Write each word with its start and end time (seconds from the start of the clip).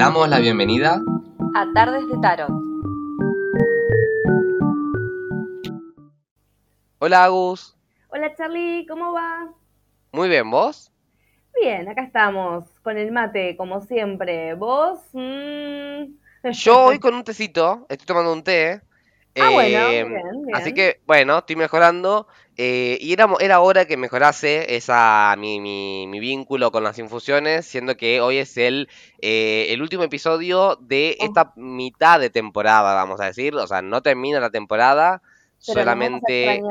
damos 0.00 0.30
la 0.30 0.38
bienvenida 0.38 0.98
a 1.54 1.66
Tardes 1.74 2.08
de 2.08 2.16
Tarot. 2.22 2.50
Hola 7.00 7.24
Agus. 7.24 7.76
Hola 8.08 8.34
Charlie, 8.34 8.86
¿cómo 8.88 9.12
va? 9.12 9.50
Muy 10.12 10.30
bien, 10.30 10.50
¿vos? 10.50 10.90
Bien, 11.60 11.86
acá 11.86 12.02
estamos 12.02 12.64
con 12.82 12.96
el 12.96 13.12
mate, 13.12 13.58
como 13.58 13.82
siempre. 13.82 14.54
¿Vos? 14.54 15.00
Mm. 15.12 16.14
Yo 16.50 16.84
hoy 16.84 16.98
con 16.98 17.12
un 17.12 17.22
tecito, 17.22 17.84
estoy 17.90 18.06
tomando 18.06 18.32
un 18.32 18.42
té. 18.42 18.80
Ah, 19.38 19.50
bueno, 19.50 19.88
bien, 19.90 20.08
bien. 20.08 20.54
Así 20.54 20.72
que, 20.72 21.02
bueno, 21.06 21.36
estoy 21.36 21.56
mejorando. 21.56 22.26
Eh, 22.62 22.98
y 23.00 23.12
era, 23.14 23.26
era 23.40 23.60
hora 23.60 23.86
que 23.86 23.96
mejorase 23.96 24.76
esa, 24.76 25.34
mi, 25.38 25.60
mi- 25.60 26.06
mi 26.06 26.20
vínculo 26.20 26.70
con 26.70 26.84
las 26.84 26.98
infusiones, 26.98 27.64
siendo 27.66 27.96
que 27.96 28.20
hoy 28.20 28.36
es 28.38 28.56
el, 28.58 28.88
eh, 29.22 29.68
el 29.70 29.80
último 29.80 30.02
episodio 30.02 30.76
de 30.80 31.16
Oh. 31.20 31.24
esta 31.24 31.52
mitad 31.56 32.20
de 32.20 32.28
temporada, 32.30 32.94
vamos 32.94 33.20
a 33.20 33.24
decir. 33.26 33.54
O 33.56 33.66
sea, 33.66 33.80
no 33.82 34.02
termina 34.02 34.40
la 34.40 34.50
temporada, 34.50 35.22
Pero 35.22 35.30
nos 35.30 35.66
vamos 35.66 35.78
a 35.78 35.82
solamente... 35.82 36.62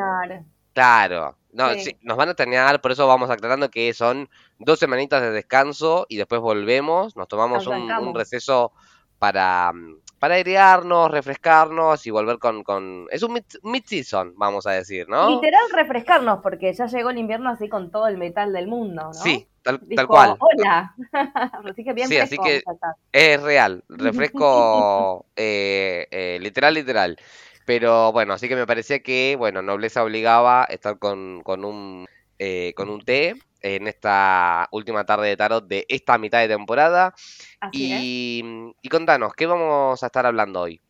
Claro, 0.74 1.36
no, 1.52 1.74
Sí. 1.74 1.80
sí, 1.82 1.98
nos 2.02 2.16
van 2.16 2.30
a 2.30 2.32
extrañar, 2.32 2.80
por 2.82 2.92
eso 2.92 3.08
vamos 3.08 3.30
aclarando 3.30 3.70
que 3.70 3.94
son 3.94 4.30
dos 4.60 4.78
semanitas 4.80 5.22
de 5.22 5.32
descanso 5.32 6.06
y 6.08 6.18
después 6.18 6.40
volvemos, 6.42 7.16
nos 7.16 7.28
tomamos 7.28 7.66
un, 7.68 7.92
un 7.92 8.16
receso 8.16 8.72
para, 9.18 9.74
mm, 9.74 9.96
para 10.20 10.36
airearnos, 10.36 11.10
refrescarnos 11.10 12.06
y 12.06 12.12
volver 12.12 12.38
con... 12.40 12.64
con... 12.64 13.08
Es 13.10 13.24
un 13.24 13.36
mid- 13.36 13.60
mid-season, 13.64 14.34
vamos 14.36 14.68
a 14.68 14.72
decir, 14.72 15.08
¿no? 15.08 15.30
Literal 15.30 15.62
refrescarnos, 15.74 16.40
porque 16.44 16.74
ya 16.74 16.86
llegó 16.88 17.10
el 17.10 17.18
invierno 17.18 17.50
así 17.50 17.70
con 17.70 17.90
todo 17.90 18.08
el 18.08 18.18
metal 18.18 18.52
del 18.54 18.68
mundo, 18.68 19.04
¿no? 19.06 19.14
Sí, 19.14 19.48
tal, 19.64 19.80
Dijo, 19.82 19.96
tal 19.96 20.08
cual. 20.08 20.36
Hola. 20.40 20.94
así 21.72 21.84
que 21.84 21.94
bien 21.94 22.08
Sí, 22.10 22.18
así 22.18 22.36
fresco 22.36 22.44
que- 22.44 22.62
vamos 22.66 22.68
a 22.68 22.74
estar. 22.74 22.96
Es 23.12 23.42
real, 23.42 23.84
refresco 23.88 25.26
eh, 25.36 26.08
eh, 26.12 26.38
literal, 26.42 26.74
literal. 26.74 27.18
Pero 27.66 28.12
bueno, 28.12 28.34
así 28.34 28.48
que 28.50 28.56
me 28.56 28.66
parecía 28.66 29.00
que, 29.04 29.36
bueno, 29.38 29.62
Nobleza 29.62 30.04
obligaba 30.04 30.64
estar 30.66 30.98
con, 30.98 31.42
con 31.44 31.64
un, 31.64 32.08
eh, 32.40 32.74
con 32.76 32.90
un 32.90 33.02
té 33.02 33.36
en 33.62 33.88
esta 33.88 34.68
última 34.72 35.06
tarde 35.06 35.28
de 35.28 35.38
tarot 35.38 35.68
de 35.68 35.86
esta 35.90 36.18
mitad 36.18 36.40
de 36.40 36.48
temporada. 36.48 37.14
Así 37.60 37.94
es. 37.94 38.02
Y, 38.02 38.44
y 38.82 38.90
contanos, 38.90 39.34
¿qué 39.34 39.46
vamos 39.46 40.02
a 40.02 40.06
estar 40.06 40.26
hablando 40.26 40.62
hoy? 40.62 40.82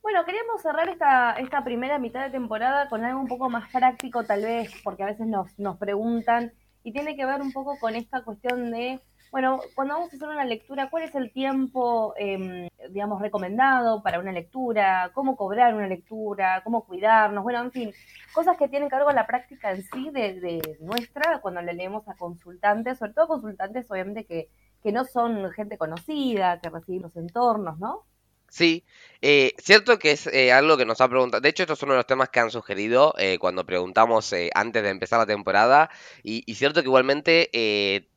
Bueno, 0.00 0.24
queríamos 0.24 0.62
cerrar 0.62 0.88
esta, 0.88 1.32
esta 1.32 1.62
primera 1.62 1.98
mitad 1.98 2.24
de 2.24 2.30
temporada 2.30 2.88
con 2.88 3.04
algo 3.04 3.20
un 3.20 3.26
poco 3.26 3.50
más 3.50 3.70
práctico, 3.70 4.24
tal 4.24 4.42
vez, 4.42 4.70
porque 4.82 5.02
a 5.02 5.06
veces 5.06 5.26
nos, 5.26 5.58
nos 5.58 5.76
preguntan, 5.76 6.52
y 6.82 6.92
tiene 6.92 7.16
que 7.16 7.26
ver 7.26 7.42
un 7.42 7.52
poco 7.52 7.78
con 7.78 7.94
esta 7.94 8.22
cuestión 8.22 8.70
de, 8.70 9.00
bueno, 9.30 9.60
cuando 9.74 9.94
vamos 9.94 10.12
a 10.12 10.16
hacer 10.16 10.28
una 10.28 10.44
lectura, 10.44 10.88
¿cuál 10.90 11.04
es 11.04 11.14
el 11.14 11.32
tiempo, 11.32 12.14
em, 12.16 12.68
digamos, 12.90 13.20
recomendado 13.20 14.02
para 14.02 14.18
una 14.18 14.32
lectura? 14.32 15.10
¿Cómo 15.14 15.36
cobrar 15.36 15.74
una 15.74 15.86
lectura? 15.86 16.62
¿Cómo 16.64 16.84
cuidarnos? 16.84 17.42
Bueno, 17.42 17.60
en 17.62 17.72
fin, 17.72 17.92
cosas 18.32 18.56
que 18.56 18.68
tienen 18.68 18.88
que 18.88 18.96
ver 18.96 19.04
con 19.04 19.14
la 19.14 19.26
práctica 19.26 19.70
en 19.72 19.82
sí 19.82 20.10
de, 20.10 20.40
de 20.40 20.78
nuestra, 20.80 21.40
cuando 21.40 21.60
le 21.62 21.74
leemos 21.74 22.08
a 22.08 22.14
consultantes, 22.14 22.98
sobre 22.98 23.12
todo 23.12 23.28
consultantes, 23.28 23.90
obviamente, 23.90 24.24
que, 24.24 24.48
que 24.82 24.92
no 24.92 25.04
son 25.04 25.50
gente 25.52 25.76
conocida, 25.78 26.60
que 26.60 26.70
reciben 26.70 27.02
los 27.02 27.16
entornos, 27.16 27.78
¿no? 27.78 28.04
Sí, 28.50 28.84
eh, 29.20 29.52
cierto 29.58 29.98
que 29.98 30.12
es 30.12 30.26
eh, 30.26 30.52
algo 30.52 30.78
que 30.78 30.86
nos 30.86 31.00
ha 31.02 31.08
preguntado. 31.08 31.40
De 31.42 31.50
hecho, 31.50 31.64
estos 31.64 31.78
son 31.78 31.88
uno 31.88 31.94
de 31.94 31.98
los 31.98 32.06
temas 32.06 32.30
que 32.30 32.40
han 32.40 32.50
sugerido 32.50 33.14
eh, 33.18 33.38
cuando 33.38 33.66
preguntamos 33.66 34.32
eh, 34.32 34.50
antes 34.54 34.82
de 34.82 34.88
empezar 34.88 35.18
la 35.18 35.26
temporada. 35.26 35.90
Y, 36.22 36.44
y 36.46 36.54
cierto 36.54 36.80
que 36.80 36.88
igualmente, 36.88 37.50
eh, 37.52 38.08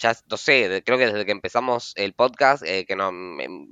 ya 0.00 0.14
no 0.30 0.36
sé, 0.36 0.82
creo 0.84 0.98
que 0.98 1.06
desde 1.06 1.24
que 1.24 1.32
empezamos 1.32 1.92
el 1.96 2.12
podcast, 2.14 2.62
eh, 2.64 2.84
que 2.86 2.94
no, 2.96 3.06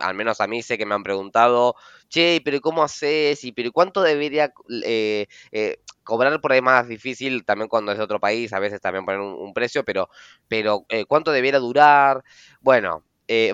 al 0.00 0.15
menos 0.15 0.41
a 0.41 0.47
mí 0.47 0.62
sé 0.62 0.77
que 0.78 0.87
me 0.87 0.94
han 0.94 1.03
preguntado, 1.03 1.75
che, 2.09 2.41
pero 2.44 2.61
¿cómo 2.61 2.83
haces? 2.83 3.44
Y 3.44 3.53
pero 3.53 3.72
¿cuánto 3.72 4.03
debería 4.03 4.53
eh, 4.84 5.27
eh, 5.53 5.78
cobrar 6.03 6.41
por 6.41 6.53
ahí 6.53 6.60
más 6.62 6.89
difícil? 6.89 7.44
También 7.44 7.69
cuando 7.69 7.93
es 7.93 7.99
de 7.99 8.05
otro 8.05 8.21
país, 8.21 8.53
a 8.53 8.59
veces 8.60 8.81
también 8.81 9.05
poner 9.05 9.21
un, 9.21 9.34
un 9.34 9.53
precio, 9.55 9.84
pero, 9.84 10.09
pero 10.49 10.84
eh, 10.89 11.05
¿cuánto 11.05 11.33
debiera 11.33 11.59
durar? 11.59 12.22
Bueno. 12.60 13.05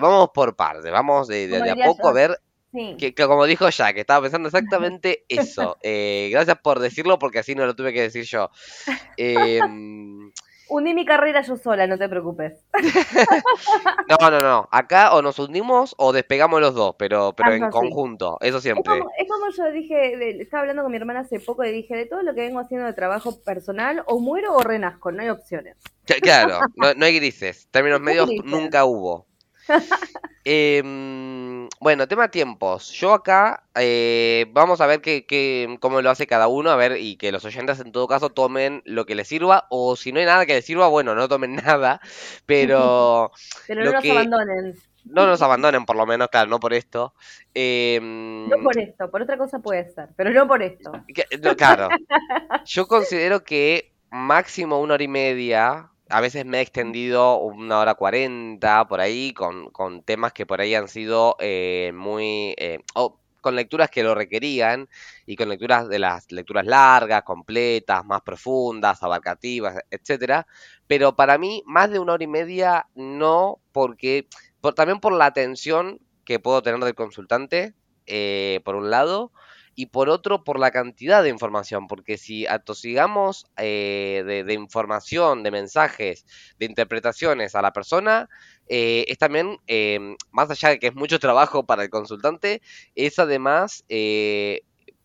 vamos 0.00 0.30
por 0.34 0.56
partes, 0.56 0.90
vamos 0.90 1.28
de, 1.28 1.48
de- 1.48 1.58
Como 1.58 1.64
de 1.64 1.70
a 1.82 1.86
poco 1.86 2.08
a 2.08 2.12
ver 2.12 2.40
Sí. 2.72 2.96
que, 2.98 3.14
que 3.14 3.26
como 3.26 3.46
dijo 3.46 3.70
Jack, 3.70 3.96
estaba 3.96 4.20
pensando 4.22 4.48
exactamente 4.48 5.24
eso. 5.28 5.78
Eh, 5.82 6.28
gracias 6.30 6.58
por 6.62 6.78
decirlo 6.78 7.18
porque 7.18 7.38
así 7.38 7.54
no 7.54 7.64
lo 7.64 7.74
tuve 7.74 7.92
que 7.92 8.02
decir 8.02 8.24
yo. 8.24 8.50
Em, 9.16 10.30
Hundí 10.68 10.94
mi 10.94 11.04
carrera 11.04 11.42
yo 11.42 11.56
sola, 11.56 11.86
no 11.86 11.96
te 11.98 12.08
preocupes. 12.08 12.54
no, 14.20 14.30
no, 14.30 14.40
no. 14.40 14.68
Acá 14.70 15.14
o 15.14 15.22
nos 15.22 15.38
hundimos 15.38 15.94
o 15.98 16.12
despegamos 16.12 16.60
los 16.60 16.74
dos, 16.74 16.94
pero, 16.98 17.34
pero 17.36 17.52
en 17.52 17.60
Tanto 17.62 17.78
así. 17.78 17.88
conjunto. 17.88 18.38
Eso 18.40 18.56
Es 18.58 18.62
siempre. 18.62 18.98
como, 18.98 19.10
es 19.18 19.28
como 19.28 19.50
yo 19.50 19.70
dije, 19.72 20.16
de- 20.16 20.42
estaba 20.42 20.62
hablando 20.62 20.82
con 20.82 20.90
mi 20.92 20.98
hermana 20.98 21.20
hace 21.20 21.40
poco 21.40 21.64
y 21.64 21.72
dije, 21.72 21.94
de 21.96 22.06
todo 22.06 22.22
lo 22.22 22.34
que 22.34 22.40
vengo 22.42 22.60
haciendo 22.60 22.86
de 22.86 22.92
trabajo 22.94 23.42
personal, 23.44 24.02
o 24.06 24.18
muero 24.20 24.54
o 24.54 24.60
renazco, 24.62 25.12
no 25.12 25.22
hay 25.22 25.28
opciones. 25.28 25.76
Cla- 26.06 26.20
Claro, 26.20 26.60
no, 26.76 26.94
no 26.94 27.04
hay 27.06 27.16
grises. 27.16 27.68
Términos 27.70 28.00
medios 28.00 28.26
grises. 28.28 28.44
nunca 28.46 28.84
hubo. 28.84 29.26
Em, 30.44 31.68
bueno, 31.80 32.06
tema 32.06 32.30
tiempos. 32.30 32.90
Yo 32.92 33.12
acá 33.14 33.64
eh, 33.74 34.46
vamos 34.52 34.80
a 34.80 34.86
ver 34.86 35.00
qué- 35.00 35.76
cómo 35.80 36.00
lo 36.00 36.10
hace 36.10 36.26
cada 36.26 36.46
uno, 36.46 36.70
a 36.70 36.76
ver, 36.76 36.98
y 37.00 37.16
que 37.16 37.32
los 37.32 37.44
oyentes 37.44 37.80
en 37.80 37.90
todo 37.92 38.06
caso 38.06 38.30
tomen 38.30 38.82
lo 38.84 39.06
que 39.06 39.14
les 39.16 39.26
sirva, 39.28 39.66
o 39.70 39.96
si 39.96 40.12
no 40.12 40.20
hay 40.20 40.26
nada 40.26 40.46
que 40.46 40.54
les 40.54 40.64
sirva, 40.64 40.86
bueno, 40.88 41.14
no 41.14 41.28
tomen 41.28 41.56
nada, 41.80 42.00
pero 42.46 43.32
Pero 43.66 43.84
no 43.84 43.92
nos 43.92 44.02
que- 44.02 44.10
abandonen. 44.12 44.74
no 45.04 45.26
nos 45.26 45.42
abandonen 45.42 45.84
por 45.84 45.96
lo 45.96 46.06
menos, 46.06 46.28
claro, 46.28 46.48
no 46.48 46.60
por 46.60 46.72
esto. 46.74 47.14
Em, 47.52 48.48
No 48.48 48.56
por 48.62 48.78
esto, 48.78 49.10
por 49.10 49.22
otra 49.22 49.36
cosa 49.36 49.58
puede 49.58 49.90
ser, 49.92 50.10
pero 50.16 50.30
no 50.30 50.46
por 50.46 50.62
esto. 50.62 50.92
que- 51.12 51.26
no, 51.38 51.56
claro, 51.56 51.88
yo 52.66 52.86
considero 52.86 53.42
que 53.42 53.92
máximo 54.10 54.80
una 54.80 54.94
hora 54.94 55.02
y 55.02 55.08
media, 55.08 55.90
a 56.08 56.20
veces 56.20 56.44
me 56.44 56.58
he 56.58 56.60
extendido 56.62 57.38
una 57.38 57.80
hora 57.80 57.94
cuarenta 57.94 58.86
por 58.86 59.00
ahí, 59.00 59.32
con, 59.34 59.70
con 59.70 60.02
temas 60.02 60.32
que 60.32 60.46
por 60.46 60.60
ahí 60.60 60.74
han 60.74 60.88
sido 60.88 61.36
eh, 61.40 61.92
muy... 61.94 62.54
eh, 62.58 62.80
o 62.94 63.18
con 63.40 63.54
lecturas 63.54 63.90
que 63.90 64.02
lo 64.02 64.16
requerían 64.16 64.88
y 65.24 65.36
con 65.36 65.48
lecturas 65.48 65.88
de 65.88 66.00
las 66.00 66.32
lecturas 66.32 66.66
largas, 66.66 67.22
completas, 67.22 68.04
más 68.04 68.22
profundas, 68.22 69.02
abarcativas, 69.04 69.76
etcétera. 69.90 70.48
Pero 70.88 71.14
para 71.14 71.38
mí, 71.38 71.62
más 71.64 71.90
de 71.90 72.00
una 72.00 72.14
hora 72.14 72.24
y 72.24 72.26
media, 72.26 72.88
no, 72.96 73.60
porque 73.70 74.26
por, 74.60 74.74
también 74.74 74.98
por 74.98 75.12
la 75.12 75.26
atención 75.26 76.00
que 76.24 76.40
puedo 76.40 76.60
tener 76.62 76.80
del 76.80 76.96
consultante, 76.96 77.74
eh, 78.06 78.60
por 78.64 78.74
un 78.74 78.90
lado, 78.90 79.30
y 79.76 79.86
por 79.86 80.08
otro, 80.08 80.42
por 80.42 80.58
la 80.58 80.70
cantidad 80.72 81.22
de 81.22 81.28
información, 81.28 81.86
porque 81.86 82.18
si 82.18 82.46
atosigamos 82.46 83.46
eh, 83.58 84.24
de, 84.26 84.42
de 84.42 84.54
información, 84.54 85.42
de 85.42 85.50
mensajes, 85.50 86.24
de 86.58 86.66
interpretaciones 86.66 87.54
a 87.54 87.62
la 87.62 87.72
persona, 87.72 88.28
eh, 88.68 89.04
es 89.06 89.18
también, 89.18 89.58
eh, 89.68 90.16
más 90.32 90.50
allá 90.50 90.70
de 90.70 90.78
que 90.78 90.88
es 90.88 90.94
mucho 90.94 91.18
trabajo 91.18 91.64
para 91.66 91.84
el 91.84 91.90
consultante, 91.90 92.62
es 92.94 93.18
además 93.18 93.84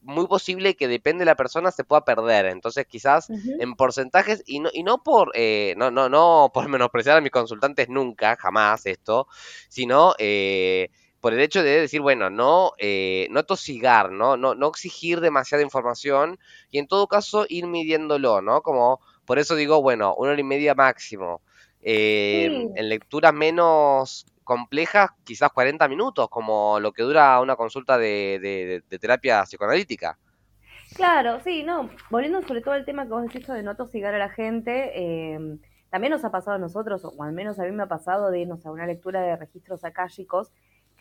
muy 0.02 0.28
posible 0.28 0.76
que 0.76 0.88
depende 0.88 1.22
de 1.22 1.26
la 1.26 1.36
persona 1.36 1.72
se 1.72 1.84
pueda 1.84 2.04
perder. 2.04 2.46
Entonces, 2.48 2.86
quizás 2.88 3.30
en 3.30 3.76
porcentajes 3.76 4.44
y 4.46 4.60
no, 4.60 4.70
y 4.74 4.84
no 4.84 5.04
por 5.04 5.32
eh, 5.36 5.76
no, 5.78 5.92
no, 5.92 6.10
no 6.10 6.52
por 6.54 6.68
menospreciar 6.68 7.18
a 7.18 7.22
mis 7.22 7.32
consultantes 7.32 7.90
nunca, 7.90 8.36
jamás 8.38 8.86
esto, 8.86 9.28
sino 9.70 10.16
eh, 10.18 10.90
por 11.22 11.34
el 11.34 11.40
hecho 11.42 11.64
de 11.64 11.82
decir, 11.82 12.02
bueno, 12.02 12.30
no, 12.30 12.74
eh, 12.80 13.28
no 13.32 13.44
tosigar, 13.46 14.12
¿no? 14.12 14.38
No, 14.38 14.56
no 14.56 14.68
exigir 14.70 15.22
demasiada 15.22 15.64
información 15.64 16.40
y 16.72 16.80
en 16.80 16.88
todo 16.88 17.08
caso 17.08 17.46
ir 17.50 17.68
midiéndolo, 17.68 18.42
¿no? 18.42 18.62
Como, 18.64 19.00
por 19.26 19.40
eso 19.40 19.56
digo, 19.56 19.82
bueno, 19.82 20.16
una 20.16 20.32
hora 20.32 20.42
y 20.42 20.44
media 20.44 20.76
máximo. 20.76 21.42
Eh, 21.82 22.50
Sí. 22.50 22.70
En 22.74 22.90
lecturas 22.90 23.34
menos 23.34 24.26
complejas, 24.44 25.12
quizás 25.24 25.52
40 25.52 25.88
minutos, 25.88 26.30
como 26.30 26.80
lo 26.80 26.92
que 26.94 27.04
dura 27.04 27.40
una 27.42 27.56
consulta 27.56 27.98
de, 27.98 28.40
de- 28.42 28.66
de- 28.66 28.84
de 28.90 29.00
terapia 29.00 29.44
psicoanalítica. 29.46 30.18
Claro, 30.96 31.40
sí, 31.40 31.64
no, 31.64 31.90
volviendo 32.10 32.42
sobre 32.42 32.62
todo 32.62 32.74
al 32.74 32.86
tema 32.86 33.04
que 33.06 33.10
vos 33.12 33.24
decís 33.24 33.48
de 33.48 33.64
no 33.64 33.76
tosigar 33.78 34.14
a 34.14 34.18
la 34.20 34.30
gente, 34.30 34.92
eh, 35.36 35.40
también 35.90 36.12
nos 36.12 36.26
ha 36.26 36.32
pasado 36.32 36.56
a 36.58 36.60
nosotros, 36.60 37.04
o 37.06 37.24
al 37.24 37.32
menos 37.32 37.60
a 37.60 37.64
mí 37.64 37.72
me 37.72 37.84
ha 37.84 37.88
pasado 37.88 38.30
de 38.30 38.42
irnos 38.42 38.66
a 38.66 38.72
una 38.72 38.86
lectura 38.86 39.22
de 39.22 39.36
registros 39.38 39.84
akáshicos, 39.86 40.52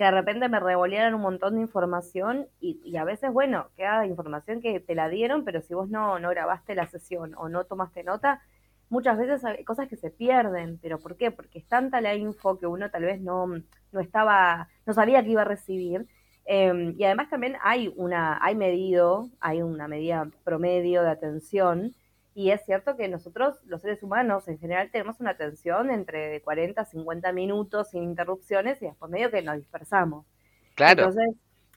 que 0.00 0.04
de 0.04 0.12
repente 0.12 0.48
me 0.48 0.58
revolearan 0.58 1.12
un 1.12 1.20
montón 1.20 1.56
de 1.56 1.60
información 1.60 2.46
y, 2.58 2.80
y 2.86 2.96
a 2.96 3.04
veces, 3.04 3.30
bueno, 3.34 3.68
queda 3.76 4.06
información 4.06 4.62
que 4.62 4.80
te 4.80 4.94
la 4.94 5.10
dieron, 5.10 5.44
pero 5.44 5.60
si 5.60 5.74
vos 5.74 5.90
no, 5.90 6.18
no 6.18 6.30
grabaste 6.30 6.74
la 6.74 6.86
sesión 6.86 7.34
o 7.36 7.50
no 7.50 7.64
tomaste 7.64 8.02
nota, 8.02 8.40
muchas 8.88 9.18
veces 9.18 9.44
hay 9.44 9.62
cosas 9.62 9.88
que 9.88 9.96
se 9.96 10.10
pierden, 10.10 10.78
pero 10.80 10.98
¿por 10.98 11.18
qué? 11.18 11.30
Porque 11.30 11.58
es 11.58 11.68
tanta 11.68 12.00
la 12.00 12.14
info 12.14 12.58
que 12.58 12.66
uno 12.66 12.90
tal 12.90 13.02
vez 13.02 13.20
no, 13.20 13.46
no 13.92 14.00
estaba, 14.00 14.70
no 14.86 14.94
sabía 14.94 15.22
que 15.22 15.32
iba 15.32 15.42
a 15.42 15.44
recibir. 15.44 16.06
Eh, 16.46 16.94
y 16.96 17.04
además 17.04 17.28
también 17.28 17.56
hay 17.62 17.92
una, 17.94 18.42
hay 18.42 18.54
medido, 18.54 19.28
hay 19.38 19.60
una 19.60 19.86
medida 19.86 20.30
promedio 20.44 21.02
de 21.02 21.10
atención 21.10 21.94
Y 22.34 22.50
es 22.50 22.64
cierto 22.64 22.96
que 22.96 23.08
nosotros, 23.08 23.60
los 23.66 23.82
seres 23.82 24.02
humanos, 24.02 24.46
en 24.48 24.58
general 24.58 24.90
tenemos 24.90 25.20
una 25.20 25.30
atención 25.30 25.90
entre 25.90 26.40
40 26.42 26.80
a 26.80 26.84
50 26.84 27.32
minutos 27.32 27.90
sin 27.90 28.04
interrupciones 28.04 28.80
y 28.82 28.86
después 28.86 29.10
medio 29.10 29.30
que 29.30 29.42
nos 29.42 29.56
dispersamos. 29.56 30.26
Claro. 30.74 31.04
Entonces, 31.04 31.34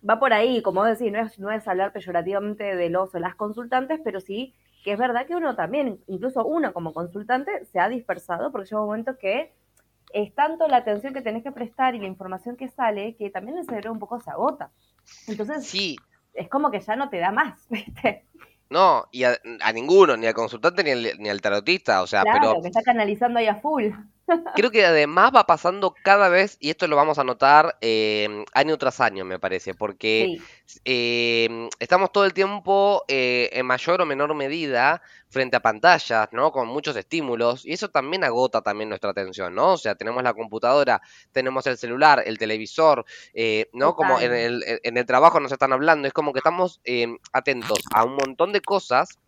va 0.08 0.20
por 0.20 0.34
ahí, 0.34 0.62
como 0.62 0.84
decir, 0.84 1.12
no 1.12 1.20
es, 1.20 1.40
no 1.40 1.52
es 1.52 1.68
hablar 1.68 1.92
peyorativamente 1.92 2.76
de 2.76 2.90
los 2.90 3.14
o 3.16 3.20
las 3.20 3.36
consultantes, 3.36 4.00
pero 4.04 4.20
sí 4.20 4.54
que 4.84 4.92
es 4.92 5.00
verdad 5.00 5.26
que 5.26 5.36
uno 5.36 5.56
también, 5.56 6.00
incluso 6.08 6.46
uno 6.46 6.74
como 6.74 6.94
consultante, 6.94 7.66
se 7.66 7.80
ha 7.80 7.88
dispersado 7.88 8.52
porque 8.52 8.70
llega 8.70 8.82
momentos 8.82 9.18
que 9.18 9.54
es 10.12 10.36
tanto 10.36 10.68
la 10.68 10.78
atención 10.78 11.14
que 11.14 11.22
tenés 11.22 11.42
que 11.42 11.52
prestar 11.52 11.96
y 11.96 12.00
la 12.00 12.08
información 12.08 12.58
que 12.58 12.68
sale 12.68 13.16
que 13.16 13.30
también 13.30 13.58
el 13.58 13.66
cerebro 13.66 13.94
un 13.94 14.00
poco 14.00 14.20
se 14.20 14.30
agota. 14.30 14.72
Entonces, 15.28 15.66
Sí, 15.66 15.96
es 16.34 16.50
como 16.50 16.70
que 16.70 16.82
ya 16.82 16.96
no 16.96 17.10
te 17.10 17.18
da 17.18 17.32
más, 17.32 17.66
¿viste? 17.70 18.26
No, 18.74 19.08
y 19.12 19.24
a, 19.24 19.38
a 19.62 19.72
ninguno, 19.72 20.18
ni 20.18 20.26
al 20.26 20.34
consultante 20.34 20.84
ni 20.84 20.90
al, 20.92 21.12
ni 21.20 21.30
al 21.30 21.40
tarotista, 21.42 22.02
o 22.02 22.08
sea, 22.08 22.24
Claro, 22.24 22.40
pero 22.42 22.62
que 22.64 22.68
está 22.70 22.82
canalizando 22.82 23.38
ahí 23.38 23.46
a 23.46 23.56
full. 23.56 23.86
Creo 24.56 24.72
que 24.72 24.86
además 24.86 25.32
va 25.36 25.46
pasando 25.46 25.94
cada 26.04 26.30
vez, 26.30 26.58
y 26.60 26.70
esto 26.70 26.88
lo 26.88 26.96
vamos 26.96 27.20
a 27.20 27.24
notar 27.24 27.78
eh, 27.82 28.46
año 28.54 28.78
tras 28.78 29.02
año, 29.02 29.26
me 29.26 29.40
parece, 29.40 29.74
porque 29.74 30.38
Sí, 30.66 30.80
eh, 30.86 31.70
estamos 31.80 32.12
todo 32.12 32.26
el 32.26 32.34
tiempo 32.34 33.04
eh, 33.08 33.50
en 33.52 33.66
mayor 33.66 34.02
o 34.02 34.06
menor 34.06 34.34
medida 34.34 35.02
frente 35.30 35.58
a 35.58 35.62
pantallas, 35.62 36.30
¿no? 36.32 36.52
Con 36.52 36.68
muchos 36.68 36.96
estímulos, 36.96 37.66
y 37.66 37.74
eso 37.74 37.90
también 37.90 38.24
agota 38.24 38.62
también 38.62 38.90
nuestra 38.90 39.10
atención, 39.12 39.54
¿no? 39.54 39.74
O 39.74 39.78
sea, 39.78 39.96
tenemos 39.96 40.24
la 40.24 40.34
computadora, 40.34 41.02
tenemos 41.32 41.68
el 41.68 41.78
celular, 41.78 42.24
el 42.26 42.38
televisor, 42.38 43.06
eh, 43.34 43.70
¿no? 43.74 43.96
Como 43.96 44.20
en 44.22 44.34
el, 44.34 44.64
en 44.84 44.98
el 44.98 45.06
trabajo 45.06 45.40
nos 45.40 45.52
están 45.52 45.74
hablando, 45.74 46.08
es 46.08 46.14
como 46.14 46.32
que 46.32 46.40
estamos 46.40 46.80
eh, 46.86 47.08
atentos 47.34 47.80
a 47.94 48.04
un 48.06 48.16
montón 48.16 48.54
de 48.54 48.62
cosas 48.62 49.20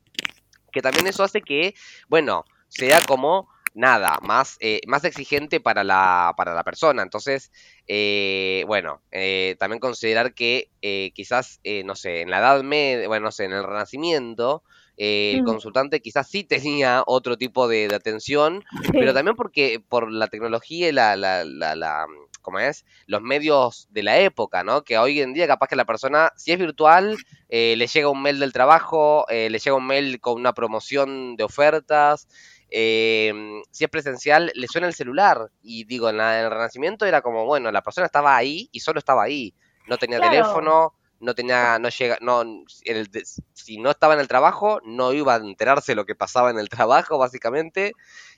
que 0.72 0.82
también 0.82 1.08
eso 1.08 1.24
hace 1.24 1.42
que, 1.42 1.74
bueno, 2.10 2.46
sea 2.68 3.02
como 3.02 3.50
nada, 3.76 4.18
más, 4.24 4.58
eh, 4.62 4.82
más 4.88 5.04
exigente 5.06 5.60
para 5.62 5.84
la, 5.84 6.34
para 6.38 6.56
la 6.56 6.64
persona. 6.64 7.04
Entonces, 7.04 7.52
eh, 7.88 8.64
bueno, 8.68 9.02
eh, 9.12 9.56
también 9.60 9.80
considerar 9.80 10.34
que 10.34 10.72
eh, 10.82 11.12
quizás, 11.14 11.60
eh, 11.64 11.84
no 11.86 11.96
sé, 11.96 12.22
en 12.22 12.32
la 12.32 12.40
Edad 12.40 12.64
Media, 12.64 13.08
bueno, 13.08 13.26
no 13.26 13.32
sé, 13.32 13.46
en 13.46 13.54
el 13.54 13.64
Renacimiento, 13.64 14.64
eh, 14.98 15.34
el 15.36 15.44
Mm, 15.44 15.44
consultante 15.44 16.02
quizás 16.02 16.30
sí 16.30 16.44
tenía 16.46 17.04
otro 17.06 17.38
tipo 17.38 17.68
de, 17.68 17.90
de 17.90 17.96
atención, 17.96 18.66
pero 18.98 19.14
también 19.14 19.36
porque 19.36 19.82
por 19.88 20.12
la 20.12 20.28
tecnología 20.28 20.90
y 20.90 20.92
la, 20.94 21.16
la, 21.18 21.44
la, 21.46 21.76
la, 21.76 22.08
¿cómo 22.42 22.60
es? 22.60 22.86
Los 23.08 23.22
medios 23.22 23.88
de 23.92 24.04
la 24.04 24.20
época, 24.20 24.64
¿no? 24.64 24.84
Que 24.84 24.98
hoy 24.98 25.20
en 25.22 25.34
día 25.34 25.48
capaz 25.48 25.68
que 25.68 25.76
la 25.76 25.86
persona, 25.86 26.32
si 26.38 26.52
es 26.54 26.60
virtual, 26.60 27.22
eh, 27.50 27.76
le 27.78 27.88
llega 27.88 28.10
un 28.10 28.22
mail 28.22 28.40
del 28.40 28.54
trabajo, 28.54 29.26
eh, 29.30 29.50
le 29.50 29.60
llega 29.60 29.76
un 29.76 29.88
mail 29.88 30.20
con 30.22 30.36
una 30.36 30.54
promoción 30.54 31.36
de 31.36 31.44
ofertas, 31.44 32.28
eh, 32.70 33.34
si 33.72 33.84
es 33.84 33.90
presencial, 33.90 34.52
le 34.56 34.68
suena 34.68 34.88
el 34.88 34.94
celular. 34.94 35.50
Y 35.62 35.86
digo, 35.86 36.10
en, 36.10 36.18
la- 36.18 36.40
en 36.40 36.46
el 36.46 36.52
Renacimiento 36.52 37.06
era 37.06 37.22
como, 37.22 37.46
bueno, 37.46 37.72
la 37.72 37.82
persona 37.84 38.06
estaba 38.06 38.36
ahí 38.36 38.70
y 38.72 38.80
solo 38.80 39.00
estaba 39.00 39.24
ahí. 39.24 39.54
No 39.88 39.98
tenía 39.98 40.20
claro, 40.20 40.32
teléfono, 40.32 40.94
no 41.20 41.36
tenía, 41.36 41.80
no 41.80 41.90
llega, 41.90 42.18
no, 42.22 42.44
el 42.86 43.10
si 43.54 43.78
no 43.78 43.92
estaba 43.92 44.14
en 44.16 44.20
el 44.20 44.28
trabajo, 44.28 44.80
no 44.84 45.14
iba 45.14 45.36
a 45.36 45.38
enterarse 45.38 45.96
lo 45.96 46.06
que 46.06 46.16
pasaba 46.16 46.50
en 46.50 46.60
el 46.60 46.70
trabajo, 46.70 47.18
básicamente. 47.18 47.94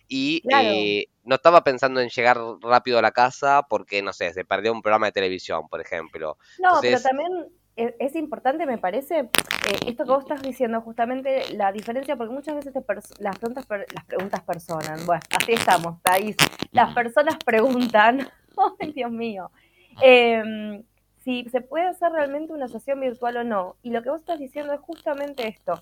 Y 0.07 0.41
claro. 0.41 0.69
eh, 0.69 1.05
no 1.23 1.35
estaba 1.35 1.63
pensando 1.63 1.99
en 1.99 2.09
llegar 2.09 2.37
rápido 2.61 2.99
a 2.99 3.01
la 3.01 3.11
casa 3.11 3.63
porque, 3.69 4.01
no 4.01 4.13
sé, 4.13 4.33
se 4.33 4.45
perdió 4.45 4.71
un 4.71 4.81
programa 4.81 5.07
de 5.07 5.11
televisión, 5.13 5.67
por 5.69 5.81
ejemplo. 5.81 6.37
No, 6.59 6.79
pero 6.81 7.01
también 7.01 7.31
es 7.77 8.15
importante, 8.15 8.65
me 8.65 8.77
parece, 8.77 9.19
eh, 9.19 9.29
esto 9.85 10.03
que 10.03 10.09
vos 10.11 10.23
estás 10.23 10.41
diciendo, 10.41 10.81
justamente 10.81 11.53
la 11.55 11.71
diferencia, 11.71 12.15
porque 12.15 12.33
muchas 12.33 12.55
veces 12.55 12.73
te 12.73 12.83
las, 13.19 13.37
preguntas 13.37 13.65
per- 13.65 13.85
las 13.93 14.05
preguntas 14.05 14.41
personan. 14.41 15.05
Bueno, 15.05 15.21
así 15.37 15.53
estamos, 15.53 16.01
Thais. 16.01 16.35
Las 16.71 16.93
personas 16.93 17.35
preguntan, 17.45 18.27
ay 18.79 18.91
Dios 18.93 19.11
mío, 19.11 19.51
eh, 20.03 20.83
si 21.23 21.45
se 21.49 21.61
puede 21.61 21.87
hacer 21.87 22.11
realmente 22.11 22.53
una 22.53 22.67
sesión 22.67 22.99
virtual 22.99 23.37
o 23.37 23.43
no. 23.43 23.75
Y 23.83 23.91
lo 23.91 24.01
que 24.01 24.09
vos 24.09 24.21
estás 24.21 24.39
diciendo 24.39 24.73
es 24.73 24.79
justamente 24.79 25.47
esto. 25.47 25.79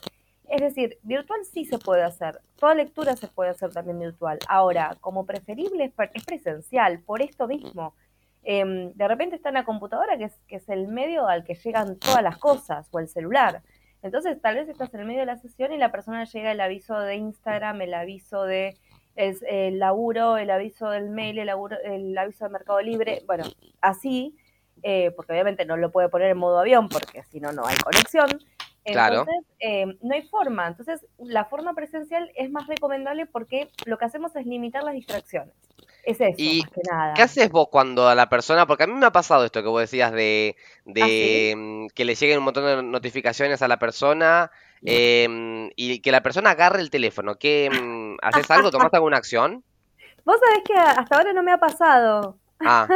Es 0.50 0.62
decir, 0.62 0.98
virtual 1.04 1.40
sí 1.44 1.66
se 1.66 1.80
puede 1.80 2.04
hacer, 2.04 2.40
toda 2.60 2.76
lectura 2.76 3.16
se 3.16 3.28
puede 3.28 3.50
hacer 3.50 3.72
también 3.72 4.00
virtual. 4.00 4.38
Ahora, 4.48 4.96
como 5.02 5.26
preferible 5.26 5.86
es, 5.86 5.92
pre- 5.92 6.12
es 6.14 6.24
presencial, 6.24 7.00
por 7.00 7.22
esto 7.22 7.48
mismo. 7.48 7.96
Eh, 8.46 8.92
de 8.94 9.08
repente 9.08 9.36
está 9.36 9.50
en 9.50 9.56
la 9.56 9.66
computadora, 9.66 10.18
que 10.18 10.26
es, 10.26 10.40
que 10.48 10.58
es 10.58 10.70
el 10.70 10.88
medio 10.88 11.28
al 11.28 11.44
que 11.44 11.56
llegan 11.56 11.98
todas 11.98 12.22
las 12.24 12.38
cosas, 12.38 12.88
o 12.92 13.00
el 13.00 13.08
celular. 13.08 13.64
Entonces, 14.04 14.40
tal 14.40 14.56
vez 14.56 14.70
estás 14.70 14.94
en 14.94 15.00
el 15.00 15.08
medio 15.08 15.22
de 15.22 15.26
la 15.26 15.38
sesión 15.38 15.74
y 15.74 15.78
la 15.78 15.92
persona 15.92 16.26
llega 16.26 16.52
el 16.52 16.62
aviso 16.62 17.00
de 17.00 17.16
Instagram, 17.16 17.82
el 17.82 17.94
aviso 17.96 18.44
de 18.44 18.78
el, 19.16 19.38
el 19.48 19.80
laburo, 19.80 20.38
el 20.38 20.52
aviso 20.52 20.90
del 20.92 21.10
mail, 21.10 21.40
el, 21.40 21.48
laburo, 21.48 21.78
el 21.84 22.16
aviso 22.16 22.46
de 22.46 22.52
Mercado 22.52 22.82
Libre, 22.82 23.24
bueno, 23.26 23.46
así, 23.82 24.38
eh, 24.84 25.12
porque 25.16 25.32
obviamente 25.32 25.66
no 25.66 25.78
lo 25.78 25.92
puede 25.92 26.10
poner 26.10 26.30
en 26.30 26.38
modo 26.38 26.60
avión 26.60 26.88
porque 26.88 27.24
si 27.24 27.40
no, 27.40 27.52
no 27.52 27.66
hay 27.66 27.78
conexión. 27.78 28.28
claro. 28.84 29.22
Entonces, 29.22 29.46
eh, 29.60 29.98
no 30.02 30.14
hay 30.14 30.22
forma. 30.24 30.68
Entonces, 30.68 31.04
la 31.18 31.46
forma 31.46 31.74
presencial 31.74 32.32
es 32.36 32.52
más 32.52 32.68
recomendable 32.68 33.26
porque 33.26 33.70
lo 33.86 33.98
que 33.98 34.06
hacemos 34.06 34.36
es 34.36 34.46
limitar 34.46 34.84
las 34.84 34.94
distracciones. 34.94 35.56
Es 36.06 36.22
eso, 36.22 36.36
¿Y 36.38 36.62
más 36.62 36.72
que 36.72 36.82
qué 37.16 37.22
haces 37.24 37.50
vos 37.50 37.68
cuando 37.72 38.08
a 38.08 38.14
la 38.14 38.30
persona, 38.30 38.68
porque 38.68 38.84
a 38.84 38.88
mí 38.88 38.94
me 38.94 39.08
ha 39.08 39.12
pasado 39.12 39.44
esto 39.44 39.64
que 39.64 39.70
vos 39.70 39.82
decías 39.82 40.12
de, 40.12 40.56
de 40.86 41.54
mm, 41.58 41.88
que 41.96 42.06
le 42.06 42.14
lleguen 42.14 42.38
un 42.38 42.44
montón 42.44 42.66
de 42.66 42.84
notificaciones 42.84 43.64
a 43.64 43.68
la 43.68 43.80
persona 43.80 44.52
em, 44.84 45.72
y 45.76 46.00
que 46.02 46.12
la 46.12 46.22
persona 46.22 46.52
agarre 46.52 46.82
el 46.82 46.92
teléfono? 46.92 47.40
¿Qué, 47.40 47.72
mm, 47.72 48.18
haces 48.22 48.52
algo? 48.52 48.70
¿Tomás 48.70 48.94
alguna 48.94 49.18
acción? 49.18 49.64
Vos 50.24 50.38
sabés 50.40 50.64
que 50.64 50.74
hasta 50.76 51.18
ahora 51.18 51.34
no 51.34 51.42
me 51.42 51.52
ha 51.52 51.58
pasado. 51.58 52.38
Ah, 52.60 52.88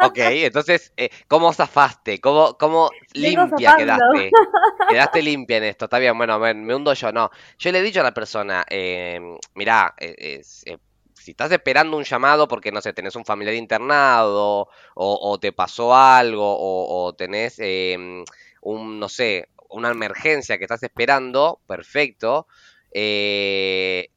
ok, 0.00 0.18
entonces, 0.18 0.92
eh, 0.96 1.10
¿cómo 1.26 1.52
zafaste? 1.52 2.20
¿Cómo, 2.20 2.56
cómo 2.58 2.90
limpia 3.14 3.74
quedaste? 3.76 4.30
Quedaste 4.88 5.22
limpia 5.22 5.56
en 5.56 5.64
esto, 5.64 5.86
está 5.86 5.98
bien, 5.98 6.16
bueno, 6.16 6.38
me, 6.38 6.54
me 6.54 6.74
hundo 6.74 6.92
yo, 6.92 7.10
no. 7.12 7.30
Yo 7.58 7.72
le 7.72 7.80
he 7.80 7.82
dicho 7.82 8.00
a 8.00 8.04
la 8.04 8.14
persona, 8.14 8.64
eh, 8.68 9.20
mirá, 9.54 9.94
eh, 9.98 10.14
es, 10.18 10.62
eh, 10.66 10.78
si 11.26 11.32
estás 11.32 11.52
esperando 11.52 11.96
un 11.96 12.04
llamado 12.04 12.48
porque, 12.48 12.72
no 12.72 12.80
sé, 12.80 12.92
tenés 12.94 13.16
un 13.16 13.24
familiar 13.26 13.54
internado, 13.56 14.68
o, 14.94 15.18
o 15.30 15.38
te 15.40 15.52
pasó 15.52 15.94
algo, 15.94 16.44
o, 16.58 17.06
o 17.08 17.14
tenés 17.14 17.56
eh, 17.58 17.96
un, 18.62 19.00
no 19.00 19.08
sé, 19.08 19.50
una 19.70 19.90
emergencia 19.90 20.58
que 20.58 20.64
estás 20.64 20.82
esperando, 20.84 21.60
perfecto, 21.66 22.46
eh, 22.92 24.08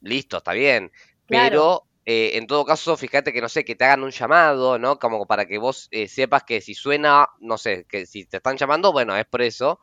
listo, 0.00 0.38
está 0.38 0.52
bien, 0.52 0.92
Claro. 1.26 1.70
pero 1.70 1.86
eh, 2.04 2.32
en 2.38 2.46
todo 2.46 2.64
caso, 2.64 2.96
fíjate 2.96 3.32
que, 3.32 3.40
no 3.40 3.48
sé, 3.48 3.64
que 3.64 3.76
te 3.76 3.84
hagan 3.84 4.02
un 4.04 4.10
llamado, 4.10 4.78
¿no? 4.78 4.98
Como 4.98 5.26
para 5.26 5.46
que 5.46 5.58
vos 5.58 5.88
eh, 5.90 6.08
sepas 6.08 6.44
que 6.44 6.60
si 6.60 6.74
suena, 6.74 7.28
no 7.40 7.58
sé, 7.58 7.86
que 7.88 8.06
si 8.06 8.24
te 8.26 8.38
están 8.38 8.56
llamando, 8.56 8.92
bueno, 8.92 9.16
es 9.16 9.26
por 9.26 9.42
eso, 9.42 9.80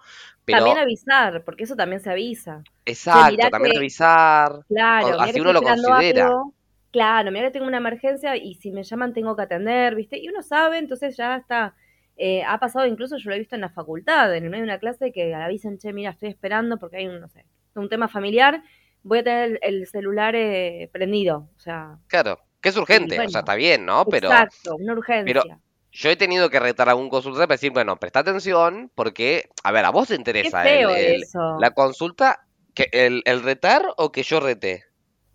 También 0.50 0.78
pero 0.78 0.78
avisar, 0.78 1.44
porque 1.46 1.64
eso 1.64 1.76
también 1.76 2.02
se 2.02 2.10
avisa. 2.12 2.66
Exacto, 2.86 3.50
también 3.50 3.74
que, 3.74 3.78
avisar, 3.78 4.52
claro, 4.70 5.20
o- 5.20 5.20
así 5.20 5.40
uno 5.40 5.54
lo 5.54 5.62
considera. 5.62 6.28
algo. 6.28 6.56
Claro, 6.92 7.32
mirá 7.32 7.48
que 7.48 7.52
tengo 7.54 7.68
una 7.68 7.78
emergencia 7.78 8.36
y 8.38 8.56
si 8.56 8.72
me 8.72 8.84
llaman 8.84 9.14
tengo 9.14 9.36
que 9.36 9.42
atender, 9.44 9.96
¿viste? 9.96 10.18
Y 10.20 10.30
uno 10.30 10.42
sabe, 10.42 10.78
entonces 10.78 11.18
ya 11.18 11.36
está. 11.38 11.76
Eh, 12.16 12.44
ha 12.44 12.60
pasado 12.60 12.86
incluso, 12.88 13.18
yo 13.18 13.30
lo 13.30 13.36
he 13.36 13.40
visto 13.40 13.56
en 13.56 13.62
la 13.62 13.70
facultad, 13.70 14.36
en 14.36 14.44
el 14.46 14.50
medio 14.50 14.64
de 14.64 14.70
una 14.72 14.80
clase, 14.80 15.12
que 15.12 15.34
avisen, 15.36 15.78
che, 15.78 15.94
mira, 15.94 16.12
estoy 16.12 16.30
esperando 16.30 16.78
porque 16.80 16.98
hay 16.98 17.08
un, 17.08 17.20
no 17.22 17.28
sé, 17.30 17.46
un 17.76 17.90
tema 17.90 18.08
familiar, 18.08 18.64
voy 19.04 19.20
a 19.20 19.24
tener 19.24 19.50
el, 19.52 19.60
el 19.62 19.88
celular 19.88 20.36
eh, 20.36 20.90
prendido. 20.92 21.50
O 21.56 21.60
sea, 21.60 22.00
Claro, 22.08 22.40
que 22.62 22.70
es 22.70 22.78
urgente, 22.78 23.22
o 23.22 23.30
sea, 23.30 23.40
está 23.40 23.56
bien, 23.56 23.86
¿no? 23.86 24.06
Pero, 24.10 24.30
exacto, 24.30 24.76
una 24.76 24.96
pero 25.24 25.42
urgencia. 25.42 25.60
yo 25.92 26.10
he 26.10 26.16
tenido 26.16 26.50
que 26.50 26.60
retar 26.60 26.88
a 26.88 26.92
algún 26.92 27.10
consultor 27.10 27.42
para 27.48 27.56
decir, 27.56 27.72
bueno, 27.72 27.98
presta 28.00 28.20
atención, 28.20 28.92
porque, 28.96 29.50
a 29.64 29.72
ver, 29.72 29.86
a 29.86 29.92
vos 29.92 30.08
te 30.10 30.16
interesa 30.16 30.68
el, 30.68 31.22
la 31.60 31.72
consulta, 31.72 32.46
que 32.74 32.90
el, 32.92 33.22
el 33.26 33.44
retar 33.44 33.84
o 33.98 34.12
que 34.12 34.24
yo 34.24 34.40
rete. 34.40 34.87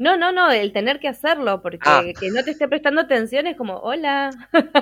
No, 0.02 0.16
no, 0.16 0.32
no, 0.32 0.50
el 0.50 0.72
tener 0.72 0.98
que 0.98 1.06
hacerlo, 1.06 1.52
Ah, 1.52 1.60
porque 1.62 2.14
que 2.18 2.30
no 2.32 2.42
te 2.42 2.50
esté 2.50 2.66
prestando 2.66 3.02
atención 3.02 3.46
es 3.46 3.56
como, 3.56 3.76
hola, 3.76 4.30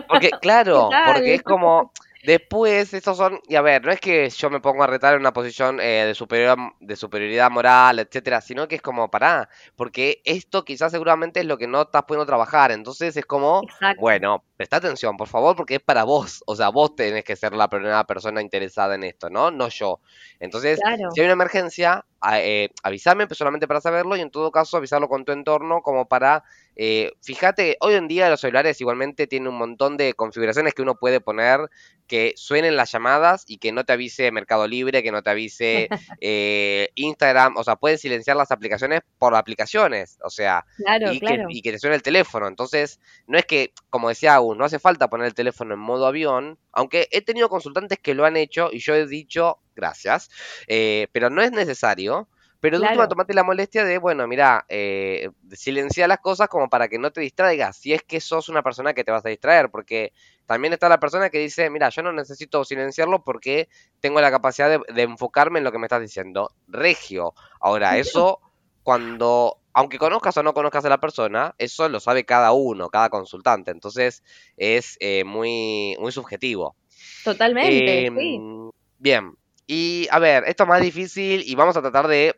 Porque, 0.09 0.31
¿qué 0.31 0.39
claro, 0.41 0.89
porque 1.05 1.35
es 1.35 1.43
como, 1.43 1.93
después, 2.25 2.95
estos 2.95 3.19
son, 3.19 3.39
y 3.47 3.57
a 3.57 3.61
ver, 3.61 3.85
no 3.85 3.93
es 3.93 4.00
que 4.00 4.31
yo 4.31 4.49
me 4.49 4.61
pongo 4.61 4.83
a 4.83 4.87
retar 4.87 5.12
en 5.12 5.21
una 5.21 5.35
posición 5.35 5.79
eh, 5.79 6.07
de 6.07 6.15
superior, 6.15 6.57
de 6.81 6.97
superioridad 6.97 7.50
moral, 7.50 7.99
etcétera, 7.99 8.41
sino 8.41 8.67
que 8.67 8.77
es 8.77 8.81
como, 8.81 9.11
pará, 9.11 9.50
porque 9.77 10.23
esto 10.25 10.65
quizás 10.65 10.91
seguramente 10.91 11.41
es 11.41 11.47
lo 11.47 11.59
que 11.59 11.67
no 11.67 11.83
estás 11.83 12.05
pudiendo 12.05 12.25
trabajar, 12.25 12.73
entonces 12.73 13.15
es 13.15 13.27
como, 13.27 13.61
Exacto, 13.62 14.00
bueno, 14.00 14.43
presta 14.57 14.79
atención, 14.79 15.19
por 15.19 15.29
favor, 15.29 15.55
porque 15.55 15.75
es 15.75 15.83
para 15.83 16.05
vos, 16.05 16.43
o 16.47 16.57
sea, 16.57 16.71
vos 16.71 16.97
tenés 16.97 17.25
que 17.25 17.37
ser 17.37 17.53
la 17.53 17.69
primera 17.69 18.05
persona 18.05 18.41
interesada 18.41 18.95
en 18.95 19.05
esto, 19.05 19.29
¿no? 19.29 19.50
No 19.50 19.69
yo. 19.69 20.00
Entonces, 20.39 20.81
si 21.12 21.21
hay 21.21 21.27
una 21.27 21.35
emergencia, 21.35 22.07
eh, 22.35 22.71
avísame 22.83 23.27
solamente 23.33 23.67
para 23.67 23.81
saberlo 23.81 24.17
y 24.17 24.21
en 24.21 24.31
todo 24.31 24.50
caso 24.50 24.77
avisarlo 24.77 25.09
con 25.09 25.25
tu 25.25 25.33
entorno 25.33 25.83
como 25.83 26.07
para 26.09 26.45
eh, 26.77 27.12
fíjate, 27.21 27.77
hoy 27.81 27.95
en 27.95 28.09
día 28.09 28.31
los 28.31 28.41
celulares 28.41 28.81
igualmente 28.81 29.27
tienen 29.27 29.49
un 29.49 29.59
montón 29.59 29.97
de 29.97 30.15
configuraciones 30.15 30.73
que 30.73 30.83
uno 30.83 30.95
puede 30.95 31.21
poner 31.21 31.69
que 32.07 32.33
suenen 32.37 32.75
las 32.75 32.91
llamadas 32.91 33.45
y 33.47 33.59
que 33.59 33.71
no 33.71 33.85
te 33.85 33.93
avise 33.93 34.33
Mercado 34.33 34.67
Libre, 34.67 35.03
que 35.03 35.12
no 35.12 35.23
te 35.23 35.31
avise 35.31 35.89
eh, 36.21 36.89
Instagram, 36.95 37.57
o 37.57 37.65
sea, 37.65 37.77
pueden 37.77 37.99
silenciar 37.99 38.37
las 38.37 38.50
aplicaciones 38.50 39.03
por 39.19 39.35
aplicaciones, 39.37 40.19
o 40.25 40.31
sea, 40.31 40.65
y, 41.12 41.21
Que, 41.21 41.45
y, 41.50 41.62
Que, 41.62 41.73
te 41.73 41.79
suene 41.79 41.97
el 41.97 42.03
teléfono. 42.03 42.49
Entonces, 42.49 42.99
no 43.27 43.39
es 43.39 43.45
que, 43.45 43.73
como 43.91 44.09
decía 44.09 44.35
Agus, 44.35 44.57
no 44.57 44.65
hace 44.65 44.79
falta 44.79 45.09
poner 45.09 45.27
el 45.27 45.35
teléfono 45.35 45.75
en 45.75 45.81
modo 45.81 46.07
avión, 46.07 46.59
aunque 46.73 47.09
he 47.11 47.23
tenido 47.23 47.49
consultantes 47.49 47.99
que 47.99 48.15
lo 48.15 48.25
han 48.25 48.37
hecho 48.37 48.71
y 48.73 48.79
yo 48.79 48.95
he 48.95 49.07
dicho 49.07 49.59
gracias, 49.75 50.31
eh, 50.67 51.09
pero 51.12 51.31
no 51.31 51.43
es 51.43 51.53
necesario. 51.53 52.29
Pero 52.61 52.79
de 52.79 52.85
última, 52.85 53.09
tomate 53.09 53.33
la 53.33 53.43
molestia 53.43 53.87
de, 53.87 53.97
bueno, 53.97 54.27
mira, 54.27 54.67
eh, 54.69 55.31
silenciar 55.53 56.11
las 56.11 56.19
cosas 56.19 56.47
como 56.49 56.69
para 56.69 56.89
que 56.89 56.99
no 56.99 57.11
te 57.11 57.23
distraigas, 57.23 57.79
si 57.79 57.95
es 57.95 58.03
que 58.03 58.21
sos 58.21 58.50
una 58.50 58.62
persona 58.62 58.93
que 58.93 59.03
te 59.03 59.11
vas 59.11 59.25
a 59.25 59.31
distraer, 59.31 59.71
porque 59.71 60.12
también 60.45 60.75
está 60.75 60.89
la 60.91 61.00
persona 61.00 61.31
que 61.31 61.39
dice, 61.39 61.71
mira, 61.71 61.89
yo 61.89 62.03
no 62.03 62.12
necesito 62.12 62.62
silenciarlo 62.65 63.25
porque 63.25 63.69
tengo 64.00 64.21
la 64.21 64.31
capacidad 64.31 64.79
de, 64.87 65.03
enfocarme 65.03 65.59
en 65.59 65.65
lo 65.65 65.73
que 65.73 65.79
me 65.79 65.87
estás 65.87 66.03
diciendo. 66.03 66.53
Regio. 66.69 67.35
Ahora, 67.61 67.97
eso 67.97 68.41
cuando, 68.83 69.60
aunque 69.73 69.99
conozcas 69.99 70.37
o 70.37 70.43
no 70.43 70.55
conozcas 70.55 70.85
a 70.85 70.89
la 70.89 71.00
persona, 71.00 71.55
eso 71.59 71.89
lo 71.89 72.00
sabe 72.00 72.25
cada 72.25 72.53
uno, 72.53 72.89
cada 72.89 73.09
consultante, 73.09 73.71
entonces 73.71 74.23
es 74.57 74.97
eh, 75.00 75.25
muy, 75.25 75.97
muy 75.99 76.12
subjetivo. 76.12 76.77
Totalmente, 77.25 78.09
sí. 78.09 78.35
Em, 78.37 78.71
bien, 78.99 79.35
y 79.67 80.09
a 80.11 80.19
ver, 80.19 80.45
esto 80.47 80.65
es 80.65 80.69
más 80.69 80.81
difícil 80.81 81.43
y 81.47 81.55
vamos 81.55 81.77
a 81.77 81.83
tratar 81.83 82.09
de 82.09 82.35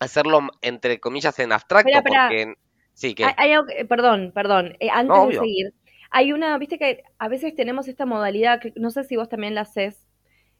hacerlo 0.00 0.48
entre 0.62 0.98
comillas 0.98 1.38
en 1.38 1.52
abstracto 1.52 2.02
porque 2.02 2.54
sí 2.94 3.14
que 3.14 3.26
perdón 3.88 4.32
perdón 4.34 4.76
eh, 4.80 4.88
antes 4.90 5.28
de 5.28 5.34
seguir 5.34 5.74
hay 6.10 6.32
una 6.32 6.56
viste 6.58 6.78
que 6.78 7.04
a 7.18 7.28
veces 7.28 7.54
tenemos 7.54 7.86
esta 7.86 8.06
modalidad 8.06 8.60
que 8.60 8.72
no 8.76 8.90
sé 8.90 9.04
si 9.04 9.16
vos 9.16 9.28
también 9.28 9.54
la 9.54 9.60
haces 9.62 10.06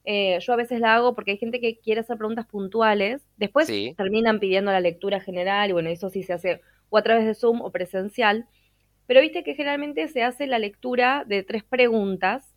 eh, 0.04 0.38
yo 0.40 0.52
a 0.52 0.56
veces 0.56 0.80
la 0.80 0.94
hago 0.94 1.14
porque 1.14 1.32
hay 1.32 1.36
gente 1.36 1.60
que 1.60 1.78
quiere 1.78 2.00
hacer 2.00 2.16
preguntas 2.16 2.46
puntuales 2.46 3.22
después 3.36 3.70
terminan 3.96 4.40
pidiendo 4.40 4.72
la 4.72 4.80
lectura 4.80 5.20
general 5.20 5.70
y 5.70 5.72
bueno 5.72 5.90
eso 5.90 6.08
sí 6.08 6.22
se 6.22 6.32
hace 6.32 6.60
o 6.88 6.98
a 6.98 7.02
través 7.02 7.26
de 7.26 7.34
zoom 7.34 7.60
o 7.60 7.70
presencial 7.70 8.46
pero 9.06 9.20
viste 9.20 9.44
que 9.44 9.54
generalmente 9.54 10.08
se 10.08 10.22
hace 10.22 10.46
la 10.46 10.58
lectura 10.58 11.24
de 11.26 11.42
tres 11.42 11.64
preguntas 11.64 12.54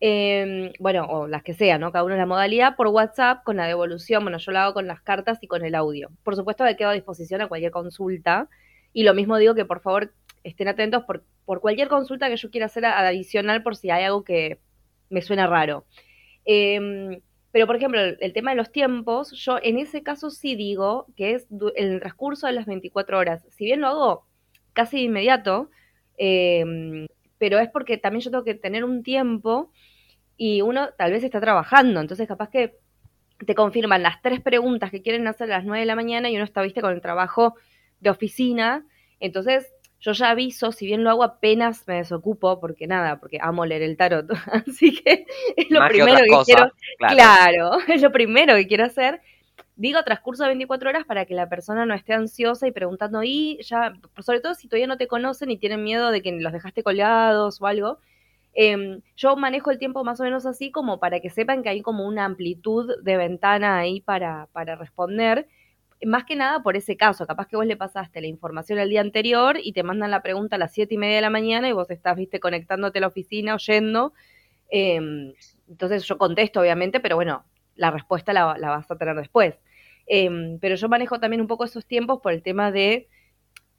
eh, 0.00 0.72
bueno, 0.78 1.06
o 1.06 1.26
las 1.26 1.42
que 1.42 1.54
sean, 1.54 1.80
¿no? 1.80 1.90
Cada 1.90 2.04
uno 2.04 2.16
la 2.16 2.26
modalidad, 2.26 2.76
por 2.76 2.86
WhatsApp 2.88 3.42
con 3.44 3.56
la 3.56 3.66
devolución, 3.66 4.22
bueno, 4.22 4.38
yo 4.38 4.52
lo 4.52 4.58
hago 4.60 4.74
con 4.74 4.86
las 4.86 5.02
cartas 5.02 5.38
y 5.40 5.48
con 5.48 5.64
el 5.64 5.74
audio. 5.74 6.10
Por 6.22 6.36
supuesto, 6.36 6.64
que 6.64 6.76
quedo 6.76 6.90
a 6.90 6.92
disposición 6.92 7.40
a 7.40 7.48
cualquier 7.48 7.72
consulta. 7.72 8.48
Y 8.92 9.02
lo 9.02 9.14
mismo 9.14 9.36
digo 9.38 9.54
que 9.54 9.64
por 9.64 9.80
favor 9.80 10.12
estén 10.44 10.68
atentos 10.68 11.04
por, 11.04 11.24
por 11.44 11.60
cualquier 11.60 11.88
consulta 11.88 12.28
que 12.28 12.36
yo 12.36 12.50
quiera 12.50 12.66
hacer 12.66 12.84
adicional 12.84 13.62
por 13.62 13.76
si 13.76 13.90
hay 13.90 14.04
algo 14.04 14.24
que 14.24 14.60
me 15.10 15.20
suena 15.20 15.46
raro. 15.46 15.84
Eh, 16.50 17.20
pero, 17.52 17.66
por 17.66 17.76
ejemplo, 17.76 18.00
el, 18.00 18.32
tema 18.32 18.50
de 18.50 18.56
los 18.56 18.72
tiempos, 18.72 19.32
yo 19.32 19.58
en 19.62 19.78
ese 19.78 20.02
caso 20.02 20.30
sí 20.30 20.56
digo 20.56 21.06
que 21.14 21.34
es 21.34 21.46
el 21.76 22.00
transcurso 22.00 22.46
de 22.46 22.54
las 22.54 22.66
24 22.66 23.18
horas. 23.18 23.46
Si 23.50 23.64
bien 23.64 23.80
lo 23.80 23.88
hago 23.88 24.26
casi 24.72 24.96
de 24.96 25.02
inmediato, 25.04 25.70
eh, 26.16 27.06
pero 27.38 27.58
es 27.58 27.68
porque 27.70 27.98
también 27.98 28.22
yo 28.22 28.30
tengo 28.30 28.44
que 28.44 28.54
tener 28.54 28.84
un 28.84 29.02
tiempo 29.02 29.70
y 30.36 30.62
uno 30.62 30.90
tal 30.96 31.12
vez 31.12 31.24
está 31.24 31.40
trabajando, 31.40 32.00
entonces 32.00 32.28
capaz 32.28 32.50
que 32.50 32.76
te 33.44 33.54
confirman 33.54 34.02
las 34.02 34.20
tres 34.22 34.40
preguntas 34.40 34.90
que 34.90 35.02
quieren 35.02 35.26
hacer 35.26 35.50
a 35.52 35.58
las 35.58 35.64
nueve 35.64 35.80
de 35.80 35.86
la 35.86 35.96
mañana 35.96 36.30
y 36.30 36.36
uno 36.36 36.44
está, 36.44 36.62
viste, 36.62 36.80
con 36.80 36.92
el 36.92 37.00
trabajo 37.00 37.54
de 38.00 38.10
oficina, 38.10 38.86
entonces 39.20 39.72
yo 40.00 40.12
ya 40.12 40.30
aviso, 40.30 40.72
si 40.72 40.86
bien 40.86 41.02
lo 41.02 41.10
hago 41.10 41.24
apenas 41.24 41.86
me 41.86 41.94
desocupo, 41.94 42.60
porque 42.60 42.86
nada, 42.86 43.18
porque 43.18 43.38
amo 43.40 43.66
leer 43.66 43.82
el 43.82 43.96
tarot, 43.96 44.30
así 44.66 44.94
que 44.94 45.26
es 45.56 45.70
lo 45.70 45.86
primero 45.88 46.18
que, 46.18 46.44
quiero, 46.44 46.72
claro, 46.98 47.78
es 47.88 48.02
lo 48.02 48.12
primero 48.12 48.54
que 48.54 48.66
quiero 48.66 48.84
hacer, 48.84 49.20
digo 49.74 50.02
transcurso 50.04 50.44
de 50.44 50.50
24 50.50 50.90
horas 50.90 51.04
para 51.04 51.24
que 51.24 51.34
la 51.34 51.48
persona 51.48 51.84
no 51.84 51.94
esté 51.94 52.14
ansiosa 52.14 52.66
y 52.66 52.72
preguntando, 52.72 53.22
y 53.24 53.58
ya, 53.62 53.94
sobre 54.18 54.40
todo 54.40 54.54
si 54.54 54.68
todavía 54.68 54.86
no 54.86 54.98
te 54.98 55.08
conocen 55.08 55.50
y 55.50 55.56
tienen 55.56 55.82
miedo 55.82 56.10
de 56.10 56.22
que 56.22 56.32
los 56.32 56.52
dejaste 56.52 56.82
colgados 56.82 57.60
o 57.60 57.66
algo. 57.66 57.98
Em, 58.54 59.02
yo 59.16 59.36
manejo 59.36 59.70
el 59.70 59.78
tiempo 59.78 60.02
más 60.02 60.18
o 60.20 60.24
menos 60.24 60.44
así 60.44 60.72
como 60.72 60.98
para 60.98 61.20
que 61.20 61.30
sepan 61.30 61.62
que 61.62 61.68
hay 61.68 61.80
como 61.80 62.06
una 62.06 62.24
amplitud 62.24 62.92
de 63.02 63.16
ventana 63.16 63.78
ahí 63.78 64.00
para, 64.00 64.48
para 64.52 64.74
responder. 64.74 65.46
Más 66.04 66.24
que 66.24 66.36
nada 66.36 66.62
por 66.62 66.76
ese 66.76 66.96
caso, 66.96 67.26
capaz 67.26 67.48
que 67.48 67.56
vos 67.56 67.66
le 67.66 67.76
pasaste 67.76 68.20
la 68.20 68.28
información 68.28 68.78
el 68.78 68.88
día 68.88 69.00
anterior 69.00 69.58
y 69.62 69.72
te 69.72 69.82
mandan 69.82 70.10
la 70.10 70.22
pregunta 70.22 70.56
a 70.56 70.58
las 70.58 70.72
siete 70.72 70.94
y 70.94 70.98
media 70.98 71.16
de 71.16 71.22
la 71.22 71.30
mañana 71.30 71.68
y 71.68 71.72
vos 71.72 71.90
estás, 71.90 72.16
viste, 72.16 72.38
conectándote 72.40 72.98
a 72.98 73.00
la 73.00 73.08
oficina, 73.08 73.54
oyendo. 73.54 74.12
Em, 74.70 75.32
entonces 75.68 76.04
yo 76.04 76.18
contesto, 76.18 76.60
obviamente, 76.60 77.00
pero 77.00 77.16
bueno, 77.16 77.44
la 77.74 77.90
respuesta 77.90 78.32
la, 78.32 78.56
la 78.58 78.70
vas 78.70 78.90
a 78.90 78.96
tener 78.96 79.16
después. 79.16 79.58
Em, 80.06 80.58
pero 80.58 80.74
yo 80.74 80.88
manejo 80.88 81.20
también 81.20 81.40
un 81.40 81.46
poco 81.46 81.64
esos 81.64 81.84
tiempos 81.86 82.20
por 82.22 82.32
el 82.32 82.42
tema 82.42 82.72
de, 82.72 83.08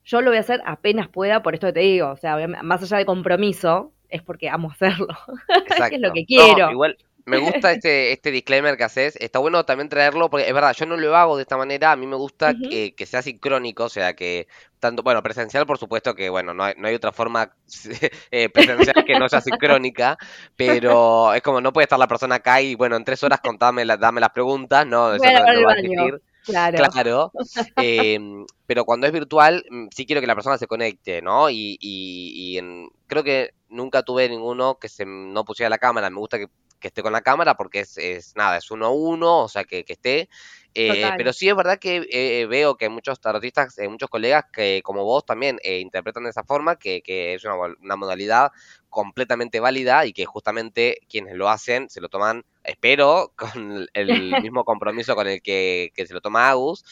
yo 0.03 0.21
lo 0.21 0.29
voy 0.29 0.37
a 0.37 0.41
hacer 0.41 0.61
apenas 0.65 1.07
pueda, 1.07 1.41
por 1.41 1.53
esto 1.53 1.67
que 1.67 1.73
te 1.73 1.79
digo, 1.81 2.09
o 2.09 2.17
sea, 2.17 2.47
más 2.47 2.83
allá 2.83 2.97
de 2.97 3.05
compromiso, 3.05 3.93
es 4.09 4.21
porque 4.21 4.49
amo 4.49 4.71
hacerlo, 4.71 5.07
es 5.91 5.99
lo 5.99 6.13
que 6.13 6.25
quiero. 6.25 6.71
igual, 6.71 6.97
me 7.29 7.37
gusta 7.37 7.71
este, 7.71 8.11
este 8.11 8.31
disclaimer 8.31 8.75
que 8.75 8.83
haces. 8.83 9.15
Está 9.17 9.39
bueno 9.39 9.63
también 9.65 9.89
traerlo, 9.89 10.29
porque 10.29 10.47
es 10.47 10.53
verdad, 10.53 10.73
yo 10.73 10.85
no 10.85 10.97
lo 10.97 11.15
hago 11.15 11.37
de 11.37 11.43
esta 11.43 11.57
manera. 11.57 11.91
A 11.91 11.95
mí 11.95 12.07
me 12.07 12.15
gusta 12.15 12.53
que, 12.53 12.93
sea 13.05 13.21
sincrónico, 13.21 13.85
o 13.85 13.89
sea, 13.89 14.15
que 14.15 14.47
tanto, 14.79 15.03
bueno, 15.03 15.21
presencial, 15.21 15.65
por 15.65 15.77
supuesto 15.77 16.15
que, 16.15 16.29
bueno, 16.29 16.53
no 16.53 16.63
hay, 16.63 16.73
no 16.77 16.87
hay 16.87 16.95
otra 16.95 17.11
forma 17.11 17.53
eh, 18.31 18.49
presencial 18.49 19.05
que 19.05 19.19
no 19.19 19.29
sea 19.29 19.41
sincrónica, 19.41 20.17
pero 20.55 21.33
es 21.33 21.41
como 21.41 21.61
no 21.61 21.73
puede 21.73 21.83
estar 21.83 21.99
la 21.99 22.07
persona 22.07 22.35
acá 22.35 22.61
y, 22.61 22.75
bueno, 22.75 22.95
en 22.95 23.03
tres 23.03 23.23
horas 23.23 23.39
contame, 23.41 23.85
dame 23.85 24.21
las 24.21 24.31
preguntas, 24.31 24.85
no, 24.85 25.13
eso 25.13 25.23
no, 25.23 25.31
va 25.31 25.73
a. 25.73 26.29
Claro. 26.45 26.77
claro. 26.91 27.31
Em, 27.75 28.45
pero 28.65 28.85
cuando 28.85 29.05
es 29.07 29.13
virtual, 29.13 29.63
mm, 29.69 29.87
sí 29.93 30.05
quiero 30.05 30.21
que 30.21 30.27
la 30.27 30.35
persona 30.35 30.57
se 30.57 30.67
conecte, 30.67 31.21
¿no? 31.21 31.49
Y, 31.49 31.77
y, 31.79 32.57
y 32.57 32.89
creo 33.07 33.23
que 33.23 33.51
nunca 33.69 34.03
tuve 34.03 34.29
ninguno 34.29 34.77
que 34.79 34.89
se 34.89 35.05
no 35.05 35.45
pusiera 35.45 35.69
la 35.69 35.77
cámara. 35.77 36.09
Me 36.09 36.17
gusta 36.17 36.37
que 36.37 36.47
que 36.79 36.87
esté 36.87 37.01
con 37.01 37.13
la 37.13 37.21
cámara 37.21 37.55
porque 37.55 37.81
es, 37.81 37.97
es 37.97 38.35
nada, 38.35 38.57
es 38.57 38.71
uno 38.71 38.87
a 38.87 38.91
uno, 38.91 39.43
o 39.43 39.47
sea, 39.47 39.63
que, 39.63 39.83
que 39.83 39.93
esté. 39.93 40.29
Eh, 40.75 41.09
pero 41.17 41.33
sí 41.33 41.49
es 41.49 41.55
verdad 41.55 41.79
que 41.79 42.07
eh, 42.11 42.45
veo 42.45 42.77
que 42.77 42.89
muchos 42.89 43.19
tarotistas, 43.19 43.77
eh, 43.79 43.89
muchos 43.89 44.09
colegas 44.09 44.45
que 44.53 44.81
como 44.83 45.03
vos 45.03 45.25
también 45.25 45.59
interpretan 45.63 46.23
de 46.23 46.29
esa 46.29 46.43
forma, 46.43 46.75
que, 46.75 47.01
que 47.01 47.33
es 47.33 47.43
una, 47.43 47.55
una, 47.55 47.95
modalidad 47.95 48.51
completamente 48.87 49.59
válida 49.59 50.05
y 50.05 50.13
que 50.13 50.25
justamente 50.25 50.99
quienes 51.09 51.35
lo 51.35 51.49
hacen 51.49 51.89
se 51.89 52.01
lo 52.01 52.07
toman, 52.07 52.45
espero, 52.63 53.33
con 53.35 53.87
el 53.93 54.07
mismo 54.43 54.63
compromiso 54.63 55.15
con 55.15 55.27
el 55.27 55.41
que, 55.41 55.91
que 55.95 56.05
se 56.05 56.13
lo 56.13 56.21
toma 56.21 56.49
Agus. 56.49 56.83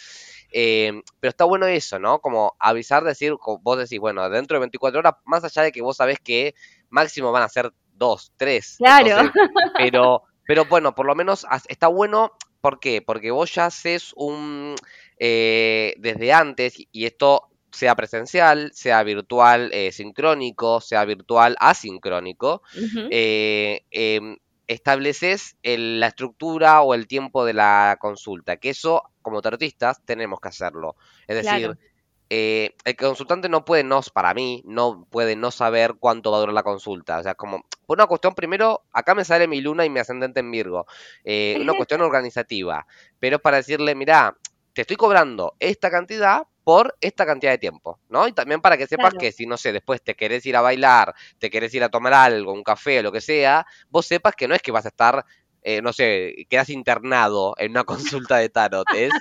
pero 0.51 1.29
está 1.29 1.46
bueno 1.46 1.67
eso, 1.67 2.00
¿no? 2.00 2.20
Como 2.20 2.56
avisar, 2.60 3.03
decir, 3.03 3.36
vos 3.62 3.77
decís, 3.77 4.00
bueno, 4.00 4.27
dentro 4.29 4.56
de 4.56 4.62
24 4.62 5.00
horas, 5.00 5.13
más 5.24 5.44
allá 5.44 5.62
de 5.62 5.72
que 5.72 5.82
vos 5.82 5.98
sabés 5.98 6.20
que 6.20 6.56
máximo 6.89 7.32
van 7.32 7.44
a 7.44 7.50
ser 7.50 7.72
dos, 7.98 8.32
tres. 8.38 8.75
Claro. 8.77 9.32
pero, 9.77 10.24
pero 10.46 10.66
bueno, 10.66 10.96
por 10.96 11.06
lo 11.06 11.16
menos 11.16 11.46
está 11.68 11.88
bueno. 11.88 12.32
¿Por 12.62 12.80
qué? 12.80 13.01
Porque 13.01 13.32
vos 13.32 13.54
ya 13.54 13.68
haces 13.68 14.13
un. 14.16 14.75
Eh, 15.20 15.96
desde 15.98 16.34
antes, 16.34 16.75
y 16.92 17.06
esto 17.06 17.50
sea 17.72 17.96
presencial, 17.96 18.72
sea 18.74 19.04
virtual 19.04 19.70
eh, 19.74 19.92
sincrónico, 19.92 20.82
sea 20.82 21.06
virtual 21.06 21.56
asincrónico, 21.60 22.62
eh, 23.12 23.86
em, 23.92 24.38
estableces 24.68 25.58
la 25.63 26.08
estructura 26.08 26.82
o 26.82 26.94
el 26.94 27.08
tiempo 27.08 27.46
de 27.46 27.54
la 27.54 27.98
consulta, 28.00 28.58
que 28.58 28.70
eso 28.70 29.04
como 29.22 29.42
tarotistas 29.42 30.04
tenemos 30.06 30.39
que 30.39 30.50
hacerlo. 30.50 30.96
Es 31.27 31.44
decir, 31.44 31.77
eh, 32.30 32.76
el 32.84 32.96
consultante 32.96 33.48
no 33.48 33.64
puede 33.64 33.84
no, 33.84 34.02
para 34.14 34.34
mí, 34.34 34.62
no 34.66 35.08
puede 35.10 35.36
no 35.36 35.52
saber 35.52 35.96
cuánto 36.00 36.32
va 36.32 36.38
a 36.38 36.40
durar 36.42 36.54
la 36.54 36.64
consulta. 36.64 37.20
O 37.20 37.24
sea, 37.24 37.36
como, 37.36 37.66
por 37.86 37.98
una 37.98 38.08
cuestión, 38.08 38.36
primero, 38.36 38.84
acá 38.92 39.16
me 39.16 39.24
sale 39.24 39.48
mi 39.48 39.62
luna 39.62 39.86
y 39.86 39.90
mi 39.90 40.00
ascendente 40.00 40.42
en 40.42 40.52
Virgo. 40.52 40.86
Eh, 41.24 41.58
una 41.62 41.74
cuestión 41.74 42.02
organizativa. 42.02 42.86
Pero 43.20 43.38
es 43.38 43.42
para 43.42 43.58
decirle, 43.58 43.96
mira, 43.96 44.36
te 44.74 44.82
estoy 44.82 44.98
cobrando 44.98 45.56
esta 45.60 45.90
cantidad 45.90 46.44
por 46.64 46.98
esta 47.00 47.26
cantidad 47.26 47.52
de 47.52 47.58
tiempo, 47.60 47.98
¿no? 48.10 48.28
Y 48.28 48.34
también 48.34 48.60
para 48.60 48.78
que 48.78 48.88
sepas 48.88 49.14
que 49.14 49.32
si, 49.32 49.46
no 49.46 49.56
sé, 49.56 49.72
después 49.72 50.02
te 50.02 50.16
querés 50.16 50.46
ir 50.46 50.58
a 50.58 50.62
bailar, 50.62 51.16
te 51.40 51.50
querés 51.50 51.74
ir 51.74 51.82
a 51.82 51.90
tomar 51.90 52.14
algo, 52.14 52.52
un 52.52 52.62
café 52.62 53.00
o 53.00 53.04
lo 53.04 53.12
que 53.14 53.22
sea, 53.22 53.66
vos 53.90 54.06
sepas 54.06 54.36
que 54.36 54.50
no 54.50 54.56
es 54.56 54.62
que 54.62 54.74
vas 54.74 54.84
a 54.84 54.90
estar 54.90 55.26
eh, 55.70 55.82
no 55.82 55.92
sé, 55.92 56.48
quedas 56.50 56.70
internado 56.70 57.54
en 57.58 57.72
una 57.72 57.84
consulta 58.24 58.38
de 58.38 58.48
tarot. 58.48 58.88
Es 58.96 59.12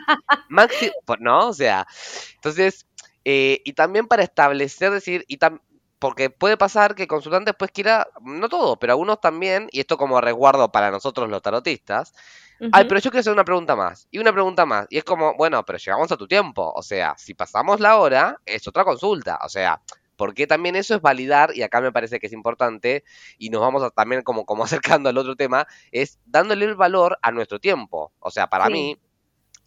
máximo, 0.49 0.93
¿no? 1.19 1.49
O 1.49 1.53
sea, 1.53 1.87
entonces, 2.37 2.87
eh, 3.29 3.61
y 3.65 3.73
también 3.73 4.07
para 4.07 4.23
establecer, 4.23 4.93
decir, 4.93 5.25
y 5.27 5.37
porque 5.99 6.31
puede 6.31 6.57
pasar 6.57 6.95
que 6.95 7.03
el 7.03 7.09
consultante 7.09 7.51
después 7.51 7.73
quiera, 7.73 8.07
no 8.23 8.49
todo, 8.49 8.79
pero 8.79 8.93
algunos 8.93 9.21
también, 9.21 9.67
y 9.73 9.81
esto 9.81 9.97
como 9.97 10.21
resguardo 10.21 10.71
para 10.71 10.93
nosotros 10.93 11.29
los 11.29 11.43
tarotistas, 11.43 12.15
Ay, 12.71 12.85
pero 12.85 13.01
yo 13.01 13.11
quiero 13.11 13.21
hacer 13.21 13.33
una 13.33 13.45
pregunta 13.45 13.75
más. 13.75 14.07
Y 14.13 14.19
una 14.19 14.33
pregunta 14.33 14.65
más. 14.65 14.87
Y 14.89 14.97
es 14.97 15.05
como, 15.05 15.35
bueno, 15.35 15.63
pero 15.67 15.77
llegamos 15.77 16.11
a 16.11 16.17
tu 16.17 16.27
tiempo. 16.27 16.73
O 16.75 16.83
sea, 16.83 17.15
si 17.19 17.35
pasamos 17.35 17.81
la 17.81 17.99
hora, 17.99 18.41
es 18.47 18.67
otra 18.67 18.83
consulta. 18.83 19.39
O 19.45 19.49
sea, 19.51 19.83
porque 20.17 20.47
también 20.47 20.75
eso 20.77 20.95
es 20.95 21.03
validar, 21.03 21.55
y 21.55 21.63
acá 21.63 21.83
me 21.83 21.93
parece 21.93 22.19
que 22.19 22.29
es 22.29 22.33
importante, 22.33 23.05
y 23.37 23.51
nos 23.51 23.61
vamos 23.61 23.83
a, 23.83 23.91
también 23.91 24.23
como, 24.23 24.47
como 24.47 24.65
acercando 24.65 25.11
al 25.11 25.19
otro 25.19 25.37
tema, 25.37 25.67
es 25.91 26.19
dándole 26.25 26.65
el 26.65 26.77
valor 26.77 27.19
a 27.23 27.33
nuestro 27.33 27.59
tiempo. 27.59 28.13
O 28.21 28.31
sea, 28.31 28.47
para 28.47 28.71
mí, 28.71 28.99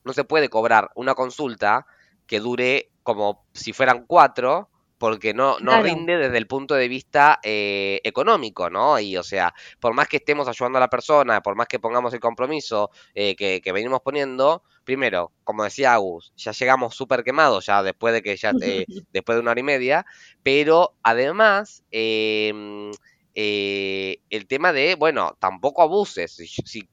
no 0.06 0.14
se 0.14 0.24
puede 0.24 0.50
cobrar 0.50 0.90
una 0.96 1.14
consulta 1.14 1.86
que 2.30 2.40
dure 2.40 2.92
como 3.04 3.44
si 3.54 3.74
fueran 3.74 4.06
cuatro, 4.06 4.70
porque 5.00 5.34
no, 5.34 5.58
no 5.62 5.82
rinde 5.82 6.18
desde 6.18 6.38
el 6.38 6.46
punto 6.46 6.76
de 6.76 6.88
vista 6.88 7.40
eh, 7.42 8.02
económico, 8.04 8.70
¿no? 8.70 9.00
Y 9.00 9.18
o 9.18 9.24
sea, 9.24 9.54
por 9.80 9.94
más 9.94 10.08
que 10.08 10.18
estemos 10.18 10.48
ayudando 10.48 10.78
a 10.78 10.82
la 10.82 10.90
persona, 10.90 11.42
por 11.42 11.56
más 11.56 11.68
que 11.68 11.80
pongamos 11.80 12.14
el 12.14 12.20
compromiso 12.20 12.92
eh, 13.16 13.36
que, 13.36 13.72
venimos 13.72 14.02
poniendo, 14.02 14.62
primero, 14.84 15.32
como 15.44 15.64
decía 15.64 15.94
Agus, 15.94 16.34
ya 16.36 16.52
llegamos 16.52 16.96
súper 16.96 17.24
quemados, 17.24 17.66
ya 17.66 17.82
después 17.82 18.14
de 18.14 18.22
que 18.22 18.36
ya, 18.38 18.52
eh, 18.62 18.86
después 19.12 19.38
de 19.38 19.42
una 19.42 19.52
hora 19.52 19.60
y 19.60 19.64
media, 19.64 20.06
pero 20.44 20.94
además, 21.02 21.84
em, 21.90 22.92
el 23.34 24.48
tema 24.48 24.74
de, 24.74 24.96
bueno, 24.96 25.38
tampoco 25.40 25.82
abuses, 25.82 26.36
si, 26.36 26.88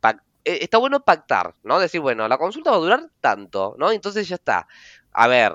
está 0.46 0.78
bueno 0.78 1.04
pactar, 1.04 1.54
¿no? 1.64 1.80
Decir, 1.80 2.00
bueno, 2.00 2.28
la 2.28 2.38
consulta 2.38 2.70
va 2.70 2.76
a 2.76 2.80
durar 2.80 3.10
tanto, 3.20 3.74
¿no? 3.78 3.90
Entonces 3.90 4.28
ya 4.28 4.36
está. 4.36 4.68
A 5.18 5.28
ver, 5.28 5.52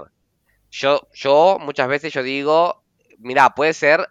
yo, 0.72 1.08
yo 1.14 1.58
muchas 1.60 1.88
veces 1.88 2.14
yo 2.14 2.24
digo, 2.24 2.84
mira, 3.20 3.52
puede 3.56 3.74
ser 3.74 4.08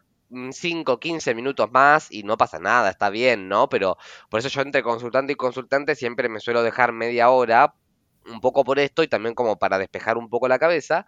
5, 0.52 1.00
15 1.00 1.34
minutos 1.34 1.70
más 1.72 2.12
y 2.12 2.22
no 2.22 2.36
pasa 2.36 2.60
nada, 2.60 2.90
está 2.90 3.10
bien, 3.10 3.48
¿no? 3.48 3.68
Pero 3.68 3.96
por 4.30 4.38
eso 4.40 4.48
yo 4.48 4.62
entre 4.62 4.82
consultante 4.84 5.32
y 5.32 5.36
consultante 5.36 5.96
siempre 5.96 6.28
me 6.28 6.38
suelo 6.40 6.62
dejar 6.62 6.92
media 6.92 7.30
hora, 7.30 7.74
un 8.26 8.40
poco 8.40 8.62
por 8.64 8.78
esto 8.78 9.02
y 9.02 9.08
también 9.08 9.34
como 9.34 9.58
para 9.58 9.78
despejar 9.78 10.18
un 10.18 10.28
poco 10.30 10.46
la 10.48 10.60
cabeza, 10.60 11.04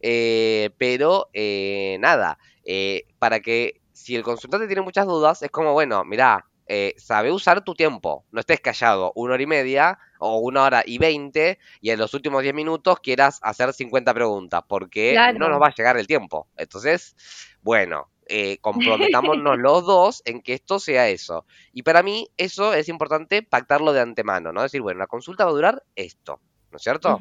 eh, 0.00 0.70
pero 0.78 1.28
eh, 1.34 1.98
nada, 2.00 2.38
eh, 2.64 3.04
para 3.18 3.40
que 3.40 3.82
si 3.92 4.16
el 4.16 4.22
consultante 4.22 4.68
tiene 4.68 4.82
muchas 4.82 5.06
dudas, 5.06 5.42
es 5.42 5.50
como, 5.50 5.74
bueno, 5.74 6.04
mira, 6.04 6.46
eh, 6.66 6.94
sabe 6.96 7.32
usar 7.32 7.64
tu 7.64 7.74
tiempo. 7.74 8.24
No 8.30 8.40
estés 8.40 8.60
callado 8.60 9.12
una 9.14 9.34
hora 9.34 9.42
y 9.42 9.46
media 9.46 9.98
o 10.18 10.38
una 10.38 10.62
hora 10.62 10.82
y 10.86 10.98
veinte 10.98 11.58
y 11.80 11.90
en 11.90 11.98
los 11.98 12.14
últimos 12.14 12.42
diez 12.42 12.54
minutos 12.54 13.00
quieras 13.00 13.40
hacer 13.42 13.72
50 13.72 14.14
preguntas 14.14 14.62
porque 14.68 15.14
no 15.36 15.48
nos 15.48 15.60
va 15.60 15.68
a 15.68 15.74
llegar 15.74 15.96
el 15.96 16.06
tiempo. 16.06 16.48
Entonces, 16.56 17.16
bueno, 17.62 18.08
eh, 18.26 18.58
comprometámonos 18.60 19.58
los 19.58 19.84
dos 19.84 20.22
en 20.24 20.40
que 20.40 20.54
esto 20.54 20.78
sea 20.78 21.08
eso. 21.08 21.44
Y 21.72 21.82
para 21.82 22.02
mí 22.02 22.28
eso 22.36 22.72
es 22.74 22.88
importante 22.88 23.42
pactarlo 23.42 23.92
de 23.92 24.00
antemano, 24.00 24.52
¿no? 24.52 24.62
Decir, 24.62 24.80
bueno, 24.80 25.00
la 25.00 25.06
consulta 25.06 25.44
va 25.44 25.50
a 25.50 25.54
durar 25.54 25.84
esto, 25.96 26.40
¿no 26.70 26.76
es 26.76 26.82
cierto? 26.82 27.18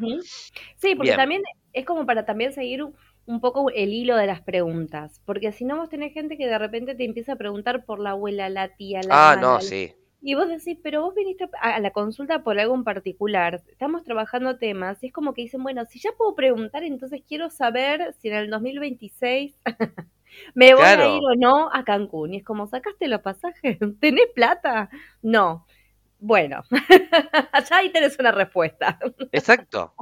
Sí, 0.78 0.96
porque 0.96 1.16
también 1.16 1.42
es 1.74 1.86
como 1.86 2.06
para 2.06 2.26
también 2.26 2.54
seguir 2.54 2.86
un 3.32 3.40
poco 3.42 3.70
el 3.70 3.94
hilo 3.94 4.16
de 4.18 4.28
las 4.28 4.42
preguntas, 4.42 5.22
porque 5.26 5.52
si 5.52 5.66
no 5.66 5.78
vos 5.78 5.90
tenés 5.90 6.14
gente 6.14 6.38
que 6.38 6.48
de 6.48 6.58
repente 6.58 6.96
te 6.96 7.06
empieza 7.06 7.34
a 7.34 7.38
preguntar 7.38 7.86
por 7.86 8.00
la 8.00 8.12
abuela, 8.12 8.50
la 8.50 8.76
tía, 8.76 9.02
la 9.04 9.32
Ah, 9.32 9.36
no, 9.36 9.62
sí. 9.62 9.94
Y 10.24 10.36
vos 10.36 10.48
decís, 10.48 10.78
pero 10.84 11.02
vos 11.02 11.16
viniste 11.16 11.50
a 11.60 11.80
la 11.80 11.92
consulta 11.92 12.44
por 12.44 12.60
algo 12.60 12.76
en 12.76 12.84
particular, 12.84 13.64
estamos 13.70 14.04
trabajando 14.04 14.58
temas, 14.58 15.02
y 15.04 15.08
es 15.08 15.14
como 15.14 15.34
que 15.34 15.42
dicen, 15.42 15.64
bueno, 15.64 15.84
si 15.86 16.00
ya 16.00 16.12
puedo 16.12 16.36
preguntar, 16.36 16.84
entonces 16.84 17.24
quiero 17.28 17.50
saber 17.50 18.14
si 18.20 18.28
en 18.28 18.36
el 18.36 18.50
2026 18.52 19.56
me 20.54 20.76
voy 20.76 20.84
a 20.84 20.94
ir 20.94 21.24
o 21.24 21.36
no 21.36 21.70
a 21.74 21.84
Cancún. 21.84 22.34
Y 22.34 22.38
es 22.38 22.44
como, 22.44 22.68
¿sacaste 22.68 23.08
los 23.08 23.22
pasajes? 23.22 23.80
¿Tenés 24.00 24.28
plata? 24.36 24.90
No. 25.24 25.66
Bueno, 26.20 26.62
allá 27.52 27.78
ahí 27.78 27.90
tenés 27.90 28.20
una 28.20 28.32
respuesta. 28.32 29.00
Exacto. 29.32 29.94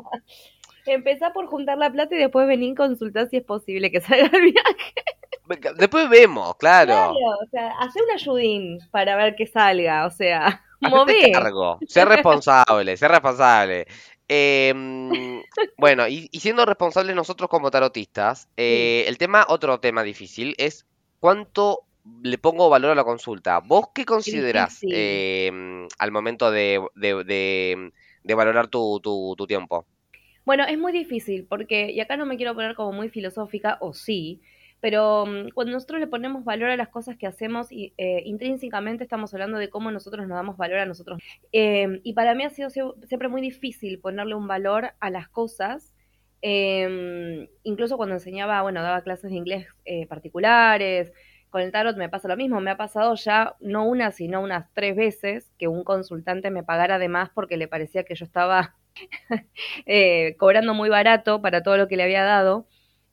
Empezá 0.86 1.33
por 1.33 1.48
juntar 1.48 1.77
la 1.77 1.91
plata 1.91 2.15
y 2.15 2.19
después 2.19 2.48
venir 2.48 2.71
y 2.71 2.75
consultar 2.75 3.29
si 3.29 3.38
es 3.38 3.43
posible 3.43 3.91
que 3.91 4.01
salga 4.01 4.29
el 4.33 4.51
viaje. 4.51 4.93
Después 5.77 6.09
vemos, 6.09 6.55
claro. 6.57 6.93
Claro, 6.93 7.38
o 7.43 7.48
sea, 7.50 7.71
hace 7.79 8.01
un 8.03 8.12
ayudín 8.12 8.79
para 8.91 9.15
ver 9.15 9.36
que 9.36 9.48
salga, 9.48 10.05
o 10.05 10.12
sea, 10.12 10.63
mover. 10.79 11.31
cargo, 11.31 11.79
ser 11.88 12.07
responsable. 12.07 13.88
Em, 14.27 15.09
bueno, 15.77 16.07
y, 16.07 16.29
siendo 16.33 16.65
responsables 16.65 17.15
nosotros 17.15 17.50
como 17.50 17.71
tarotistas, 17.71 18.48
eh, 18.57 19.05
el 19.07 19.18
tema, 19.18 19.46
otro 19.50 19.79
tema 19.79 20.03
difícil, 20.03 20.53
es 20.59 20.85
cuánto 21.20 21.85
le 22.22 22.37
pongo 22.37 22.70
valor 22.70 22.92
a 22.92 22.96
la 22.96 23.03
consulta. 23.03 23.59
¿Vos 23.59 23.87
qué 23.94 24.05
considerás 24.05 24.79
em, 24.83 25.87
al 25.98 26.11
momento 26.11 26.51
de, 26.51 26.79
valorar 28.24 28.68
tu, 28.68 29.00
tu 29.01 29.48
tiempo? 29.48 29.85
Bueno, 30.45 30.63
es 30.65 30.77
muy 30.77 30.91
difícil 30.91 31.45
porque, 31.47 31.91
y 31.91 31.99
acá 31.99 32.17
no 32.17 32.25
me 32.25 32.37
quiero 32.37 32.55
poner 32.55 32.75
como 32.75 32.91
muy 32.91 33.09
filosófica, 33.09 33.77
o 33.81 33.93
sí, 33.93 34.41
pero 34.79 35.25
mm, 35.25 35.49
cuando 35.53 35.73
nosotros 35.73 35.99
le 35.99 36.07
ponemos 36.07 36.43
valor 36.43 36.69
a 36.69 36.77
las 36.77 36.89
cosas 36.89 37.17
que 37.17 37.27
hacemos, 37.27 37.71
y, 37.71 37.93
eh, 37.97 38.23
intrínsecamente 38.25 39.03
estamos 39.03 39.33
hablando 39.33 39.57
de 39.57 39.69
cómo 39.69 39.91
nosotros 39.91 40.27
nos 40.27 40.35
damos 40.35 40.57
valor 40.57 40.79
a 40.79 40.85
nosotros. 40.85 41.21
Em, 41.51 41.99
y 42.03 42.13
para 42.13 42.35
mí 42.35 42.43
ha 42.43 42.49
sido 42.49 42.69
siempre 42.69 43.27
muy 43.27 43.41
difícil 43.41 43.99
ponerle 43.99 44.35
un 44.35 44.47
valor 44.47 44.91
a 44.99 45.09
las 45.09 45.27
cosas. 45.29 45.93
Em, 46.41 47.47
incluso 47.63 47.97
cuando 47.97 48.15
enseñaba, 48.15 48.61
bueno, 48.61 48.81
daba 48.81 49.01
clases 49.01 49.31
de 49.31 49.37
inglés 49.37 49.67
eh, 49.85 50.07
particulares, 50.07 51.11
con 51.49 51.61
el 51.61 51.71
tarot 51.71 51.97
me 51.97 52.09
pasa 52.09 52.27
lo 52.27 52.37
mismo, 52.37 52.61
me 52.61 52.71
ha 52.71 52.77
pasado 52.77 53.15
ya 53.15 53.55
no 53.59 53.85
una, 53.85 54.11
sino 54.11 54.41
unas 54.41 54.67
tres 54.73 54.95
veces 54.95 55.51
que 55.57 55.67
un 55.67 55.83
consultante 55.83 56.51
me 56.51 56.63
pagara 56.63 56.99
de 56.99 57.09
más 57.09 57.29
porque 57.31 57.57
le 57.57 57.67
parecía 57.67 58.03
que 58.03 58.15
yo 58.15 58.23
estaba 58.25 58.75
Eh, 59.85 60.35
cobrando 60.38 60.74
muy 60.74 60.90
barato 60.90 61.42
para 61.42 61.64
todo 61.64 61.77
lo 61.77 61.88
que 61.88 61.98
le 61.98 62.03
había 62.03 62.24
dado. 62.24 62.68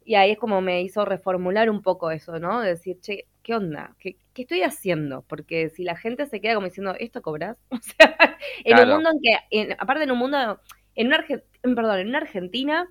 Y 0.05 0.15
ahí 0.15 0.33
es 0.33 0.39
como 0.39 0.61
me 0.61 0.83
hizo 0.83 1.05
reformular 1.05 1.69
un 1.69 1.83
poco 1.83 2.11
eso, 2.11 2.39
¿no? 2.39 2.61
De 2.61 2.71
decir, 2.71 3.01
che, 3.01 3.27
¿qué 3.43 3.55
onda? 3.55 3.97
¿Qué, 3.99 4.17
estoy 4.37 4.63
haciendo? 4.63 5.23
Porque 5.23 5.69
si 5.71 5.83
la 5.83 5.97
gente 5.97 6.27
se 6.27 6.41
queda 6.41 6.55
como 6.55 6.67
diciendo, 6.67 6.95
¿esto 6.99 7.23
cobras? 7.23 7.57
O 7.71 7.79
sea, 7.81 8.39
en 8.65 8.79
un 8.79 8.95
mundo 8.95 9.11
en 9.11 9.21
que, 9.21 9.77
aparte 9.79 10.05
en 10.05 10.11
un 10.13 10.19
mundo, 10.19 10.61
en 10.95 11.07
una, 11.09 11.25
perdón, 11.63 11.99
en 11.99 12.09
una 12.09 12.19
Argentina 12.19 12.89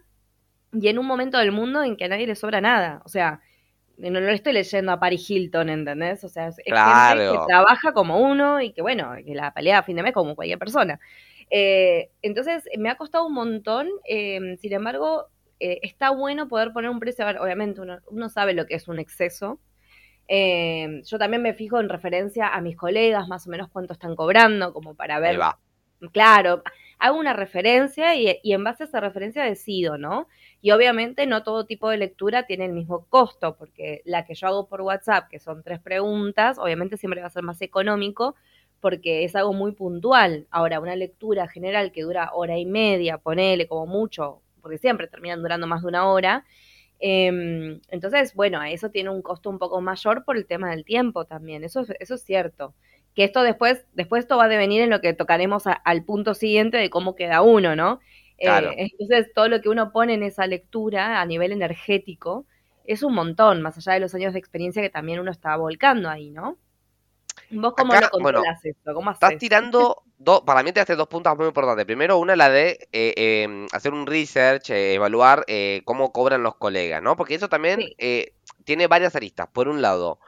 y 0.74 0.88
en 0.90 1.00
un 1.00 1.06
momento 1.06 1.38
del 1.38 1.52
mundo 1.52 1.84
en 1.84 1.96
que 1.96 2.06
a 2.06 2.08
nadie 2.10 2.28
le 2.28 2.36
sobra 2.36 2.62
nada. 2.62 3.02
O 3.06 3.10
sea, 3.10 3.42
no 3.98 4.20
lo 4.20 4.30
estoy 4.32 4.54
leyendo 4.54 4.92
a 4.92 5.00
Paris 5.00 5.30
Hilton, 5.30 5.70
¿entendés? 5.70 6.24
O 6.24 6.30
sea, 6.30 6.48
es 6.48 6.58
gente 6.58 6.74
que 6.74 7.40
trabaja 7.48 7.94
como 7.94 8.20
uno 8.20 8.62
y 8.62 8.74
que, 8.74 8.82
bueno, 8.82 9.14
que 9.26 9.36
la 9.36 9.54
pelea 9.54 9.80
a 9.80 9.84
fin 9.84 9.96
de 9.96 10.04
mes 10.04 10.14
como 10.14 10.36
cualquier 10.36 10.60
persona. 10.60 11.00
Eh, 11.50 12.12
entonces, 12.22 12.64
me 12.78 12.90
ha 12.90 12.96
costado 12.96 13.28
un 13.28 13.34
montón, 13.34 13.90
eh, 14.08 14.58
sin 14.60 14.74
embargo, 14.74 15.28
eh, 15.60 15.80
está 15.84 16.10
bueno 16.10 16.48
poder 16.48 16.74
poner 16.74 16.90
un 16.90 17.00
precio, 17.00 17.26
obviamente 17.42 17.82
uno, 17.82 18.30
sabe 18.30 18.54
lo 18.54 18.66
que 18.66 18.76
es 18.76 18.88
un 18.88 19.00
exceso. 19.00 19.60
yo 20.28 21.20
también 21.20 21.42
me 21.42 21.54
fijo 21.54 21.80
en 21.80 21.90
referencia 21.90 22.48
a 22.48 22.62
mis 22.62 22.76
colegas, 22.76 23.28
más 23.28 23.48
o 23.48 23.50
menos 23.50 23.70
cuánto 23.70 23.94
están 23.94 24.16
cobrando, 24.16 24.74
como 24.74 24.96
para 24.96 25.20
ver. 25.20 25.40
Claro, 26.12 26.62
hago 27.00 27.18
una 27.18 27.34
referencia 27.34 28.16
y, 28.16 28.38
y, 28.44 28.54
en 28.54 28.64
base 28.64 28.84
a 28.84 28.88
esa 28.88 29.00
referencia 29.00 29.44
decido, 29.44 29.98
¿no? 29.98 30.28
Y 30.62 30.72
obviamente 30.72 31.26
no 31.26 31.42
todo 31.44 31.66
tipo 31.66 31.90
de 31.90 31.98
lectura 31.98 32.46
tiene 32.46 32.66
el 32.66 32.74
mismo 32.74 33.06
costo, 33.06 33.56
porque 33.56 34.02
la 34.04 34.26
que 34.26 34.36
yo 34.36 34.48
hago 34.48 34.68
por 34.68 34.82
WhatsApp, 34.82 35.30
que 35.30 35.40
son 35.40 35.64
tres 35.64 35.80
preguntas, 35.80 36.58
obviamente 36.60 36.98
siempre 36.98 37.22
va 37.22 37.28
a 37.28 37.32
ser 37.32 37.44
más 37.44 37.62
económico, 37.62 38.36
porque 38.86 39.24
es 39.24 39.36
algo 39.36 39.52
muy 39.52 39.72
puntual. 39.72 40.46
Ahora, 40.52 40.80
una 40.80 40.96
lectura 40.96 41.48
general 41.48 41.92
que 41.92 42.04
dura 42.04 42.30
hora 42.34 42.60
y 42.60 42.68
media, 42.68 43.18
ponele 43.18 43.68
como 43.68 43.88
mucho, 43.88 44.44
porque 44.62 44.78
siempre 44.78 45.08
terminan 45.08 45.42
durando 45.42 45.66
más 45.66 45.82
de 45.82 45.88
una 45.88 46.08
hora. 46.08 46.46
Em, 47.00 47.82
entonces, 47.90 48.36
bueno, 48.36 48.62
eso 48.62 48.92
tiene 48.92 49.10
un 49.10 49.24
costo 49.24 49.50
un 49.50 49.58
poco 49.58 49.82
mayor 49.82 50.24
por 50.24 50.38
el 50.38 50.46
tema 50.46 50.70
del 50.70 50.86
tiempo 50.86 51.26
también, 51.26 51.64
eso, 51.64 51.84
eso 52.00 52.14
es 52.14 52.22
cierto. 52.22 52.76
Que 53.16 53.24
esto 53.24 53.42
después, 53.42 53.88
después 53.94 54.26
esto 54.26 54.38
va 54.38 54.44
a 54.44 54.50
devenir 54.50 54.84
en 54.84 54.92
lo 54.92 55.02
que 55.02 55.14
tocaremos 55.16 55.64
al 55.66 56.06
punto 56.06 56.36
siguiente 56.36 56.78
de 56.78 56.92
cómo 56.92 57.16
queda 57.16 57.42
uno, 57.42 57.76
¿no? 57.76 58.02
Eh, 58.38 58.48
entonces, 58.78 59.34
todo 59.34 59.48
lo 59.48 59.62
que 59.62 59.70
uno 59.70 59.92
pone 59.94 60.14
en 60.14 60.22
esa 60.22 60.46
lectura 60.46 61.22
a 61.22 61.26
nivel 61.26 61.54
energético 61.54 62.46
es 62.84 63.02
un 63.02 63.16
montón, 63.16 63.64
más 63.64 63.80
allá 63.80 63.94
de 63.94 64.02
los 64.02 64.14
años 64.14 64.34
de 64.34 64.40
experiencia 64.40 64.84
que 64.84 64.92
también 64.92 65.20
uno 65.20 65.32
está 65.32 65.58
volcando 65.58 66.08
ahí, 66.08 66.30
¿no? 66.30 66.60
¿Vos 67.52 67.74
cómo 67.78 67.94
lo 67.94 68.10
controlas 68.10 68.64
esto? 68.64 68.94
¿Cómo 68.94 69.12
Estás 69.12 69.38
tirando, 69.38 70.04
dos, 70.18 70.42
para 70.42 70.64
mí 70.64 70.72
te 70.72 70.80
hace 70.80 70.96
dos 70.96 71.08
puntos 71.08 71.36
muy 71.38 71.48
importantes. 71.48 71.86
Primero, 71.86 72.18
una 72.18 72.36
la 72.36 72.50
de 72.50 72.88
eh, 72.92 73.14
em, 73.44 73.68
hacer 73.72 73.94
un 73.94 74.06
research, 74.06 74.72
eh, 74.72 74.94
evaluar 74.96 75.44
eh, 75.48 75.82
cómo 75.86 76.12
cobran 76.12 76.44
los 76.44 76.56
colegas, 76.56 77.02
¿no? 77.02 77.16
Porque 77.16 77.36
eso 77.36 77.50
también 77.50 77.82
tiene 78.64 78.88
varias 78.88 79.16
aristas. 79.16 79.48
Por 79.52 79.68
un 79.68 79.82
lado, 79.82 80.20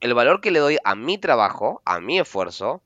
el 0.00 0.14
valor 0.14 0.40
que 0.40 0.50
le 0.50 0.58
doy 0.58 0.78
a 0.84 0.94
mi 0.94 1.18
trabajo, 1.18 1.82
a 1.84 2.00
mi 2.00 2.18
esfuerzo. 2.18 2.82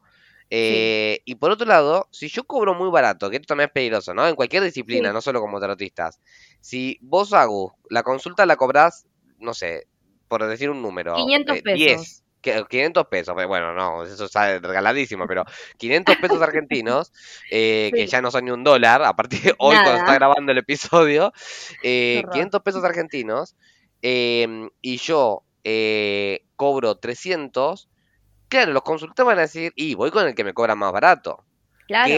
Y 0.51 1.35
por 1.37 1.53
otro 1.53 1.67
lado, 1.67 2.09
si 2.11 2.29
yo 2.29 2.45
cobro 2.45 2.75
muy 2.75 2.91
barato, 2.91 3.31
que 3.31 3.37
esto 3.37 3.47
también 3.47 3.69
es 3.69 3.73
peligroso, 3.73 4.15
¿no? 4.15 4.27
En 4.27 4.35
cualquier 4.35 4.63
disciplina, 4.63 5.13
no 5.13 5.21
solo 5.21 5.41
como 5.41 5.61
tarotistas. 5.61 6.21
Si 6.61 6.99
vos, 7.01 7.33
hago 7.33 7.77
la 7.89 8.03
consulta 8.03 8.47
la 8.47 8.57
cobrás, 8.57 9.07
no 9.39 9.55
sé, 9.55 9.87
por 10.29 10.45
decir 10.47 10.71
un 10.71 10.83
número. 10.83 11.15
500 11.15 11.63
pesos. 11.63 11.79
10 11.79 12.25
500 12.41 13.07
pesos, 13.07 13.35
bueno, 13.35 13.75
no, 13.75 14.05
eso 14.05 14.25
está 14.25 14.59
regaladísimo, 14.59 15.27
pero 15.27 15.45
500 15.79 16.17
pesos 16.17 16.43
argentinos, 16.43 17.13
eh, 17.51 17.91
que 17.95 18.07
ya 18.07 18.23
no 18.23 18.31
son 18.31 18.45
ni 18.45 18.51
un 18.51 18.65
dólar, 18.65 19.03
a 19.03 19.15
partir 19.15 19.41
de 19.43 19.55
hoy 19.59 19.77
cuando 19.77 19.97
está 19.97 20.15
grabando 20.15 20.53
el 20.53 20.59
episodio, 20.59 21.33
eh, 21.83 22.23
500 22.33 22.63
pesos 22.63 22.85
argentinos, 22.85 23.57
em, 24.03 24.71
y 24.81 24.97
yo 24.97 25.43
eh, 25.65 26.45
cobro 26.57 26.97
300, 26.97 27.89
claro, 28.49 28.73
los 28.73 28.83
consultores 28.83 29.27
van 29.27 29.39
a 29.39 29.43
decir, 29.43 29.73
y 29.77 29.95
voy 29.95 30.11
con 30.11 30.27
el 30.27 30.35
que 30.35 30.45
me 30.45 30.55
cobra 30.55 30.75
más 30.75 30.93
barato. 30.93 31.45
Claro 31.87 32.15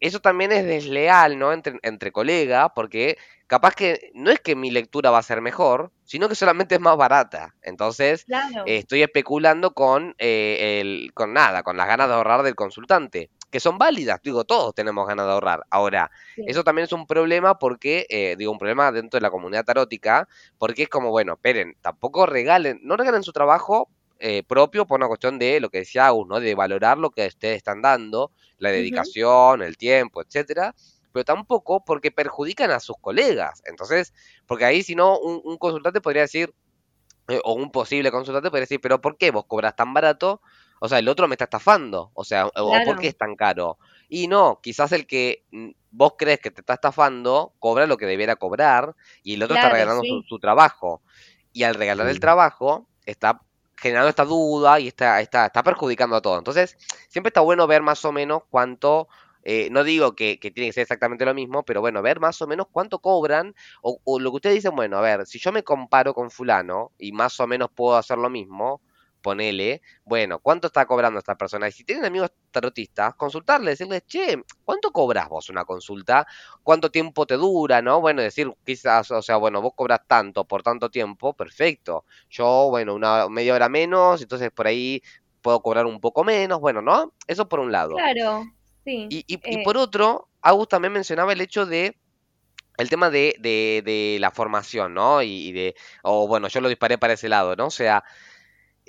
eso 0.00 0.20
también 0.20 0.52
es 0.52 0.64
desleal, 0.64 1.38
¿no? 1.38 1.52
Entre, 1.52 1.78
entre 1.82 2.12
colegas, 2.12 2.68
porque 2.74 3.18
capaz 3.48 3.74
que 3.74 4.10
no 4.14 4.30
es 4.30 4.40
que 4.40 4.54
mi 4.54 4.70
lectura 4.70 5.10
va 5.10 5.18
a 5.18 5.22
ser 5.22 5.40
mejor, 5.40 5.90
sino 6.04 6.28
que 6.28 6.34
solamente 6.34 6.76
es 6.76 6.80
más 6.80 6.96
barata. 6.96 7.54
Entonces, 7.62 8.26
estoy 8.66 9.02
especulando 9.02 9.72
con, 9.72 10.14
eh, 10.18 10.80
el, 10.80 11.12
con 11.14 11.32
nada, 11.32 11.62
con 11.62 11.76
las 11.76 11.88
ganas 11.88 12.08
de 12.08 12.14
ahorrar 12.14 12.42
del 12.42 12.54
consultante, 12.54 13.30
que 13.50 13.60
son 13.60 13.78
válidas, 13.78 14.20
digo, 14.22 14.44
todos 14.44 14.74
tenemos 14.74 15.06
ganas 15.06 15.26
de 15.26 15.32
ahorrar. 15.32 15.64
Ahora, 15.70 16.10
eso 16.36 16.62
también 16.62 16.84
es 16.84 16.92
un 16.92 17.06
problema 17.06 17.58
porque, 17.58 18.06
eh, 18.10 18.36
digo, 18.38 18.52
un 18.52 18.58
problema 18.58 18.92
dentro 18.92 19.18
de 19.18 19.22
la 19.22 19.30
comunidad 19.30 19.64
tarótica, 19.64 20.28
porque 20.58 20.82
es 20.82 20.88
como, 20.88 21.10
bueno, 21.10 21.32
esperen, 21.32 21.74
tampoco 21.80 22.26
regalen, 22.26 22.80
no 22.82 22.96
regalen 22.96 23.22
su 23.22 23.32
trabajo 23.32 23.88
eh, 24.18 24.42
propio 24.42 24.86
por 24.86 24.98
una 24.98 25.08
cuestión 25.08 25.38
de 25.38 25.60
lo 25.60 25.70
que 25.70 25.78
decía 25.78 26.06
Agus, 26.06 26.26
¿no? 26.26 26.40
De 26.40 26.54
valorar 26.54 26.98
lo 26.98 27.10
que 27.10 27.26
ustedes 27.26 27.58
están 27.58 27.82
dando, 27.82 28.32
la 28.58 28.70
dedicación, 28.70 29.62
el 29.62 29.76
tiempo, 29.76 30.22
etcétera, 30.22 30.74
pero 31.12 31.24
tampoco 31.24 31.84
porque 31.84 32.10
perjudican 32.10 32.70
a 32.70 32.80
sus 32.80 32.96
colegas. 33.00 33.62
Entonces, 33.64 34.12
porque 34.46 34.64
ahí 34.64 34.82
si 34.82 34.94
no, 34.94 35.18
un, 35.18 35.56
consultante 35.58 36.00
podría 36.00 36.22
decir, 36.22 36.54
eh, 37.28 37.40
o 37.44 37.54
un 37.54 37.70
posible 37.70 38.10
consultante 38.10 38.50
podría 38.50 38.62
decir, 38.62 38.80
pero 38.80 39.00
¿por 39.00 39.16
qué 39.16 39.30
vos 39.30 39.44
cobras 39.46 39.76
tan 39.76 39.94
barato? 39.94 40.40
O 40.80 40.88
sea, 40.88 40.98
el 40.98 41.08
otro 41.08 41.28
me 41.28 41.34
está 41.34 41.44
estafando, 41.44 42.10
o 42.14 42.24
sea, 42.24 42.46
o 42.46 42.72
¿por 42.84 42.98
qué 42.98 43.08
es 43.08 43.16
tan 43.16 43.34
caro? 43.36 43.78
Y 44.08 44.28
no, 44.28 44.60
quizás 44.62 44.92
el 44.92 45.06
que 45.06 45.44
mm, 45.50 45.70
vos 45.90 46.14
crees 46.16 46.40
que 46.40 46.50
te 46.50 46.60
está 46.60 46.74
estafando 46.74 47.54
cobra 47.58 47.86
lo 47.86 47.96
que 47.96 48.06
debiera 48.06 48.36
cobrar 48.36 48.94
y 49.22 49.34
el 49.34 49.42
otro 49.42 49.56
está 49.56 49.70
regalando 49.70 50.02
su, 50.26 50.38
trabajo. 50.38 51.02
Y 51.52 51.64
al 51.64 51.74
regalar 51.74 52.08
el 52.08 52.20
trabajo, 52.20 52.88
está 53.06 53.42
generando 53.78 54.08
esta 54.08 54.24
duda 54.24 54.80
y 54.80 54.88
está, 54.88 55.20
está, 55.20 55.46
está 55.46 55.62
perjudicando 55.62 56.16
a 56.16 56.20
todo. 56.22 56.38
Entonces, 56.38 56.76
siempre 57.08 57.28
está 57.28 57.40
bueno 57.40 57.66
ver 57.66 57.82
más 57.82 58.04
o 58.04 58.12
menos 58.12 58.42
cuánto, 58.50 59.08
eh, 59.44 59.68
no 59.70 59.84
digo 59.84 60.14
que, 60.14 60.38
tiene 60.40 60.68
que 60.68 60.72
ser 60.72 60.82
exactamente 60.82 61.24
lo 61.24 61.34
mismo, 61.34 61.62
pero 61.64 61.80
bueno, 61.80 62.02
ver 62.02 62.20
más 62.20 62.40
o 62.42 62.46
menos 62.46 62.66
cuánto 62.70 62.98
cobran 63.00 63.54
o, 63.82 64.00
o, 64.04 64.20
lo 64.20 64.30
que 64.30 64.36
ustedes 64.36 64.56
dicen, 64.56 64.74
bueno, 64.74 64.98
a 64.98 65.00
ver, 65.00 65.26
si 65.26 65.38
yo 65.38 65.52
me 65.52 65.62
comparo 65.62 66.14
con 66.14 66.30
fulano 66.30 66.92
y 66.98 67.12
más 67.12 67.38
o 67.40 67.46
menos 67.46 67.70
puedo 67.70 67.96
hacer 67.96 68.18
lo 68.18 68.30
mismo, 68.30 68.80
ponele, 69.20 69.82
bueno, 70.04 70.38
¿cuánto 70.38 70.68
está 70.68 70.86
cobrando 70.86 71.18
esta 71.18 71.36
persona? 71.36 71.68
Y 71.68 71.72
si 71.72 71.84
tienen 71.84 72.04
amigos 72.04 72.32
tarotistas, 72.50 73.14
consultarle, 73.14 73.70
decirles, 73.70 74.04
che, 74.06 74.42
¿cuánto 74.64 74.90
cobras 74.90 75.28
vos 75.28 75.48
una 75.48 75.64
consulta? 75.64 76.26
¿Cuánto 76.62 76.90
tiempo 76.90 77.26
te 77.26 77.34
dura? 77.34 77.82
¿No? 77.82 78.00
Bueno, 78.00 78.22
decir, 78.22 78.52
quizás, 78.64 79.10
o 79.10 79.22
sea, 79.22 79.36
bueno, 79.36 79.60
vos 79.60 79.72
cobras 79.74 80.00
tanto 80.06 80.44
por 80.44 80.62
tanto 80.62 80.90
tiempo, 80.90 81.34
perfecto. 81.34 82.04
Yo, 82.30 82.68
bueno, 82.70 82.94
una 82.94 83.28
media 83.28 83.54
hora 83.54 83.68
menos, 83.68 84.22
entonces 84.22 84.50
por 84.50 84.66
ahí 84.66 85.02
puedo 85.42 85.60
cobrar 85.60 85.86
un 85.86 86.00
poco 86.00 86.24
menos, 86.24 86.60
bueno, 86.60 86.82
¿no? 86.82 87.12
Eso 87.26 87.48
por 87.48 87.60
un 87.60 87.72
lado. 87.72 87.94
Claro, 87.96 88.44
sí. 88.84 89.06
Y, 89.10 89.24
y, 89.26 89.40
y 89.44 89.60
eh 89.60 89.62
por 89.64 89.76
otro, 89.76 90.28
Agus 90.42 90.68
también 90.68 90.92
mencionaba 90.92 91.32
el 91.32 91.40
hecho 91.40 91.66
de 91.66 91.96
el 92.78 92.88
tema 92.88 93.10
de, 93.10 93.34
de, 93.40 93.82
de 93.84 94.18
la 94.20 94.30
formación, 94.30 94.94
¿no? 94.94 95.20
Y, 95.20 95.48
y, 95.48 95.52
de, 95.52 95.74
o 96.04 96.28
bueno, 96.28 96.46
yo 96.46 96.60
lo 96.60 96.68
disparé 96.68 96.96
para 96.96 97.14
ese 97.14 97.28
lado, 97.28 97.56
¿no? 97.56 97.66
O 97.66 97.70
sea, 97.70 98.04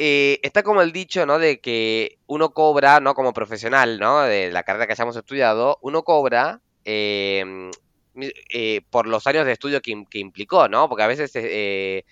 eh, 0.01 0.39
está 0.43 0.63
como 0.63 0.81
el 0.81 0.93
dicho, 0.93 1.25
¿no? 1.25 1.39
De 1.39 1.59
que 1.59 2.19
uno 2.25 2.51
cobra, 2.51 3.01
¿no? 3.01 3.13
Como 3.13 3.33
profesional, 3.33 3.99
¿no? 3.99 4.21
De 4.21 4.49
la 4.49 4.63
carrera 4.63 4.87
que 4.87 4.93
hayamos 4.93 5.17
estudiado, 5.17 5.77
uno 5.81 6.03
cobra 6.03 6.61
em, 6.85 7.69
eh, 8.15 8.79
por 8.89 9.07
los 9.07 9.27
años 9.27 9.45
de 9.45 9.51
estudio 9.51 9.81
que, 9.81 9.91
implicó, 10.13 10.69
¿no? 10.69 10.87
Porque 10.87 11.03
a 11.03 11.07
veces 11.07 11.31
eh, 11.35 12.05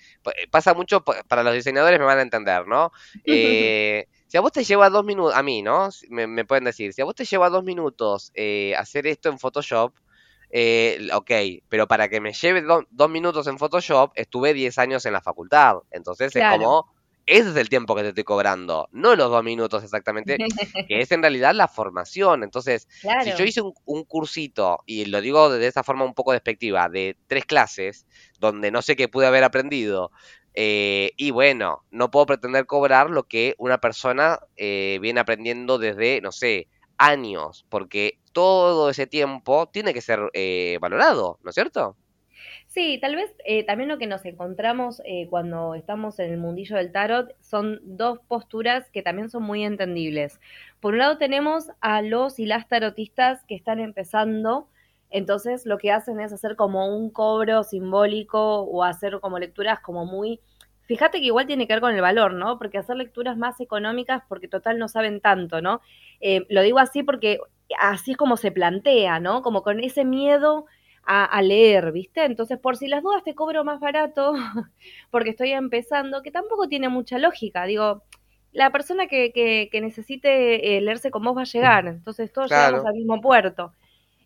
pasa 0.51 0.73
mucho, 0.73 1.01
para 1.01 1.43
los 1.43 1.53
diseñadores 1.53 1.97
me 1.97 2.03
van 2.03 2.19
a 2.19 2.23
entender, 2.23 2.67
¿no? 2.67 2.91
si 3.25 4.37
a 4.37 4.41
vos 4.41 4.51
te 4.51 4.65
lleva 4.65 4.89
dos 4.89 5.05
minutos, 5.05 5.33
a 5.33 5.41
mí, 5.41 5.61
¿no? 5.61 5.87
Me, 6.09 6.43
pueden 6.43 6.65
decir, 6.65 6.91
si 6.91 7.01
a 7.01 7.05
vos 7.05 7.15
te 7.15 7.23
lleva 7.23 7.49
dos 7.49 7.63
minutos 7.63 8.33
hacer 8.77 9.07
esto 9.07 9.29
en 9.29 9.39
Photoshop, 9.39 9.93
ok, 11.13 11.31
pero 11.69 11.87
para 11.87 12.09
que 12.09 12.19
me 12.19 12.33
lleve 12.33 12.65
dos 12.89 13.09
minutos 13.09 13.47
en 13.47 13.57
Photoshop, 13.57 14.11
estuve 14.15 14.53
10 14.53 14.77
años 14.77 15.05
en 15.05 15.13
la 15.13 15.21
facultad. 15.21 15.77
Entonces 15.91 16.35
es 16.35 16.43
como 16.51 16.96
ese 17.27 17.49
es 17.49 17.55
el 17.57 17.67
tiempo 17.67 17.93
que 17.93 18.03
te 18.03 18.09
estoy 18.09 18.23
cobrando, 18.23 18.87
no 18.93 19.15
los 19.15 19.29
dos 19.29 19.43
minutos 19.43 19.83
exactamente, 19.83 20.37
que 20.87 21.01
es 21.01 21.11
en 21.11 21.21
realidad 21.21 21.53
la 21.53 21.67
formación. 21.67 22.43
Entonces, 22.43 22.87
si 23.23 23.31
yo 23.37 23.43
hice 23.43 23.61
un, 23.61 24.03
cursito, 24.05 24.79
y 24.85 25.05
lo 25.05 25.19
digo 25.19 25.49
de 25.49 25.67
esa 25.67 25.83
forma 25.83 26.05
un 26.05 26.13
poco 26.13 26.31
despectiva, 26.31 26.87
de 26.87 27.17
tres 27.27 27.45
clases, 27.45 28.07
donde 28.39 28.71
no 28.71 28.81
sé 28.81 28.95
qué 28.95 29.09
pude 29.09 29.27
haber 29.27 29.43
aprendido, 29.43 30.11
eh, 30.53 31.11
y 31.17 31.31
bueno, 31.31 31.83
no 31.91 32.09
puedo 32.09 32.25
pretender 32.25 32.65
cobrar 32.65 33.09
lo 33.09 33.23
que 33.23 33.55
una 33.57 33.79
persona 33.79 34.39
eh, 34.55 34.97
viene 35.01 35.19
aprendiendo 35.19 35.77
desde, 35.77 36.21
no 36.21 36.31
sé, 36.31 36.69
años, 36.97 37.65
porque 37.69 38.19
todo 38.31 38.89
ese 38.89 39.05
tiempo 39.05 39.67
tiene 39.67 39.93
que 39.93 40.01
ser 40.01 40.31
eh, 40.33 40.77
valorado, 40.81 41.39
¿no 41.43 41.49
es 41.49 41.55
cierto? 41.55 41.97
Sí, 42.67 42.99
tal 43.01 43.15
vez 43.15 43.33
eh, 43.45 43.65
también 43.65 43.89
lo 43.89 43.97
que 43.97 44.07
nos 44.07 44.25
encontramos 44.25 45.01
eh, 45.05 45.27
cuando 45.29 45.75
estamos 45.75 46.19
en 46.19 46.31
el 46.31 46.37
mundillo 46.37 46.75
del 46.75 46.91
tarot 46.91 47.33
son 47.41 47.79
dos 47.83 48.19
posturas 48.27 48.89
que 48.91 49.01
también 49.01 49.29
son 49.29 49.43
muy 49.43 49.63
entendibles. 49.63 50.39
Por 50.79 50.93
un 50.93 50.99
lado 50.99 51.17
tenemos 51.17 51.69
a 51.81 52.01
los 52.01 52.39
y 52.39 52.45
las 52.45 52.67
tarotistas 52.67 53.43
que 53.45 53.55
están 53.55 53.79
empezando, 53.79 54.67
entonces 55.09 55.65
lo 55.65 55.77
que 55.77 55.91
hacen 55.91 56.19
es 56.19 56.33
hacer 56.33 56.55
como 56.55 56.95
un 56.95 57.09
cobro 57.09 57.63
simbólico 57.63 58.61
o 58.61 58.83
hacer 58.83 59.19
como 59.19 59.39
lecturas 59.39 59.79
como 59.79 60.05
muy... 60.05 60.39
Fíjate 60.85 61.19
que 61.19 61.25
igual 61.25 61.47
tiene 61.47 61.67
que 61.67 61.73
ver 61.73 61.81
con 61.81 61.93
el 61.93 62.01
valor, 62.01 62.33
¿no? 62.33 62.57
Porque 62.57 62.77
hacer 62.77 62.95
lecturas 62.95 63.37
más 63.37 63.59
económicas 63.59 64.23
porque 64.29 64.47
total 64.47 64.79
no 64.79 64.87
saben 64.87 65.19
tanto, 65.19 65.61
¿no? 65.61 65.81
Eh, 66.21 66.45
lo 66.49 66.61
digo 66.61 66.79
así 66.79 67.03
porque 67.03 67.39
así 67.79 68.11
es 68.11 68.17
como 68.17 68.37
se 68.37 68.51
plantea, 68.51 69.19
¿no? 69.19 69.41
Como 69.41 69.63
con 69.63 69.83
ese 69.83 70.05
miedo 70.05 70.65
a, 71.09 71.41
leer, 71.41 71.93
¿viste? 71.93 72.25
Entonces, 72.25 72.59
por 72.59 72.75
si 72.75 72.87
las 72.87 73.01
dudas 73.01 73.23
te 73.23 73.33
cobro 73.33 73.63
más 73.63 73.79
barato 73.79 74.33
porque 75.09 75.29
estoy 75.29 75.51
empezando, 75.53 76.21
que 76.21 76.31
tampoco 76.31 76.67
tiene 76.67 76.89
mucha 76.89 77.17
lógica. 77.17 77.65
Digo, 77.65 78.03
la 78.51 78.71
persona 78.71 79.07
que, 79.07 79.31
que, 79.31 79.81
necesite 79.81 80.77
eh, 80.77 80.81
leerse 80.81 81.09
con 81.09 81.23
vos 81.23 81.37
va 81.37 81.41
a 81.41 81.45
llegar, 81.45 81.87
entonces 81.87 82.31
todos 82.33 82.49
llegamos 82.51 82.85
al 82.85 82.93
mismo 82.93 83.21
puerto. 83.21 83.73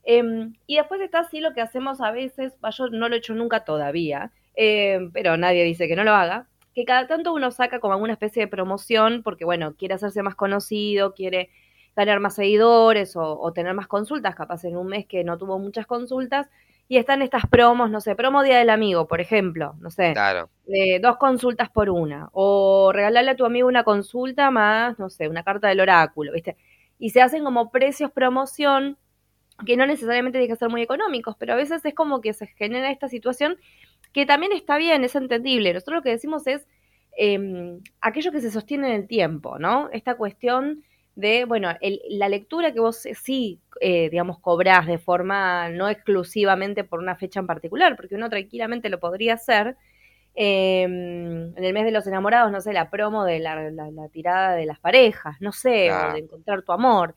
Em, 0.03 0.55
y 0.65 0.77
después 0.77 0.99
está 1.01 1.19
así 1.19 1.39
lo 1.39 1.53
que 1.53 1.61
hacemos 1.61 2.01
a 2.01 2.11
veces, 2.11 2.53
yo 2.75 2.87
no 2.89 3.09
lo 3.09 3.15
he 3.15 3.19
hecho 3.19 3.35
nunca 3.35 3.63
todavía, 3.63 4.31
em, 4.55 5.11
pero 5.11 5.37
nadie 5.37 5.63
dice 5.63 5.87
que 5.87 5.95
no 5.95 6.03
lo 6.03 6.13
haga, 6.13 6.47
que 6.73 6.85
cada 6.85 7.05
tanto 7.07 7.33
uno 7.33 7.51
saca 7.51 7.79
como 7.79 7.93
alguna 7.93 8.13
especie 8.13 8.43
de 8.43 8.47
promoción 8.47 9.21
porque, 9.23 9.45
bueno, 9.45 9.75
quiere 9.75 9.93
hacerse 9.95 10.23
más 10.23 10.35
conocido, 10.35 11.13
quiere 11.13 11.49
ganar 11.95 12.19
más 12.19 12.35
seguidores 12.35 13.15
o, 13.15 13.39
o, 13.39 13.53
tener 13.53 13.73
más 13.75 13.87
consultas, 13.87 14.33
capaz 14.35 14.63
en 14.63 14.77
un 14.77 14.87
mes 14.87 15.05
que 15.05 15.23
no 15.23 15.37
tuvo 15.37 15.59
muchas 15.59 15.85
consultas, 15.85 16.49
y 16.91 16.97
están 16.97 17.21
estas 17.21 17.45
promos, 17.47 17.89
no 17.89 18.01
sé, 18.01 18.17
promo 18.17 18.43
Día 18.43 18.57
del 18.57 18.69
Amigo, 18.69 19.07
por 19.07 19.21
ejemplo, 19.21 19.75
no 19.79 19.89
sé, 19.91 20.11
claro. 20.11 20.49
dos 21.01 21.15
consultas 21.15 21.69
por 21.69 21.89
una, 21.89 22.27
o 22.33 22.91
regalarle 22.91 23.31
a 23.31 23.35
tu 23.37 23.45
amigo 23.45 23.65
una 23.69 23.85
consulta 23.85 24.51
más, 24.51 24.99
no 24.99 25.09
sé, 25.09 25.29
una 25.29 25.41
carta 25.43 25.69
del 25.69 25.79
oráculo, 25.79 26.33
¿viste? 26.33 26.57
Y 26.99 27.11
se 27.11 27.21
hacen 27.21 27.45
como 27.45 27.71
precios 27.71 28.11
promoción 28.11 28.97
que 29.65 29.77
no 29.77 29.85
necesariamente 29.85 30.37
tienen 30.37 30.53
que 30.53 30.59
ser 30.59 30.67
muy 30.67 30.81
económicos, 30.81 31.37
pero 31.39 31.53
a 31.53 31.55
veces 31.55 31.85
es 31.85 31.93
como 31.93 32.19
que 32.19 32.33
se 32.33 32.47
genera 32.47 32.91
esta 32.91 33.07
situación 33.07 33.55
que 34.11 34.25
también 34.25 34.51
está 34.51 34.75
bien, 34.75 35.05
es 35.05 35.15
entendible. 35.15 35.73
Nosotros 35.73 35.95
lo 35.95 36.03
que 36.03 36.09
decimos 36.09 36.45
es 36.45 36.67
eh, 37.17 37.79
aquello 38.01 38.33
que 38.33 38.41
se 38.41 38.51
sostiene 38.51 38.89
en 38.89 39.01
el 39.03 39.07
tiempo, 39.07 39.59
¿no? 39.59 39.87
Esta 39.93 40.15
cuestión 40.15 40.83
de, 41.15 41.45
bueno, 41.45 41.69
la 42.09 42.29
lectura 42.29 42.71
que 42.71 42.79
vos 42.79 43.07
sí, 43.21 43.59
eh, 43.79 44.09
digamos, 44.09 44.39
cobrás 44.39 44.87
de 44.87 44.97
forma 44.97 45.69
no 45.69 45.89
exclusivamente 45.89 46.83
por 46.83 46.99
una 46.99 47.15
fecha 47.15 47.39
en 47.39 47.47
particular, 47.47 47.95
porque 47.95 48.15
uno 48.15 48.29
tranquilamente 48.29 48.89
lo 48.89 48.99
podría 48.99 49.35
hacer. 49.35 49.75
Em, 50.33 51.57
en 51.57 51.63
el 51.63 51.73
mes 51.73 51.83
de 51.83 51.91
los 51.91 52.07
enamorados, 52.07 52.51
no 52.51 52.61
sé, 52.61 52.71
la 52.71 52.89
promo 52.89 53.25
de 53.25 53.39
la, 53.39 53.59
tirada 54.11 54.55
de 54.55 54.65
las 54.65 54.79
parejas, 54.79 55.35
no 55.41 55.51
sé, 55.51 55.91
o 55.91 56.13
de 56.13 56.19
encontrar 56.19 56.61
tu 56.63 56.71
amor. 56.71 57.15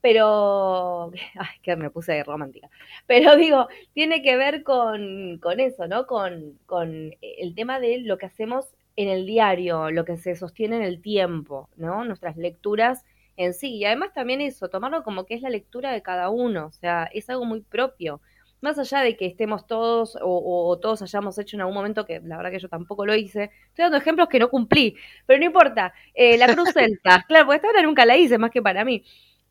Pero, 0.00 1.10
ay, 1.38 1.60
que 1.62 1.76
me 1.76 1.90
puse 1.90 2.22
romántica. 2.24 2.70
Pero 3.06 3.36
digo, 3.36 3.68
tiene 3.92 4.22
que 4.22 4.36
ver 4.36 4.62
con, 4.62 5.38
con 5.38 5.60
eso, 5.60 5.86
¿no? 5.88 6.06
Con, 6.06 6.58
con 6.66 7.12
el 7.20 7.54
tema 7.54 7.80
de 7.80 7.98
lo 7.98 8.18
que 8.18 8.26
hacemos 8.26 8.66
en 8.96 9.08
el 9.08 9.26
diario, 9.26 9.90
lo 9.90 10.04
que 10.04 10.16
se 10.16 10.36
sostiene 10.36 10.76
en 10.76 10.82
el 10.82 11.02
tiempo, 11.02 11.68
¿no? 11.76 12.04
Nuestras 12.04 12.36
lecturas 12.36 13.04
en 13.36 13.54
sí. 13.54 13.76
Y 13.76 13.84
además 13.84 14.12
también 14.12 14.40
eso, 14.40 14.68
tomarlo 14.68 15.02
como 15.02 15.26
que 15.26 15.34
es 15.34 15.42
la 15.42 15.50
lectura 15.50 15.92
de 15.92 16.02
cada 16.02 16.28
uno, 16.30 16.66
o 16.66 16.72
sea, 16.72 17.08
es 17.12 17.28
algo 17.30 17.44
muy 17.44 17.60
propio. 17.60 18.20
más 18.60 18.78
allá 18.78 19.00
de 19.00 19.16
que 19.16 19.26
estemos 19.26 19.66
todos 19.66 20.16
o, 20.22 20.78
todos 20.80 21.02
hayamos 21.02 21.38
hecho 21.38 21.56
en 21.56 21.60
algún 21.60 21.74
momento, 21.74 22.06
que 22.06 22.20
la 22.24 22.36
verdad 22.38 22.50
que 22.50 22.58
yo 22.58 22.68
tampoco 22.68 23.04
lo 23.04 23.14
hice, 23.14 23.50
estoy 23.68 23.82
dando 23.84 23.98
ejemplos 23.98 24.28
que 24.28 24.38
no 24.38 24.48
cumplí, 24.48 24.96
pero 25.26 25.38
no 25.38 25.44
importa, 25.44 25.92
eh, 26.14 26.38
la 26.38 26.46
cruz 26.54 26.70
celta, 26.72 27.24
claro, 27.28 27.46
porque 27.46 27.56
esta 27.56 27.68
hora 27.68 27.82
nunca 27.82 28.06
la 28.06 28.16
hice, 28.16 28.38
más 28.38 28.50
que 28.50 28.62
para 28.62 28.84
mí, 28.84 29.04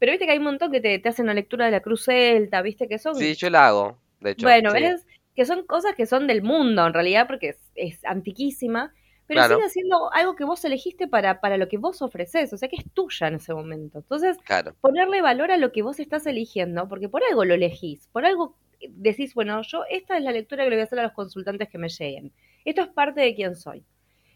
pero 0.03 0.11
viste 0.11 0.25
que 0.25 0.33
hay 0.33 0.39
un 0.39 0.43
montón 0.43 0.69
que 0.69 0.81
te, 0.81 1.01
hacen 1.07 1.27
la 1.27 1.33
lectura 1.33 1.65
de 1.65 1.71
la 1.71 1.79
cruz 1.79 2.03
celta, 2.03 2.61
viste 2.61 2.89
que 2.89 2.99
son... 2.99 3.15
Sí, 3.15 3.35
yo 3.35 3.49
la 3.49 3.67
hago, 3.67 3.99
de 4.19 4.31
hecho. 4.31 4.45
Bueno, 4.45 4.73
¿ves? 4.73 5.05
Que 5.33 5.45
son 5.45 5.65
cosas 5.65 5.95
que 5.95 6.05
son 6.05 6.27
del 6.27 6.43
mundo, 6.43 6.85
en 6.85 6.93
realidad, 6.93 7.25
porque 7.25 7.55
es, 7.75 8.03
antiquísima, 8.03 8.93
pero 9.27 9.47
sigue 9.47 9.69
siendo 9.69 10.11
algo 10.13 10.35
que 10.35 10.43
vos 10.43 10.63
elegiste 10.65 11.07
para, 11.07 11.39
para 11.39 11.57
lo 11.57 11.67
que 11.67 11.77
vos 11.77 12.01
ofreces, 12.01 12.51
o 12.53 12.57
sea 12.57 12.69
que 12.69 12.75
es 12.75 12.85
tuya 12.93 13.27
en 13.27 13.35
ese 13.35 13.53
momento. 13.53 13.99
Entonces, 13.99 14.37
ponerle 14.81 15.21
valor 15.21 15.51
a 15.51 15.57
lo 15.57 15.71
que 15.71 15.81
vos 15.81 15.99
estás 15.99 16.25
eligiendo, 16.25 16.87
porque 16.89 17.09
por 17.09 17.21
algo 17.29 17.45
lo 17.45 17.53
elegís, 17.53 18.07
por 18.07 18.25
algo 18.25 18.55
decís, 18.89 19.33
bueno, 19.33 19.61
yo 19.61 19.83
esta 19.89 20.17
es 20.17 20.23
la 20.23 20.31
lectura 20.31 20.63
que 20.63 20.69
le 20.69 20.75
voy 20.75 20.81
a 20.81 20.85
hacer 20.85 20.99
a 20.99 21.03
los 21.03 21.13
consultantes 21.13 21.69
que 21.69 21.77
me 21.77 21.89
lleguen. 21.89 22.33
Esto 22.65 22.81
es 22.81 22.89
parte 22.89 23.21
de 23.21 23.35
quién 23.35 23.55
soy. 23.55 23.85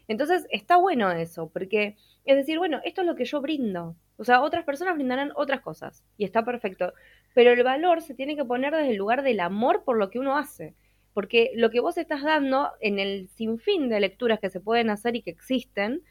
Entonces, 0.08 0.46
está 0.50 0.76
bueno 0.76 1.10
eso, 1.10 1.50
porque 1.50 1.96
es 2.24 2.36
decir, 2.36 2.58
bueno, 2.58 2.80
esto 2.84 3.02
es 3.02 3.06
lo 3.06 3.14
que 3.14 3.26
yo 3.26 3.40
brindo. 3.40 3.94
O 4.16 4.24
sea, 4.24 4.40
otras 4.40 4.64
personas 4.64 4.94
brindarán 4.94 5.32
otras 5.36 5.60
cosas 5.60 6.02
y 6.16 6.24
está 6.24 6.44
perfecto. 6.44 6.92
Pero 7.34 7.52
el 7.52 7.62
valor 7.62 8.00
se 8.00 8.14
tiene 8.14 8.34
que 8.34 8.44
poner 8.44 8.74
desde 8.74 8.90
el 8.90 8.96
lugar 8.96 9.22
del 9.22 9.40
amor 9.40 9.84
por 9.84 9.98
lo 9.98 10.10
que 10.10 10.18
uno 10.18 10.36
hace. 10.36 10.74
Porque 11.14 11.50
lo 11.54 11.70
que 11.70 11.80
vos 11.80 11.98
estás 11.98 12.22
dando 12.22 12.70
en 12.80 12.98
el 12.98 13.28
sinfín 13.28 13.88
de 13.88 14.00
lecturas 14.00 14.40
que 14.40 14.50
se 14.50 14.60
pueden 14.60 14.90
hacer 14.90 15.16
y 15.16 15.22
que 15.22 15.30
existen, 15.30 16.02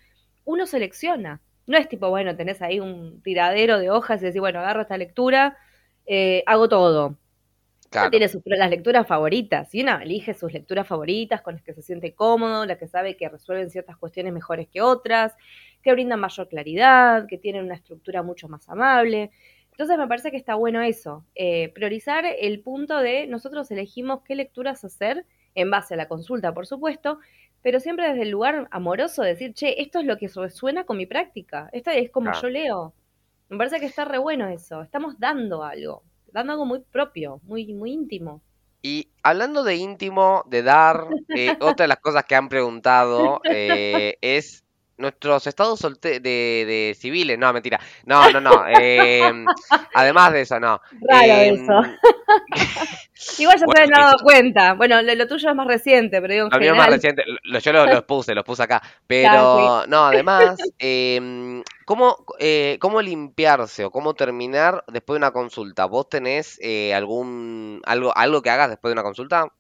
uno 0.46 0.66
selecciona. 0.66 1.42
No 1.66 1.78
es 1.78 1.88
tipo, 1.90 2.10
bueno, 2.10 2.36
tenés 2.36 2.62
ahí 2.62 2.80
un 2.80 3.22
tiradero 3.22 3.80
de 3.80 3.90
hojas 3.90 4.22
y 4.22 4.26
decís, 4.26 4.40
bueno, 4.40 4.60
agarro 4.60 4.82
esta 4.82 4.98
lectura, 4.98 5.58
eh, 6.06 6.44
hago 6.46 6.70
todo 6.70 7.18
tiene 8.10 8.28
sus, 8.28 8.42
las 8.46 8.70
lecturas 8.70 9.08
favoritas, 9.08 9.74
y 9.74 9.82
una 9.82 10.02
elige 10.04 10.34
sus 10.34 10.52
lecturas 10.52 10.88
favoritas 10.88 11.42
con 11.42 11.56
las 11.56 11.64
que 11.64 11.74
se 11.74 11.82
siente 11.82 12.14
cómodo, 12.14 12.66
las 12.66 12.78
que 12.78 12.88
sabe 12.88 13.16
que 13.16 13.30
resuelven 13.30 13.70
ciertas 13.70 13.98
cuestiones 13.98 14.34
mejores 14.34 14.68
que 14.68 14.82
otras, 14.82 15.34
que 15.82 15.92
brindan 15.94 16.20
mayor 16.20 16.50
claridad, 16.50 17.28
que 17.28 17.38
tienen 17.38 17.66
una 17.66 17.76
estructura 17.76 18.24
mucho 18.24 18.50
más 18.50 18.68
amable. 18.70 19.32
Entonces 19.78 20.00
me 20.00 20.08
parece 20.08 20.32
que 20.32 20.38
está 20.38 20.56
bueno 20.56 20.82
eso, 20.82 21.24
eh, 21.36 21.70
priorizar 21.76 22.26
el 22.26 22.62
punto 22.62 22.98
de 22.98 23.28
nosotros 23.28 23.70
elegimos 23.70 24.24
qué 24.24 24.34
lecturas 24.34 24.84
hacer 24.84 25.24
en 25.54 25.70
base 25.70 25.94
a 25.94 25.98
la 25.98 26.08
consulta, 26.08 26.52
por 26.52 26.66
supuesto, 26.66 27.20
pero 27.62 27.80
siempre 27.80 28.10
desde 28.10 28.24
el 28.24 28.32
lugar 28.32 28.68
amoroso, 28.72 29.22
decir, 29.22 29.54
che, 29.54 29.80
esto 29.80 30.00
es 30.00 30.06
lo 30.06 30.18
que 30.18 30.30
resuena 30.30 30.84
con 30.86 30.98
mi 30.98 31.06
práctica, 31.06 31.70
esta 31.74 31.94
es 31.94 32.10
como 32.10 32.32
yo 32.34 32.50
leo. 32.50 32.94
Me 33.50 33.58
parece 33.58 33.80
que 33.80 33.86
está 33.86 34.04
re 34.04 34.18
bueno 34.18 34.48
eso, 34.48 34.82
estamos 34.82 35.20
dando 35.20 35.64
algo 35.64 36.02
dando 36.32 36.54
algo 36.54 36.66
muy 36.66 36.80
propio, 36.80 37.40
muy, 37.44 37.74
muy 37.74 37.92
íntimo. 37.92 38.42
Y 38.82 39.10
hablando 39.24 39.64
de 39.64 39.76
íntimo, 39.76 40.44
de 40.48 40.64
dar, 40.64 41.08
eh, 41.30 41.58
otra 41.60 41.84
de 41.84 41.88
las 41.88 42.00
cosas 42.00 42.26
que 42.26 42.36
han 42.36 42.50
preguntado 42.50 43.42
eh, 43.44 44.18
es 44.22 44.64
nuestros 44.98 45.48
estados 45.48 45.82
de, 46.02 46.20
de, 46.20 46.98
civiles. 47.00 47.38
No, 47.38 47.54
mentira. 47.54 47.80
No, 48.06 48.30
no, 48.32 48.42
no. 48.42 48.66
Em, 48.80 49.46
además 49.94 50.34
de 50.34 50.42
eso, 50.42 50.60
no. 50.60 50.82
Raro 51.10 51.34
em, 51.34 51.56
eso. 51.56 51.74
Igual 53.40 53.58
ya 53.60 53.66
se 53.66 53.82
han 53.82 53.90
dado 53.90 54.18
cuenta. 54.22 54.74
Bueno, 54.74 55.02
lo, 55.02 55.28
tuyo 55.28 55.50
es 55.50 55.56
más 55.56 55.68
reciente, 55.68 56.22
pero 56.22 56.34
digo 56.34 56.50
Lo 56.52 56.60
mío 56.60 56.72
es 56.72 56.78
más 56.78 56.90
reciente. 56.90 57.24
yo 57.62 57.74
los, 57.74 58.04
puse, 58.04 58.36
los 58.36 58.44
puse 58.44 58.64
acá. 58.64 58.82
Pero, 59.06 59.86
no, 59.88 60.06
además, 60.06 60.58
eh, 60.80 61.62
¿cómo, 61.86 62.26
eh, 62.40 62.78
¿cómo 62.80 63.02
limpiarse 63.02 63.86
o 63.86 63.92
cómo 63.92 64.14
terminar 64.14 64.84
después 64.88 65.16
de 65.16 65.26
una 65.26 65.32
consulta? 65.32 65.86
¿Vos 65.86 66.10
tenés 66.10 66.60
eh, 66.62 66.94
algún 66.94 67.82
algo, 67.86 68.16
algo 68.16 68.42
que 68.42 68.50
hagas 68.50 68.70
después 68.70 68.90
de 68.90 68.94
una 68.94 69.04
consulta? 69.04 69.52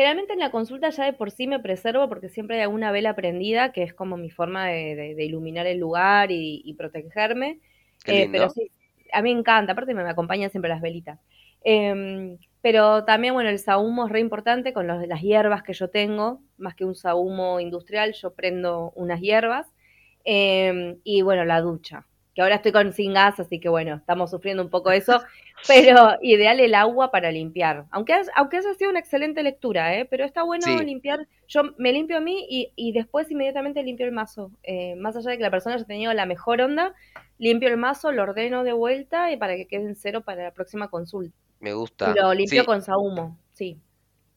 Generalmente 0.00 0.32
en 0.32 0.38
la 0.38 0.50
consulta 0.50 0.88
ya 0.88 1.04
de 1.04 1.12
por 1.12 1.30
sí 1.30 1.46
me 1.46 1.60
preservo 1.60 2.08
porque 2.08 2.30
siempre 2.30 2.56
hay 2.56 2.62
alguna 2.62 2.90
vela 2.90 3.14
prendida 3.14 3.70
que 3.70 3.82
es 3.82 3.92
como 3.92 4.16
mi 4.16 4.30
forma 4.30 4.66
de, 4.66 5.14
iluminar 5.18 5.66
el 5.66 5.76
lugar 5.76 6.30
y, 6.30 6.74
protegerme. 6.78 7.60
Eh, 8.06 8.26
pero 8.32 8.48
sí, 8.48 8.70
a 9.12 9.20
mí 9.20 9.34
me 9.34 9.40
encanta, 9.40 9.72
aparte 9.72 9.92
me, 9.92 10.00
acompañan 10.08 10.50
siempre 10.50 10.70
las 10.70 10.80
velitas. 10.80 11.20
Em, 11.62 12.38
pero 12.62 13.04
también, 13.04 13.34
bueno, 13.34 13.50
el 13.50 13.58
sahumo 13.58 14.06
es 14.06 14.10
re 14.10 14.20
importante 14.20 14.72
con 14.72 14.86
las 14.86 15.20
hierbas 15.20 15.62
que 15.62 15.74
yo 15.74 15.90
tengo, 15.90 16.40
más 16.56 16.74
que 16.74 16.86
un 16.86 16.94
sahumo 16.94 17.60
industrial, 17.60 18.14
yo 18.14 18.32
prendo 18.32 18.92
unas 18.96 19.20
hierbas. 19.20 19.66
Em, 20.24 20.96
y 21.04 21.20
bueno, 21.20 21.44
la 21.44 21.60
ducha 21.60 22.06
que 22.34 22.42
ahora 22.42 22.56
estoy 22.56 22.72
con 22.72 22.92
sin 22.92 23.14
gas, 23.14 23.40
así 23.40 23.58
que 23.58 23.68
bueno, 23.68 23.96
estamos 23.96 24.30
sufriendo 24.30 24.62
un 24.62 24.70
poco 24.70 24.90
eso, 24.90 25.20
pero 25.68 26.16
ideal 26.22 26.60
el 26.60 26.74
agua 26.74 27.10
para 27.10 27.30
limpiar. 27.30 27.86
Aunque, 27.90 28.14
aunque 28.36 28.58
eso 28.58 28.70
ha 28.70 28.74
sido 28.74 28.90
una 28.90 29.00
excelente 29.00 29.42
lectura, 29.42 29.96
¿eh? 29.96 30.04
pero 30.04 30.24
está 30.24 30.42
bueno 30.42 30.66
limpiar. 30.82 31.26
Yo 31.48 31.62
me 31.78 31.92
limpio 31.92 32.16
a 32.16 32.20
mí 32.20 32.46
y, 32.48 32.72
y 32.76 32.92
después 32.92 33.30
inmediatamente 33.30 33.82
limpio 33.82 34.06
el 34.06 34.12
mazo. 34.12 34.52
Eh, 34.62 34.94
más 34.96 35.16
allá 35.16 35.30
de 35.30 35.36
que 35.36 35.42
la 35.42 35.50
persona 35.50 35.74
haya 35.76 35.84
tenido 35.84 36.12
la 36.14 36.26
mejor 36.26 36.60
onda, 36.60 36.94
limpio 37.38 37.68
el 37.68 37.76
mazo, 37.76 38.12
lo 38.12 38.22
ordeno 38.22 38.64
de 38.64 38.72
vuelta 38.72 39.30
y 39.32 39.36
para 39.36 39.56
que 39.56 39.66
quede 39.66 39.84
en 39.84 39.96
cero 39.96 40.22
para 40.22 40.44
la 40.44 40.50
próxima 40.52 40.88
consulta. 40.88 41.36
Me 41.58 41.74
gusta. 41.74 42.14
lo 42.14 42.32
limpio 42.32 42.64
con 42.64 42.80
sahumo, 42.82 43.36
sí. 43.52 43.78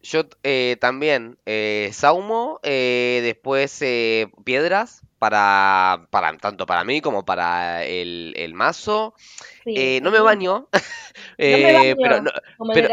Yo 0.03 0.23
eh, 0.43 0.75
también, 0.81 1.37
eh, 1.45 1.89
saumo, 1.93 2.59
eh, 2.61 3.21
después 3.23 3.81
eh, 3.81 4.27
piedras, 4.43 5.01
para, 5.17 6.07
para, 6.09 6.37
tanto 6.37 6.65
para 6.65 6.83
mí 6.83 6.99
como 6.99 7.23
para 7.23 7.85
el, 7.85 8.33
el 8.35 8.53
mazo. 8.53 9.15
no 9.65 10.11
me 10.11 10.19
baño, 10.19 10.67
pero, 11.37 12.21
no, 12.21 12.31
como 12.57 12.73
pero, 12.73 12.89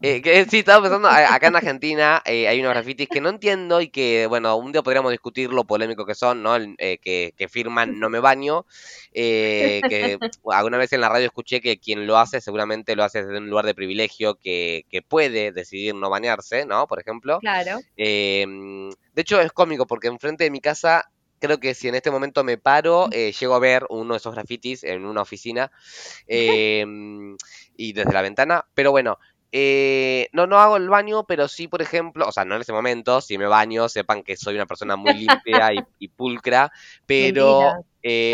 eh, 0.00 0.22
que, 0.22 0.44
sí, 0.44 0.58
estaba 0.58 0.82
pensando, 0.82 1.08
acá 1.08 1.48
en 1.48 1.56
Argentina 1.56 2.22
eh, 2.24 2.46
hay 2.46 2.60
unos 2.60 2.70
grafitis 2.70 3.08
que 3.08 3.20
no 3.20 3.30
entiendo 3.30 3.80
y 3.80 3.88
que, 3.88 4.26
bueno, 4.28 4.56
un 4.56 4.70
día 4.70 4.82
podríamos 4.82 5.10
discutir 5.10 5.52
lo 5.52 5.64
polémico 5.64 6.06
que 6.06 6.14
son, 6.14 6.42
¿no? 6.42 6.56
Eh, 6.56 6.98
que, 7.02 7.34
que, 7.36 7.48
firman 7.48 7.98
no 7.98 8.08
me 8.08 8.20
baño, 8.20 8.64
eh, 9.12 9.80
que 9.88 10.18
alguna 10.52 10.78
vez 10.78 10.92
en 10.92 11.00
la 11.00 11.08
radio 11.08 11.26
escuché 11.26 11.60
que 11.60 11.78
quien 11.78 12.06
lo 12.06 12.16
hace 12.16 12.40
seguramente 12.40 12.94
lo 12.94 13.02
hace 13.02 13.24
desde 13.24 13.38
un 13.38 13.50
lugar 13.50 13.66
de 13.66 13.74
privilegio 13.74 14.36
que, 14.36 14.84
que 14.88 15.02
puede 15.02 15.50
decidir 15.50 15.96
no 15.96 16.10
bañarse, 16.10 16.64
¿no? 16.64 16.86
Por 16.86 17.00
ejemplo. 17.00 17.40
Claro. 17.40 17.80
de 17.96 18.94
hecho 19.16 19.40
es 19.40 19.52
cómico 19.52 19.86
porque 19.86 20.06
enfrente 20.06 20.44
de 20.44 20.50
mi 20.50 20.60
casa 20.60 21.10
creo 21.40 21.58
que 21.58 21.74
si 21.74 21.88
en 21.88 21.94
este 21.94 22.10
momento 22.10 22.44
me 22.44 22.58
paro, 22.58 23.08
eh, 23.12 23.32
llego 23.32 23.54
a 23.54 23.58
ver 23.58 23.84
uno 23.90 24.14
de 24.14 24.18
esos 24.18 24.34
grafitis 24.34 24.84
en 24.84 25.04
una 25.04 25.22
oficina 25.22 25.70
y 26.28 27.92
desde 27.92 28.12
la 28.12 28.22
ventana. 28.22 28.66
Pero 28.74 28.90
bueno, 28.90 29.18
eh, 29.50 30.28
no, 30.32 30.46
no 30.46 30.58
hago 30.58 30.76
el 30.76 30.88
baño, 30.88 31.24
pero 31.24 31.48
sí, 31.48 31.68
por 31.68 31.80
ejemplo, 31.80 32.26
o 32.28 32.32
sea, 32.32 32.44
no 32.44 32.56
en 32.56 32.60
ese 32.60 32.72
momento, 32.72 33.20
si 33.20 33.38
me 33.38 33.46
baño, 33.46 33.88
sepan 33.88 34.22
que 34.22 34.36
soy 34.36 34.56
una 34.56 34.66
persona 34.66 34.96
muy 34.96 35.14
limpia 35.14 35.70
y, 35.98 36.08
pulcra, 36.08 36.70
pero, 37.06 37.84
eh, 38.02 38.32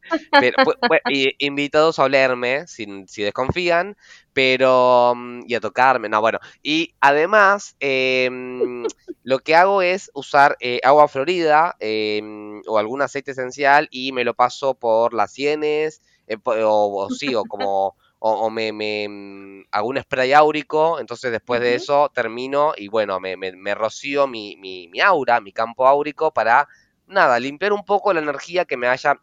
invitados 1.38 1.98
a 1.98 2.04
olerme, 2.04 2.66
si, 2.66 3.04
si 3.06 3.22
desconfían, 3.22 3.96
pero, 4.32 5.14
mm, 5.14 5.42
y 5.46 5.54
a 5.54 5.60
tocarme, 5.60 6.08
no, 6.08 6.20
bueno, 6.20 6.40
y 6.64 6.94
además, 7.00 7.76
em, 7.78 8.84
lo 9.22 9.38
que 9.38 9.54
hago 9.54 9.82
es 9.82 10.10
usar 10.14 10.56
eh, 10.58 10.80
agua 10.82 11.06
florida 11.06 11.76
em, 11.78 12.60
o 12.66 12.78
algún 12.78 13.02
aceite 13.02 13.30
esencial 13.30 13.86
y 13.92 14.10
me 14.10 14.24
lo 14.24 14.34
paso 14.34 14.74
por 14.74 15.14
las 15.14 15.32
sienes, 15.32 16.02
o, 16.44 17.04
o 17.06 17.10
sí, 17.10 17.36
o 17.36 17.44
como 17.44 17.94
o, 18.18 18.50
me, 18.50 18.72
me, 18.72 19.06
mm, 19.08 19.64
hago 19.70 19.88
un 19.88 20.00
spray 20.00 20.32
áurico, 20.32 20.98
entonces 20.98 21.30
después 21.30 21.60
de 21.60 21.74
eso 21.74 22.10
termino 22.14 22.72
y 22.76 22.88
bueno, 22.88 23.20
me, 23.20 23.36
me, 23.36 23.74
rocío 23.74 24.26
mi, 24.26 24.56
mi, 24.56 24.88
mi, 24.88 25.00
aura, 25.00 25.40
mi 25.40 25.52
campo 25.52 25.86
áurico 25.86 26.32
para, 26.32 26.68
nada, 27.06 27.38
limpiar 27.38 27.72
un 27.72 27.84
poco 27.84 28.12
la 28.12 28.20
energía 28.20 28.64
que 28.64 28.76
me 28.76 28.88
haya, 28.88 29.20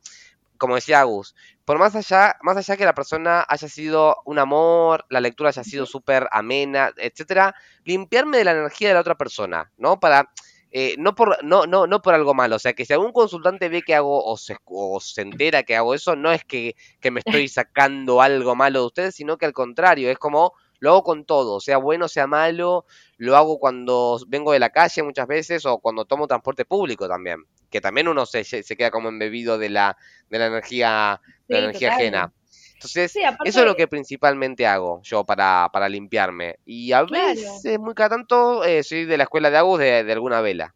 como 0.57 0.75
decía 0.75 1.01
Agus, 1.01 1.35
por 1.65 1.79
más 1.79 1.95
allá, 1.95 2.35
más 2.41 2.57
allá 2.57 2.77
que 2.77 2.85
la 2.85 2.93
persona 2.93 3.45
haya 3.47 3.67
sido 3.67 4.17
un 4.25 4.37
amor, 4.37 5.05
la 5.09 5.21
lectura 5.21 5.49
haya 5.49 5.63
sido 5.63 5.85
súper 5.85 6.27
amena, 6.31 6.91
etcétera, 6.97 7.55
limpiarme 7.85 8.37
de 8.37 8.45
la 8.45 8.51
energía 8.51 8.89
de 8.89 8.93
la 8.93 9.01
otra 9.01 9.15
persona, 9.15 9.71
¿no? 9.77 9.99
Para 9.99 10.29
eh, 10.75 10.95
no, 10.97 11.13
por, 11.13 11.43
no, 11.43 11.67
no, 11.67 11.85
no 11.85 12.01
por 12.01 12.15
algo 12.15 12.33
malo. 12.33 12.55
O 12.55 12.59
sea, 12.59 12.73
que 12.73 12.83
si 12.83 12.93
algún 12.93 13.11
consultante 13.11 13.69
ve 13.69 13.83
que 13.83 13.93
hago 13.93 14.25
o 14.25 14.35
se, 14.37 14.57
o 14.65 14.99
se 14.99 15.21
entera 15.21 15.61
que 15.61 15.75
hago 15.75 15.93
eso, 15.93 16.15
no 16.15 16.31
es 16.31 16.43
que, 16.43 16.75
que, 16.99 17.11
me 17.11 17.19
estoy 17.19 17.47
sacando 17.47 18.21
algo 18.21 18.55
malo 18.55 18.79
de 18.79 18.85
ustedes, 18.87 19.15
sino 19.15 19.37
que 19.37 19.45
al 19.45 19.53
contrario, 19.53 20.09
es 20.09 20.17
como 20.17 20.53
lo 20.79 20.89
hago 20.89 21.03
con 21.03 21.25
todo, 21.25 21.61
sea 21.61 21.77
bueno, 21.77 22.09
sea 22.09 22.27
malo, 22.27 22.85
lo 23.17 23.37
hago 23.37 23.59
cuando 23.59 24.19
vengo 24.27 24.51
de 24.51 24.59
la 24.59 24.71
calle 24.71 25.03
muchas 25.03 25.27
veces 25.27 25.65
o 25.65 25.77
cuando 25.77 26.03
tomo 26.03 26.27
transporte 26.27 26.65
público 26.65 27.07
también, 27.07 27.45
que 27.69 27.79
también 27.79 28.09
uno 28.09 28.25
se, 28.25 28.43
se 28.43 28.75
queda 28.75 28.91
como 28.91 29.09
embebido 29.09 29.57
de 29.57 29.69
la, 29.69 29.95
de 30.29 30.39
la 30.39 30.47
energía, 30.47 31.21
de 31.47 31.55
la 31.55 31.63
energía 31.65 31.93
ajena. 31.93 32.33
Entonces, 32.73 33.15
eso 33.45 33.59
es 33.59 33.65
lo 33.65 33.75
que 33.75 33.87
principalmente 33.87 34.67
hago 34.67 35.01
yo 35.03 35.23
para, 35.23 35.69
para 35.71 35.87
limpiarme. 35.87 36.57
Y 36.65 36.91
a 36.91 37.03
veces, 37.03 37.79
muy 37.79 37.93
cada 37.93 38.09
tanto, 38.09 38.63
eh, 38.63 38.83
soy 38.83 39.05
de 39.05 39.17
la 39.17 39.23
escuela 39.23 39.49
de 39.49 39.57
Agus 39.57 39.79
de, 39.79 40.11
alguna 40.11 40.41
vela. 40.41 40.75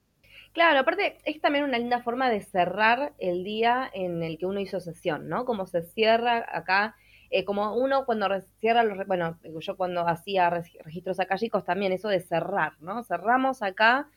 Claro, 0.54 0.80
aparte 0.80 1.18
es 1.26 1.40
también 1.42 1.66
una 1.66 1.78
linda 1.78 2.02
forma 2.02 2.30
de 2.30 2.42
cerrar 2.42 3.14
el 3.20 3.44
día 3.44 3.90
en 3.94 4.24
el 4.24 4.38
que 4.38 4.46
uno 4.46 4.60
hizo 4.60 4.80
sesión, 4.80 5.28
¿no? 5.28 5.46
Como 5.46 5.68
se 5.68 5.84
cierra 5.84 6.46
acá 6.52 6.96
eh, 7.30 7.44
como 7.44 7.76
uno 7.76 8.06
cuando 8.06 8.28
cierra 8.60 8.84
los, 8.84 9.06
bueno, 9.06 9.38
yo 9.60 9.76
cuando 9.76 10.08
hacía 10.08 10.50
registros 10.50 11.20
acá 11.20 11.38
chicos 11.38 11.66
también, 11.66 11.92
eso 11.92 12.08
de 12.08 12.22
cerrar, 12.22 12.74
¿no? 12.80 13.04
Cerramos 13.04 13.62
acá 13.62 14.10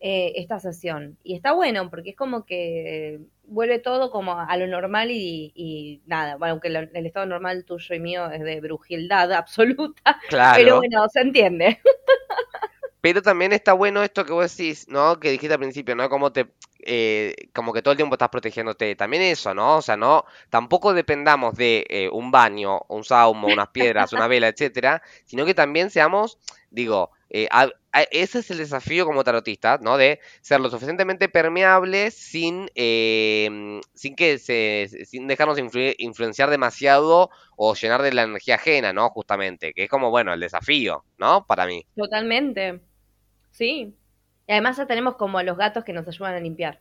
eh, 0.00 0.32
esta 0.36 0.60
sesión. 0.60 1.18
Y 1.22 1.34
está 1.34 1.52
bueno, 1.52 1.90
porque 1.90 2.10
es 2.10 2.16
como 2.16 2.44
que 2.44 3.20
vuelve 3.44 3.78
todo 3.78 4.10
como 4.10 4.38
a 4.38 4.56
lo 4.56 4.66
normal 4.66 5.10
y, 5.10 6.02
nada, 6.06 6.36
bueno, 6.36 6.52
aunque 6.52 6.68
el 6.68 7.06
estado 7.06 7.26
normal 7.26 7.64
tuyo 7.64 7.94
y 7.94 8.00
mío 8.00 8.30
es 8.30 8.42
de 8.42 8.60
brujildad 8.60 9.32
absoluta, 9.32 10.18
claro. 10.28 10.56
pero 10.56 10.76
bueno, 10.76 11.08
se 11.08 11.20
entiende. 11.20 11.80
Pero 13.00 13.22
también 13.22 13.52
está 13.52 13.74
bueno 13.74 14.02
esto 14.02 14.24
que 14.24 14.32
vos 14.32 14.56
decís, 14.56 14.88
¿no? 14.88 15.20
Que 15.20 15.30
dijiste 15.30 15.54
al 15.54 15.60
principio, 15.60 15.94
¿no? 15.94 16.08
Como 16.08 16.32
te, 16.32 16.48
eh, 16.80 17.34
como 17.54 17.72
que 17.72 17.80
todo 17.80 17.92
el 17.92 17.96
tiempo 17.96 18.16
estás 18.16 18.28
protegiéndote. 18.28 18.96
También 18.96 19.22
eso, 19.22 19.54
¿no? 19.54 19.76
O 19.76 19.82
sea, 19.82 19.96
no, 19.96 20.24
tampoco 20.50 20.92
dependamos 20.92 21.54
de 21.54 21.86
eh, 21.88 22.08
un 22.10 22.30
baño, 22.30 22.80
un 22.88 23.04
saumo, 23.04 23.46
unas 23.46 23.68
piedras, 23.68 24.12
una 24.12 24.26
vela, 24.26 24.48
etcétera, 24.48 25.00
sino 25.24 25.46
que 25.46 25.54
también 25.54 25.90
seamos, 25.90 26.38
digo, 26.70 27.12
eh, 27.30 27.48
ese 28.10 28.40
es 28.40 28.50
el 28.50 28.58
desafío 28.58 29.06
como 29.06 29.24
tarotista, 29.24 29.78
¿no? 29.80 29.96
De 29.96 30.20
ser 30.40 30.60
lo 30.60 30.70
suficientemente 30.70 31.28
permeable 31.28 32.10
sin, 32.10 32.68
sin 32.74 34.16
que 34.16 34.38
se, 34.38 35.06
sin 35.06 35.26
dejarnos 35.26 35.58
influenciar 35.58 36.50
demasiado 36.50 37.30
o 37.56 37.74
llenar 37.74 38.02
de 38.02 38.12
la 38.12 38.22
energía 38.22 38.56
ajena, 38.56 38.92
¿no? 38.92 39.10
Justamente, 39.10 39.72
que 39.72 39.84
es 39.84 39.90
como, 39.90 40.10
bueno, 40.10 40.32
el 40.32 40.40
desafío, 40.40 41.04
¿no? 41.18 41.46
Para 41.46 41.66
mí. 41.66 41.86
Totalmente. 41.96 42.80
Sí. 43.50 43.94
Y 44.46 44.52
además 44.52 44.76
ya 44.76 44.86
tenemos 44.86 45.16
como 45.16 45.42
los 45.42 45.56
gatos 45.56 45.84
que 45.84 45.92
nos 45.92 46.06
ayudan 46.06 46.34
a 46.34 46.40
limpiar. 46.40 46.80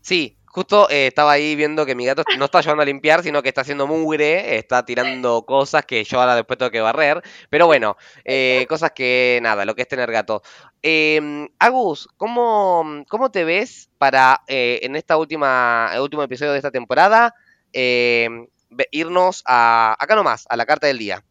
Sí, 0.00 0.36
justo 0.50 0.88
eh, 0.90 1.08
estaba 1.08 1.32
ahí 1.32 1.56
viendo 1.56 1.86
que 1.86 1.94
mi 1.94 2.06
gato 2.06 2.22
no 2.38 2.46
está 2.46 2.58
ayudando 2.58 2.82
a 2.82 2.86
limpiar, 2.86 3.22
sino 3.22 3.42
que 3.42 3.48
está 3.48 3.62
haciendo 3.62 3.86
mugre, 3.86 4.56
está 4.56 4.84
tirando 4.84 5.42
cosas 5.42 5.84
que 5.84 6.04
yo 6.04 6.20
ahora 6.20 6.34
después 6.34 6.58
tengo 6.58 6.70
que 6.70 6.80
barrer. 6.80 7.22
Pero 7.50 7.66
bueno, 7.66 7.96
eh, 8.24 8.66
cosas 8.68 8.92
que 8.92 9.38
nada, 9.42 9.64
lo 9.64 9.74
que 9.74 9.82
es 9.82 9.88
tener 9.88 10.10
gato. 10.10 10.42
Em, 10.82 11.48
Agus, 11.58 12.08
¿cómo, 12.16 13.04
¿cómo, 13.08 13.30
te 13.30 13.44
ves 13.44 13.90
para 13.98 14.42
eh, 14.46 14.80
en 14.82 14.96
esta 14.96 15.16
última, 15.16 15.90
el 15.92 16.00
último 16.00 16.22
episodio 16.22 16.52
de 16.52 16.58
esta 16.58 16.70
temporada 16.70 17.34
em, 17.72 18.46
irnos 18.90 19.42
a 19.46 19.96
acá 19.98 20.14
nomás, 20.14 20.46
a 20.48 20.56
la 20.56 20.66
carta 20.66 20.86
del 20.86 20.98
día? 20.98 21.24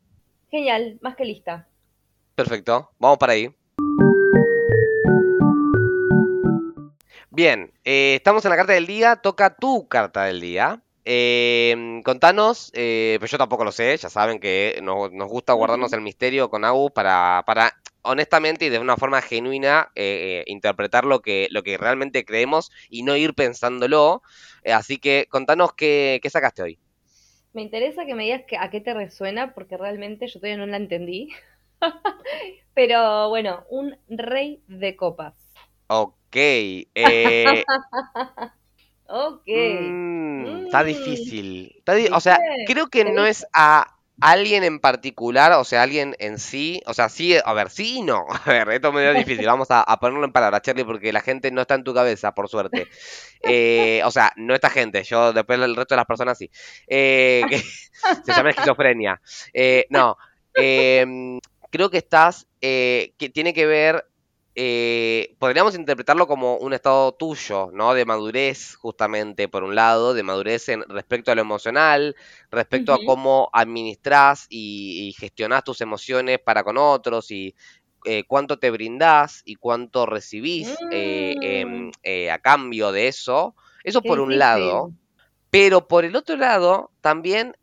Genial, 0.50 0.98
más 1.02 1.16
que 1.16 1.26
lista. 1.26 1.68
Perfecto, 2.36 2.92
vamos 3.00 3.18
para 3.18 3.34
ahí. 3.34 3.54
Bien, 7.38 7.72
eh, 7.86 8.16
estamos 8.16 8.44
en 8.46 8.50
la 8.50 8.58
carta 8.58 8.74
del 8.74 8.88
día, 8.88 9.18
toca 9.18 9.56
tu 9.56 9.88
carta 9.88 10.24
del 10.24 10.42
día. 10.42 10.82
Eh, 11.06 12.02
contanos, 12.04 12.72
eh, 12.74 13.18
pues 13.20 13.30
yo 13.30 13.38
tampoco 13.38 13.64
lo 13.64 13.72
sé, 13.72 13.96
ya 13.96 14.10
saben 14.10 14.40
que 14.40 14.80
nos, 14.82 15.12
gusta 15.12 15.54
guardarnos 15.54 15.94
el 15.94 16.02
misterio 16.02 16.50
con 16.50 16.66
Agus 16.66 16.92
para, 16.94 17.44
para 17.46 17.76
honestamente 18.02 18.66
y 18.66 18.70
de 18.70 18.80
una 18.80 18.98
forma 18.98 19.22
genuina 19.22 19.92
interpretar 20.48 21.06
lo 21.06 21.22
que, 21.22 21.48
lo 21.52 21.62
que 21.62 21.78
realmente 21.78 22.26
creemos 22.26 22.72
y 22.90 23.04
no 23.04 23.16
ir 23.16 23.36
pensándolo. 23.36 24.24
así 24.66 24.98
que 24.98 25.28
contanos 25.30 25.74
qué, 25.74 26.20
qué, 26.24 26.32
sacaste 26.32 26.64
hoy. 26.64 26.80
Me 27.54 27.62
interesa 27.62 28.08
que 28.08 28.16
me 28.16 28.24
digas 28.24 28.46
que, 28.48 28.58
a 28.58 28.72
qué 28.72 28.82
te 28.82 28.96
resuena, 28.96 29.54
porque 29.54 29.78
realmente 29.78 30.26
yo 30.26 30.40
todavía 30.40 30.58
no 30.58 30.66
la 30.66 30.78
entendí. 30.78 31.30
Pero 32.74 33.30
bueno, 33.30 33.64
un 33.70 33.96
rey 34.10 34.64
de 34.68 34.96
copas. 34.96 35.36
Ok. 35.86 36.17
Eh, 36.34 37.64
ok. 39.08 39.48
Mm, 39.48 40.66
está 40.66 40.84
mm. 40.84 40.86
difícil. 40.86 41.84
o 42.12 42.20
sea, 42.20 42.40
creo 42.66 42.88
que 42.88 43.06
no 43.06 43.26
es 43.26 43.46
a 43.54 43.98
alguien 44.20 44.64
en 44.64 44.80
particular, 44.80 45.52
o 45.54 45.64
sea, 45.64 45.84
alguien 45.84 46.16
en 46.20 46.40
sí. 46.40 46.82
O 46.86 46.94
sea, 46.94 47.10
sí, 47.10 47.36
a 47.44 47.54
ver, 47.54 47.70
sí 47.70 47.98
y 47.98 48.02
no. 48.02 48.26
A 48.46 48.50
ver, 48.50 48.70
esto 48.70 48.90
es 48.90 48.94
medio 48.94 49.14
difícil. 49.14 49.46
Vamos 49.46 49.68
a, 49.70 49.84
ponerlo 50.00 50.26
en 50.26 50.32
palabras, 50.32 50.62
Charlie, 50.62 50.84
porque 50.84 51.14
la 51.14 51.22
gente 51.22 51.52
no 51.52 51.62
está 51.62 51.76
en 51.76 51.84
tu 51.84 51.94
cabeza, 51.94 52.34
por 52.34 52.50
suerte. 52.50 52.88
Eh, 53.42 54.02
o 54.04 54.12
sea, 54.12 54.32
no 54.36 54.56
esta 54.56 54.70
gente, 54.70 55.04
yo 55.04 55.34
después 55.34 55.60
el 55.60 55.76
resto 55.76 55.94
de 55.94 55.98
las 55.98 56.06
personas 56.06 56.38
sí. 56.38 56.50
Eh, 56.88 57.44
se 58.26 58.32
llama 58.32 58.50
esquizofrenia. 58.50 59.22
no. 59.90 60.18
Em, 60.60 61.40
creo 61.70 61.92
que 61.92 62.00
estás. 62.00 62.48
que 62.60 63.32
tiene 63.34 63.54
que 63.54 63.68
ver 63.68 64.07
eh, 64.60 65.36
podríamos 65.38 65.76
interpretarlo 65.76 66.26
como 66.26 66.58
un 66.58 66.74
estado 66.74 67.12
tuyo, 67.12 67.70
¿no? 67.74 67.94
De 67.94 68.06
madurez, 68.06 68.76
justamente, 68.76 69.48
por 69.48 69.64
un 69.64 69.76
lado, 69.76 70.16
de 70.16 70.24
madurez 70.24 70.68
en, 70.70 70.82
respecto 70.90 71.32
a 71.32 71.36
lo 71.36 71.42
emocional, 71.42 72.16
respecto 72.50 72.92
a 72.92 72.98
cómo 73.06 73.52
administras 73.54 74.48
y, 74.50 75.14
gestionas 75.20 75.64
tus 75.64 75.82
emociones 75.82 76.40
para 76.40 76.64
con 76.64 76.76
otros 76.80 77.30
y 77.30 77.54
eh, 78.04 78.24
cuánto 78.26 78.58
te 78.58 78.72
brindás 78.72 79.44
y 79.46 79.58
cuánto 79.58 80.08
recibís 80.08 80.76
eh, 80.92 81.36
em, 81.40 81.90
mm. 81.90 82.32
a 82.32 82.40
cambio 82.40 82.92
de 82.92 83.10
eso. 83.10 83.54
Eso 83.84 84.02
por 84.02 84.20
un 84.20 84.40
lado. 84.40 84.92
Pero 85.52 85.88
por 85.88 86.04
el 86.04 86.16
otro 86.16 86.36
lado, 86.36 86.90
también, 87.02 87.56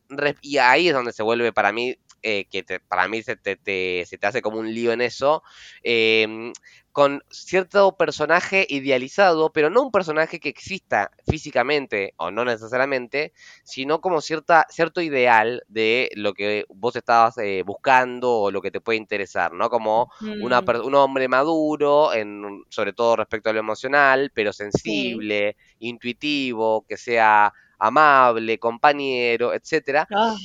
y 0.42 0.58
ahí 0.58 0.88
es 0.88 0.94
donde 0.94 1.12
se 1.12 1.24
vuelve 1.24 1.52
para 1.52 1.72
mí 1.72 1.96
que 2.24 2.64
para 2.88 3.06
mí 3.08 3.22
se 3.22 3.36
te, 3.36 3.58
se 4.06 4.18
te, 4.18 4.26
hace 4.26 4.40
como 4.40 4.58
un 4.58 4.72
lío 4.72 4.92
en 4.92 5.02
eso, 5.02 5.42
eh, 5.82 6.52
con 6.94 7.24
cierto 7.28 7.96
personaje 7.96 8.68
idealizado, 8.70 9.50
pero 9.52 9.68
no 9.68 9.82
un 9.82 9.90
personaje 9.90 10.38
que 10.38 10.48
exista 10.48 11.10
físicamente 11.28 12.14
o 12.18 12.30
no 12.30 12.44
necesariamente, 12.44 13.32
sino 13.64 14.00
como 14.00 14.20
cierta, 14.20 14.64
cierto 14.70 15.00
ideal 15.00 15.64
de 15.66 16.08
lo 16.14 16.34
que 16.34 16.64
vos 16.68 16.94
estabas 16.94 17.36
eh, 17.38 17.64
buscando 17.66 18.30
o 18.34 18.50
lo 18.52 18.62
que 18.62 18.70
te 18.70 18.80
puede 18.80 18.98
interesar, 18.98 19.52
¿no? 19.52 19.70
Como 19.70 20.08
una, 20.40 20.60
mm. 20.60 20.84
un 20.84 20.94
hombre 20.94 21.26
maduro, 21.26 22.14
en, 22.14 22.62
sobre 22.68 22.92
todo 22.92 23.16
respecto 23.16 23.50
a 23.50 23.52
lo 23.52 23.58
emocional, 23.58 24.30
pero 24.32 24.52
sensible, 24.52 25.56
intuitivo, 25.80 26.86
que 26.88 26.96
sea 26.96 27.52
amable, 27.76 28.60
compañero, 28.60 29.52
etcétera. 29.52 30.06
Ah. 30.14 30.36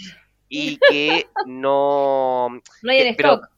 Y 0.49 0.77
que 0.89 1.27
no... 1.45 2.49
No 2.81 2.91
hay 2.91 2.99
en 2.99 3.07
stock 3.09 3.49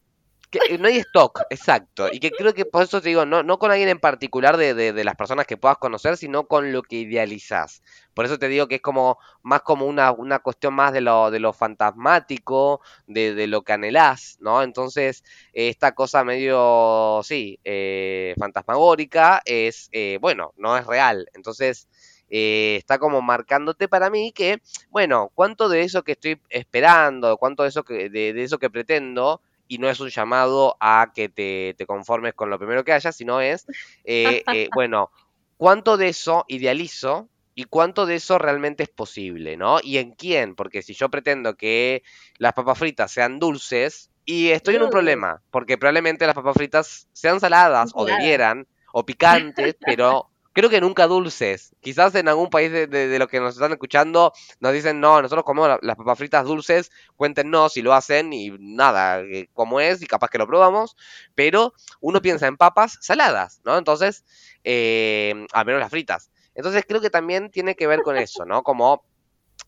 que 0.51 0.77
no 0.77 0.87
hay 0.87 0.97
stock, 0.97 1.41
exacto. 1.49 2.09
Y 2.11 2.19
que 2.19 2.29
creo 2.29 2.53
que 2.53 2.65
por 2.65 2.83
eso 2.83 3.01
te 3.01 3.09
digo, 3.09 3.25
no, 3.25 3.41
no 3.41 3.57
con 3.57 3.71
alguien 3.71 3.87
en 3.89 3.99
particular 3.99 4.57
de, 4.57 4.73
de, 4.73 5.03
las 5.03 5.15
personas 5.15 5.47
que 5.47 5.55
puedas 5.57 5.77
conocer, 5.77 6.17
sino 6.17 6.45
con 6.45 6.73
lo 6.73 6.83
que 6.83 6.97
idealizas. 6.97 7.81
Por 8.13 8.25
eso 8.25 8.37
te 8.37 8.49
digo 8.49 8.67
que 8.67 8.75
es 8.75 8.81
como 8.81 9.17
más 9.43 9.61
como 9.61 9.85
una, 9.85 10.11
una 10.11 10.39
cuestión 10.39 10.73
más 10.73 10.91
de 10.91 11.01
lo, 11.01 11.31
de 11.31 11.39
lo 11.39 11.53
fantasmático, 11.53 12.81
de, 13.07 13.33
de 13.33 13.47
lo 13.47 13.63
que 13.63 13.73
anhelás, 13.73 14.37
¿no? 14.41 14.61
Entonces, 14.61 15.23
esta 15.53 15.93
cosa 15.93 16.25
medio, 16.25 17.21
sí, 17.23 17.57
eh, 17.63 18.35
fantasmagórica 18.37 19.41
es, 19.45 19.87
eh, 19.93 20.17
bueno, 20.19 20.53
no 20.57 20.77
es 20.77 20.85
real. 20.85 21.27
Entonces, 21.33 21.87
eh, 22.33 22.77
está 22.77 22.97
como 22.97 23.21
marcándote 23.21 23.89
para 23.89 24.09
mí 24.09 24.31
que, 24.31 24.61
bueno, 24.89 25.29
cuánto 25.35 25.67
de 25.67 25.81
eso 25.81 26.03
que 26.03 26.13
estoy 26.13 26.41
esperando, 26.49 27.37
cuánto 27.37 27.63
de 27.63 27.69
eso 27.69 27.83
que, 27.83 28.09
de, 28.09 28.33
de 28.33 28.43
eso 28.43 28.57
que 28.57 28.69
pretendo, 28.69 29.41
y 29.67 29.77
no 29.77 29.89
es 29.89 29.99
un 29.99 30.09
llamado 30.09 30.75
a 30.79 31.11
que 31.13 31.29
te, 31.29 31.75
conformes 31.85 32.33
con 32.33 32.49
lo 32.49 32.57
primero 32.57 32.83
que 32.83 32.93
haya, 32.93 33.11
sino 33.11 33.41
es, 33.41 33.65
eh, 34.05 34.43
eh, 34.53 34.69
bueno, 34.73 35.11
¿cuánto 35.57 35.97
de 35.97 36.07
eso 36.09 36.45
idealizo 36.47 37.29
y 37.53 37.65
cuánto 37.65 38.05
de 38.05 38.15
eso 38.15 38.37
realmente 38.37 38.83
es 38.83 38.89
posible, 38.89 39.57
¿no? 39.57 39.79
Y 39.83 39.97
en 39.97 40.11
quién, 40.11 40.55
porque 40.55 40.81
si 40.81 40.93
yo 40.93 41.09
pretendo 41.09 41.55
que 41.55 42.01
las 42.37 42.53
papas 42.53 42.79
fritas 42.79 43.11
sean 43.11 43.39
dulces, 43.39 44.09
y 44.25 44.49
estoy 44.49 44.75
en 44.75 44.83
un 44.83 44.89
problema, 44.89 45.41
porque 45.51 45.77
probablemente 45.77 46.25
las 46.25 46.35
papas 46.35 46.55
fritas 46.55 47.07
sean 47.11 47.39
saladas 47.39 47.91
o 47.93 48.05
debieran, 48.05 48.67
o 48.93 49.05
picantes, 49.05 49.75
pero 49.85 50.30
creo 50.53 50.69
que 50.69 50.81
nunca 50.81 51.07
dulces. 51.07 51.75
Quizás 51.81 52.15
en 52.15 52.27
algún 52.27 52.49
país 52.49 52.71
de, 52.71 52.87
de, 52.87 53.19
los 53.19 53.27
que 53.27 53.39
nos 53.39 53.53
están 53.55 53.71
escuchando 53.71 54.33
nos 54.59 54.73
dicen, 54.73 54.99
no, 54.99 55.21
nosotros 55.21 55.45
comemos 55.45 55.79
las 55.81 55.95
papas 55.95 56.17
fritas 56.17 56.45
dulces, 56.45 56.91
cuéntenos 57.15 57.73
si 57.73 57.81
lo 57.81 57.93
hacen 57.93 58.33
y 58.33 58.51
nada, 58.59 59.21
eh, 59.21 59.49
cómo 59.53 59.79
es 59.79 60.01
y 60.01 60.07
capaz 60.07 60.29
que 60.29 60.37
lo 60.37 60.47
probamos, 60.47 60.95
pero 61.35 61.73
uno 61.99 62.21
piensa 62.21 62.47
en 62.47 62.57
papas 62.57 62.97
saladas, 63.01 63.61
¿no? 63.63 63.77
Entonces, 63.77 64.25
eh, 64.63 65.45
al 65.53 65.65
menos 65.65 65.81
las 65.81 65.91
fritas. 65.91 66.31
Entonces 66.55 66.85
creo 66.87 67.01
que 67.01 67.09
también 67.09 67.49
tiene 67.49 67.75
que 67.75 67.87
ver 67.87 68.01
con 68.01 68.17
eso, 68.17 68.45
¿no? 68.45 68.63
Como, 68.63 69.05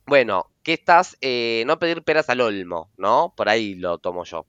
bueno, 0.06 0.52
que 0.64 0.74
estás, 0.74 1.18
eh, 1.22 1.64
no 1.66 1.80
pedir 1.80 2.04
peras 2.04 2.30
al 2.30 2.42
olmo, 2.42 2.92
¿no? 2.98 3.34
Por 3.36 3.50
ahí 3.50 3.76
lo 3.76 4.00
tomo 4.00 4.26
yo. 4.26 4.46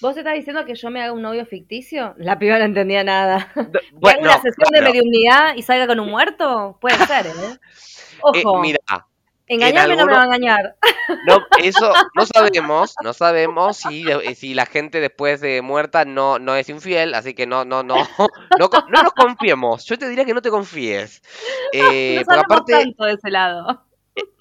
¿Vos 0.00 0.16
estás 0.16 0.34
diciendo 0.34 0.64
que 0.64 0.74
yo 0.74 0.90
me 0.90 1.02
haga 1.02 1.12
un 1.12 1.22
novio 1.22 1.44
ficticio? 1.44 2.14
La 2.16 2.38
piba 2.38 2.58
no 2.58 2.64
entendía 2.64 3.04
nada. 3.04 3.52
Bueno, 3.92 4.22
una 4.22 4.40
sesión 4.40 4.70
de 4.72 4.80
mediunidad 4.80 5.54
y 5.56 5.62
salga 5.62 5.86
con 5.86 6.00
un 6.00 6.10
muerto? 6.10 6.78
Puede 6.80 6.96
ser, 7.06 7.26
¿eh? 7.26 7.30
eh 8.34 8.42
Ojo. 8.44 8.60
mira. 8.60 8.80
Engañarme 9.46 9.96
no 9.96 10.06
me 10.06 10.12
va 10.12 10.22
a 10.22 10.24
engañar. 10.26 10.76
No, 11.26 11.40
eso 11.60 11.92
no 12.14 12.24
sabemos, 12.24 12.94
no 13.02 13.12
sabemos 13.12 13.78
si, 13.78 14.04
si 14.36 14.54
la 14.54 14.64
gente 14.64 15.00
después 15.00 15.40
de 15.40 15.60
muerta 15.60 16.04
no, 16.04 16.38
no 16.38 16.54
es 16.54 16.68
infiel, 16.68 17.14
así 17.14 17.34
que 17.34 17.48
no, 17.48 17.64
no, 17.64 17.82
no, 17.82 17.96
no, 18.58 18.70
no 18.88 19.02
nos 19.02 19.12
confiemos. 19.12 19.84
Yo 19.86 19.98
te 19.98 20.08
diría 20.08 20.24
que 20.24 20.34
no 20.34 20.40
te 20.40 20.50
confíes. 20.50 21.20
Eh, 21.72 22.22
no 22.28 22.34
aparte, 22.40 22.72
tanto 22.74 23.04
de 23.04 23.14
ese 23.14 23.30
lado. 23.30 23.84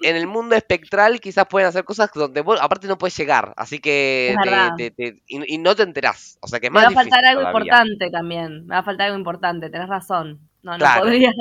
En 0.02 0.16
el 0.16 0.28
mundo 0.28 0.56
espectral 0.56 1.20
quizás 1.20 1.46
pueden 1.48 1.68
hacer 1.68 1.84
cosas 1.84 2.10
donde 2.14 2.42
vos, 2.42 2.60
aparte 2.62 2.88
no 2.88 2.98
puedes 2.98 3.18
llegar, 3.18 3.54
así 3.58 3.80
que 3.80 4.36
te- 4.42 4.72
te- 4.72 4.92
te- 4.92 5.24
y, 5.28 5.56
y 5.56 5.58
no 5.58 5.76
te 5.76 5.84
enterás, 5.84 6.38
o 6.42 6.48
sea 6.48 6.60
que 6.60 6.68
es 6.68 6.72
Me 6.72 6.76
más 6.76 6.84
va 6.84 6.88
a 6.90 6.92
faltar 6.92 7.26
algo 7.26 7.42
todavía. 7.42 7.62
importante 7.74 8.10
también. 8.12 8.66
Me 8.68 8.74
va 8.76 8.80
a 8.80 8.84
faltar 8.84 9.08
algo 9.08 9.18
importante, 9.18 9.70
tenés 9.70 9.90
razón. 9.90 10.40
No, 10.64 10.78
no 10.78 10.86
podría. 10.94 11.32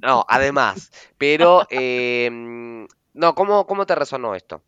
No, 0.00 0.24
además, 0.28 0.90
pero 1.16 1.66
eh, 1.70 2.28
no, 3.14 3.34
¿cómo, 3.34 3.66
¿cómo 3.66 3.86
te 3.86 3.94
resonó 3.94 4.34
esto? 4.34 4.62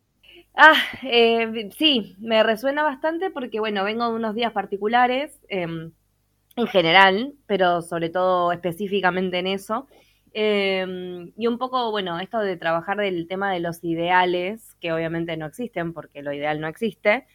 Ah, 0.55 0.75
eh, 1.03 1.69
sí, 1.77 2.15
me 2.19 2.41
resuena 2.43 2.83
bastante 2.83 3.29
porque, 3.29 3.59
bueno, 3.59 3.83
vengo 3.83 4.05
de 4.09 4.15
unos 4.15 4.35
días 4.35 4.53
particulares, 4.53 5.39
em, 5.49 5.91
en 6.55 6.67
general, 6.67 7.33
pero 7.47 7.81
sobre 7.81 8.09
todo 8.09 8.51
específicamente 8.53 9.39
en 9.39 9.47
eso. 9.47 9.87
Em, 10.37 11.31
y 11.37 11.47
un 11.47 11.57
poco, 11.57 11.91
bueno, 11.91 12.19
esto 12.19 12.39
de 12.39 12.57
trabajar 12.57 12.97
del 12.97 13.25
tema 13.27 13.53
de 13.53 13.61
los 13.61 13.81
ideales, 13.85 14.75
que 14.81 14.91
obviamente 14.91 15.37
no 15.37 15.45
existen 15.45 15.93
porque 15.93 16.21
lo 16.23 16.33
ideal 16.33 16.59
no 16.59 16.67
existe. 16.67 17.25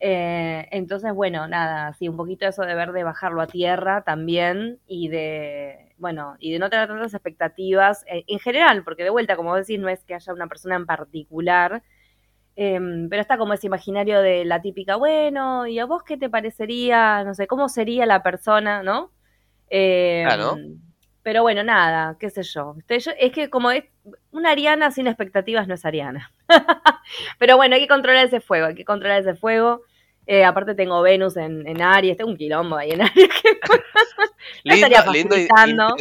Eh, 0.00 0.66
entonces, 0.72 1.12
bueno, 1.14 1.46
nada, 1.46 1.92
sí, 1.94 2.08
un 2.08 2.16
poquito 2.16 2.46
eso 2.48 2.62
de 2.62 2.74
ver 2.74 2.90
de 2.92 3.04
bajarlo 3.04 3.42
a 3.42 3.46
tierra 3.46 4.02
también 4.02 4.80
y 4.88 5.08
de, 5.08 5.94
bueno, 5.98 6.34
y 6.40 6.52
de 6.52 6.58
no 6.58 6.68
tener 6.68 6.88
tantas 6.88 7.14
expectativas 7.14 8.04
eh, 8.08 8.24
en 8.26 8.40
general, 8.40 8.82
porque 8.82 9.04
de 9.04 9.10
vuelta, 9.10 9.36
como 9.36 9.54
decís, 9.54 9.78
no 9.78 9.88
es 9.88 10.02
que 10.04 10.14
haya 10.14 10.32
una 10.32 10.48
persona 10.48 10.74
en 10.76 10.86
particular, 10.86 11.82
em, 12.56 13.08
pero 13.08 13.22
está 13.22 13.38
como 13.38 13.54
ese 13.54 13.66
imaginario 13.68 14.20
de 14.20 14.44
la 14.44 14.60
típica, 14.62 14.96
bueno, 14.96 15.66
¿y 15.68 15.78
a 15.78 15.86
vos 15.86 16.02
qué 16.04 16.16
te 16.16 16.30
parecería? 16.30 17.24
No 17.24 17.34
sé, 17.34 17.46
¿cómo 17.46 17.68
sería 17.68 18.06
la 18.06 18.22
persona, 18.22 18.82
no? 18.82 19.12
Em, 19.70 20.24
Claro. 20.24 20.56
Pero 21.28 21.42
bueno, 21.42 21.62
nada, 21.62 22.16
qué 22.18 22.30
sé 22.30 22.42
yo. 22.42 22.74
Este, 22.78 22.98
yo- 23.00 23.10
Es 23.18 23.32
que 23.32 23.50
como 23.50 23.70
es 23.70 23.84
una 24.30 24.52
Ariana 24.52 24.90
sin 24.90 25.06
expectativas 25.08 25.68
no 25.68 25.74
es 25.74 25.84
Ariana. 25.84 26.32
Pero 27.38 27.58
bueno, 27.58 27.74
hay 27.74 27.82
que 27.82 27.86
controlar 27.86 28.24
ese 28.24 28.40
fuego, 28.40 28.68
hay 28.68 28.74
que 28.74 28.86
controlar 28.86 29.20
ese 29.20 29.34
fuego. 29.34 29.82
Eh, 30.26 30.42
aparte 30.46 30.74
tengo 30.74 31.02
Venus 31.02 31.36
en, 31.36 31.68
en 31.68 31.82
Aries, 31.82 32.16
tengo 32.16 32.30
un 32.30 32.38
quilombo 32.38 32.76
ahí 32.76 32.92
en 32.92 33.02
Aries 33.02 33.28
Lindo, 34.64 35.12
lindo 35.12 35.36
y 35.36 35.40
intenso. 35.42 35.96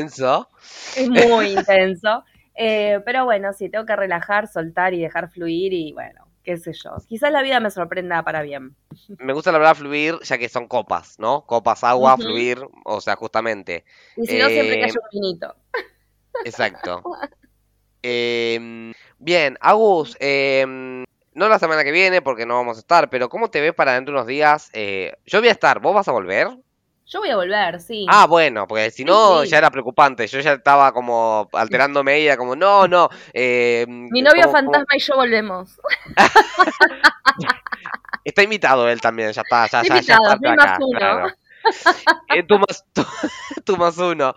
es 0.96 1.10
muy 1.10 1.48
intenso. 1.58 2.24
Eh, 2.56 3.02
pero 3.06 3.26
bueno, 3.26 3.52
sí, 3.52 3.68
tengo 3.68 3.86
que 3.86 3.98
relajar, 3.98 4.48
soltar 4.48 4.94
y 4.94 5.02
dejar 5.02 5.30
fluir 5.30 5.74
y 5.74 5.92
bueno, 5.92 6.27
qué 6.48 6.56
sé 6.58 6.72
yo. 6.72 6.92
Quizás 7.10 7.30
la 7.30 7.42
vida 7.42 7.60
me 7.60 7.70
sorprenda 7.70 8.24
para 8.24 8.42
bien. 8.42 8.74
Me 9.20 9.34
gusta 9.34 9.52
la 9.52 9.58
palabra 9.58 9.76
fluir, 9.76 10.18
ya 10.24 10.38
que 10.38 10.48
son 10.48 10.70
copas, 10.70 11.20
¿no? 11.20 11.46
Copas, 11.46 11.84
agua, 11.84 12.16
fluir, 12.16 12.58
o 12.86 13.02
sea, 13.02 13.18
justamente. 13.18 13.84
Y 14.16 14.26
si 14.26 14.38
no, 14.40 14.48
siempre 14.48 14.76
Eh, 14.76 14.80
que 14.80 14.86
haya 14.86 14.94
un 14.94 15.10
vinito. 15.12 15.56
Exacto. 16.46 17.04
Em, 18.02 18.94
bien, 19.20 19.58
Agus, 19.60 20.16
em, 20.22 21.04
no 21.34 21.50
la 21.50 21.60
semana 21.60 21.84
que 21.84 21.92
viene 21.92 22.22
porque 22.22 22.46
no 22.46 22.54
vamos 22.56 22.78
a 22.78 22.80
estar, 22.80 23.10
pero 23.10 23.28
¿cómo 23.28 23.50
te 23.50 23.60
ves 23.60 23.74
para 23.74 23.96
dentro 23.96 24.14
de 24.14 24.20
unos 24.20 24.28
días? 24.28 24.70
Eh, 24.72 25.18
yo 25.26 25.40
voy 25.40 25.50
a 25.50 25.52
estar, 25.52 25.82
¿vos 25.82 25.94
vas 25.94 26.08
a 26.08 26.14
volver? 26.14 26.48
Yo 27.10 27.20
voy 27.22 27.30
a 27.30 27.38
volver, 27.38 27.80
sí. 27.80 28.06
Ah, 28.10 28.26
bueno, 28.28 28.68
porque 28.68 28.92
si 28.92 29.06
no 29.06 29.44
sí. 29.44 29.48
ya 29.50 29.60
era 29.60 29.72
preocupante, 29.72 30.28
yo 30.28 30.42
ya 30.42 30.54
estaba 30.54 30.92
como 30.92 31.48
alterándome 31.54 32.18
ella, 32.18 32.36
como 32.36 32.54
no, 32.56 32.86
no. 32.88 33.10
em, 33.32 34.10
Mi 34.12 34.22
novio 34.22 34.42
como- 34.44 34.54
como- 34.54 34.72
fantasma 34.74 34.96
y 34.96 35.00
yo 35.00 35.16
volvemos. 35.16 35.80
Está 38.24 38.44
invitado 38.44 38.90
él 38.90 39.00
también, 39.00 39.32
ya 39.32 39.42
está, 39.42 39.68
ya, 39.68 39.82
Está 39.82 39.84
ya, 39.84 39.88
ya 39.88 39.96
invitado, 40.16 40.34
está 40.34 40.52
acá, 40.52 40.66
más 40.66 40.80
uno. 40.82 41.00
claro. 41.00 41.28
Eh, 42.36 42.44
tú, 42.44 42.60
más, 42.60 42.86
tú, 42.94 43.06
tú 43.64 43.78
más 43.78 43.98
uno. 43.98 44.36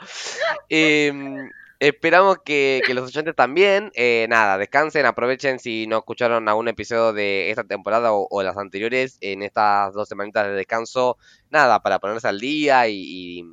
Em, 0.68 1.50
esperamos 1.80 2.38
que, 2.44 2.82
que 2.86 2.94
los 2.94 3.08
oyentes 3.08 3.34
también, 3.34 3.90
eh, 3.94 4.26
nada, 4.28 4.58
descansen, 4.58 5.06
aprovechen 5.06 5.58
si 5.58 5.86
no 5.86 5.98
escucharon 5.98 6.48
algún 6.48 6.68
episodio 6.68 7.12
de 7.12 7.50
esta 7.50 7.64
temporada 7.64 8.12
o, 8.12 8.28
o 8.30 8.42
las 8.42 8.56
anteriores 8.56 9.18
en 9.20 9.42
estas 9.42 9.92
dos 9.94 10.08
semanitas 10.08 10.46
de 10.46 10.52
descanso, 10.52 11.16
nada, 11.50 11.82
para 11.82 11.98
ponerse 11.98 12.28
al 12.28 12.38
día 12.38 12.86
y, 12.86 12.96
y, 13.40 13.44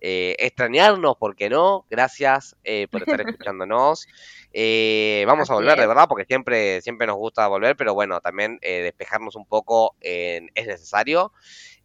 eh, 0.00 0.36
extrañarnos, 0.38 1.16
¿por 1.16 1.34
qué 1.34 1.48
no? 1.48 1.86
Gracias 1.88 2.56
eh, 2.64 2.88
por 2.90 3.02
estar 3.02 3.20
escuchándonos. 3.26 4.06
Eh, 4.52 5.24
vamos 5.26 5.50
a 5.50 5.54
volver, 5.54 5.78
de 5.78 5.86
verdad, 5.86 6.06
porque 6.08 6.26
siempre, 6.26 6.82
siempre 6.82 7.06
nos 7.06 7.16
gusta 7.16 7.46
volver, 7.48 7.74
pero 7.76 7.94
bueno, 7.94 8.20
también 8.20 8.58
eh, 8.60 8.82
despejarnos 8.82 9.34
un 9.36 9.46
poco 9.46 9.96
es 10.00 10.66
necesario. 10.66 11.32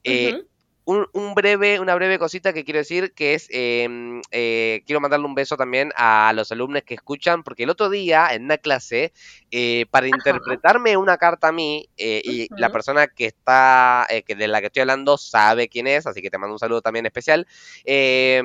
Eh, 0.03 0.33
Ujú. 0.33 0.47
Un, 0.89 1.05
un 1.13 1.35
breve, 1.35 1.79
una 1.79 1.93
breve 1.93 2.17
cosita 2.17 2.51
que 2.51 2.63
quiero 2.65 2.79
decir 2.79 3.13
que 3.13 3.35
es, 3.35 3.47
eh, 3.51 3.87
eh, 4.31 4.81
quiero 4.87 4.99
mandarle 4.99 5.27
un 5.27 5.35
beso 5.35 5.55
también 5.55 5.91
a 5.95 6.31
los 6.33 6.51
alumnos 6.51 6.81
que 6.81 6.95
escuchan, 6.95 7.43
porque 7.43 7.61
el 7.61 7.69
otro 7.69 7.91
día 7.91 8.29
en 8.33 8.45
una 8.45 8.57
clase, 8.57 9.13
eh, 9.51 9.85
para 9.91 10.07
interpretarme 10.07 10.97
una 10.97 11.17
carta 11.17 11.49
a 11.49 11.51
mí, 11.51 11.87
eh, 11.95 12.23
y 12.23 12.47
la 12.57 12.71
persona 12.71 13.05
que 13.05 13.27
está, 13.27 14.07
eh, 14.09 14.23
que 14.23 14.33
de 14.33 14.47
la 14.47 14.61
que 14.61 14.67
estoy 14.67 14.81
hablando 14.81 15.19
sabe 15.19 15.69
quién 15.69 15.85
es, 15.85 16.07
así 16.07 16.23
que 16.23 16.31
te 16.31 16.39
mando 16.39 16.53
un 16.53 16.59
saludo 16.59 16.81
también 16.81 17.05
especial, 17.05 17.45
eh, 17.85 18.41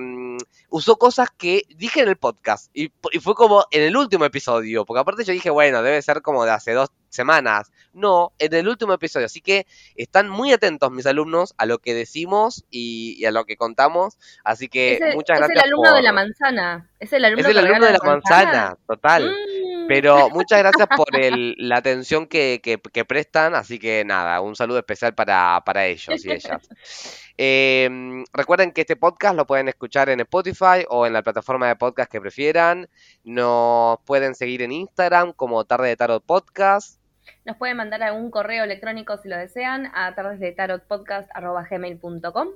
usó 0.69 0.97
cosas 0.97 1.31
que 1.31 1.63
dije 1.77 2.03
en 2.03 2.09
el 2.09 2.17
podcast, 2.17 2.71
y, 2.75 2.93
y 3.13 3.21
fue 3.21 3.35
como 3.35 3.65
en 3.71 3.85
el 3.85 3.97
último 3.97 4.27
episodio, 4.27 4.85
porque 4.85 5.01
aparte 5.01 5.25
yo 5.25 5.33
dije, 5.33 5.49
bueno, 5.49 5.83
debe 5.83 6.03
ser 6.03 6.21
como 6.21 6.45
de 6.45 6.51
hace 6.51 6.73
dos 6.73 6.91
semanas. 7.09 7.71
No, 7.93 8.33
en 8.41 8.53
el 8.55 8.67
último 8.67 8.93
episodio, 8.93 9.27
así 9.27 9.41
que 9.41 9.69
están 9.95 10.29
muy 10.29 10.53
atentos 10.53 10.91
mis 10.91 11.07
alumnos 11.07 11.55
a 11.59 11.65
lo 11.65 11.79
que 11.79 11.95
decimos 11.95 12.34
y, 12.71 13.17
y 13.19 13.25
a 13.25 13.31
lo 13.31 13.45
que 13.45 13.57
contamos, 13.57 14.19
así 14.45 14.69
que 14.69 14.97
el, 14.97 15.15
muchas 15.15 15.37
es 15.39 15.43
el 15.43 15.49
gracias 15.49 15.65
alumno 15.65 15.91
por... 15.91 15.97
de 15.97 16.03
la 16.03 16.13
manzana. 16.13 16.91
Es 17.01 17.13
el 17.13 17.25
alumno, 17.25 17.43
Es 17.45 17.51
el 17.51 17.59
alumno 17.59 17.87
de 17.87 17.93
la 17.93 17.99
manzana, 18.05 18.77
total. 18.87 19.31
Mm. 19.31 19.87
Pero 19.87 20.31
muchas 20.31 20.61
gracias 20.61 20.89
por 20.97 21.15
el- 21.15 21.55
la 21.59 21.77
atención 21.77 22.27
que, 22.27 22.61
que- 22.63 22.81
que 22.81 23.05
prestan, 23.05 23.55
así 23.55 23.79
que 23.79 24.03
nada, 24.05 24.41
un 24.41 24.57
saludo 24.57 24.79
especial 24.79 25.15
para, 25.15 25.61
para 25.65 25.87
ellos 25.87 26.25
y 26.25 26.31
ellas. 26.33 26.69
Eh, 27.37 27.91
recuerden 28.33 28.71
que 28.71 28.83
este 28.83 28.95
podcast 28.95 29.35
lo 29.35 29.45
pueden 29.45 29.67
escuchar 29.67 30.09
en 30.09 30.21
Spotify 30.21 30.87
o 30.89 31.05
en 31.05 31.13
la 31.13 31.21
plataforma 31.21 31.67
de 31.67 31.75
podcast 31.75 32.09
que 32.09 32.21
prefieran. 32.21 32.89
Nos 33.25 33.99
pueden 34.07 34.37
seguir 34.37 34.63
en 34.63 34.71
Instagram 34.71 35.33
como 35.33 35.65
Tarde 35.65 35.89
de 35.89 35.97
Tarot 35.97 36.25
Podcast. 36.25 37.01
Nos 37.45 37.57
pueden 37.57 37.77
mandar 37.77 38.03
algún 38.03 38.31
correo 38.31 38.65
electrónico 38.65 39.17
si 39.19 39.29
lo 39.29 39.37
desean 39.37 39.91
a 39.95 40.15
través 40.15 40.41
de 40.41 40.53
tarotpodcast.gmail.com. 40.53 42.49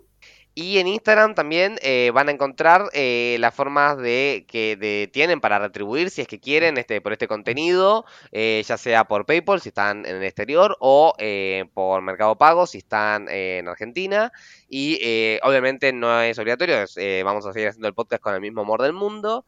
Y 0.54 0.78
en 0.78 0.88
Instagram 0.88 1.34
también 1.36 1.76
eh, 1.82 2.10
van 2.12 2.28
a 2.28 2.32
encontrar 2.32 2.86
eh, 2.92 3.36
las 3.38 3.54
formas 3.54 3.96
de 3.96 4.44
que 4.48 4.74
de- 4.76 5.08
tienen 5.12 5.40
para 5.40 5.60
retribuir 5.60 6.10
si 6.10 6.20
es 6.20 6.26
que 6.26 6.40
quieren 6.40 6.78
este, 6.78 7.00
por 7.00 7.12
este 7.12 7.28
contenido, 7.28 8.04
eh, 8.32 8.60
ya 8.66 8.76
sea 8.76 9.04
por 9.04 9.24
PayPal 9.24 9.60
si 9.60 9.68
están 9.68 10.04
en 10.04 10.16
el 10.16 10.24
exterior 10.24 10.76
o 10.80 11.14
eh, 11.18 11.66
por 11.74 12.02
Mercado 12.02 12.36
Pago 12.36 12.66
si 12.66 12.78
están 12.78 13.28
eh, 13.28 13.58
en 13.58 13.68
Argentina. 13.68 14.32
Y 14.68 14.98
eh, 15.00 15.38
obviamente 15.44 15.92
no 15.92 16.20
es 16.22 16.36
obligatorio, 16.40 16.82
es, 16.82 16.96
vamos 17.24 17.46
a 17.46 17.52
seguir 17.52 17.68
haciendo 17.68 17.86
el 17.86 17.94
podcast 17.94 18.20
con 18.20 18.34
el 18.34 18.40
mismo 18.40 18.62
amor 18.62 18.82
del 18.82 18.94
mundo. 18.94 19.46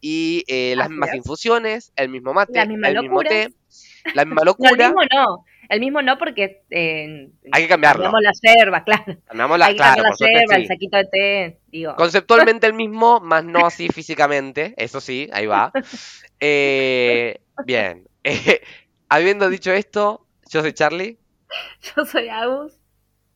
Y 0.00 0.44
eh, 0.46 0.74
las 0.76 0.90
mismas 0.90 1.08
es. 1.10 1.16
infusiones, 1.16 1.92
el 1.96 2.08
mismo 2.08 2.32
mate, 2.34 2.60
el 2.60 2.68
mismo 2.68 3.20
té, 3.22 3.52
la 4.14 4.24
misma 4.24 4.36
No, 4.36 4.40
el 4.42 4.46
locura. 4.46 4.86
mismo 4.88 5.02
no. 5.14 5.44
El 5.68 5.80
mismo 5.80 6.02
no 6.02 6.18
porque 6.18 6.62
eh, 6.70 7.30
Hay 7.52 7.62
que 7.62 7.68
cambiarlo. 7.68 8.02
cambiamos 8.02 8.20
la 8.22 8.32
yerba, 8.54 8.84
claro. 8.84 9.16
Cambiamos 9.26 9.58
la- 9.58 9.66
Hay 9.66 9.72
que 9.72 9.76
claro, 9.78 10.02
cambiar 10.02 10.02
por 10.02 10.10
la 10.10 10.16
suerte 10.16 10.38
yerba, 10.40 10.54
sí. 10.56 10.60
el 10.62 10.68
saquito 10.68 10.96
de 10.98 11.04
té, 11.04 11.60
digo. 11.68 11.96
Conceptualmente 11.96 12.66
el 12.66 12.74
mismo, 12.74 13.20
más 13.20 13.44
no 13.44 13.64
así 13.66 13.88
físicamente, 13.94 14.74
eso 14.76 15.00
sí, 15.00 15.30
ahí 15.32 15.46
va. 15.46 15.72
Eh, 16.40 17.40
bien, 17.64 18.06
Eh, 18.24 18.60
habiendo 19.08 19.48
dicho 19.48 19.72
esto, 19.72 20.26
yo 20.50 20.60
soy 20.60 20.72
Charlie 20.74 21.18
Yo 21.96 22.04
soy 22.04 22.28
Agus. 22.28 22.74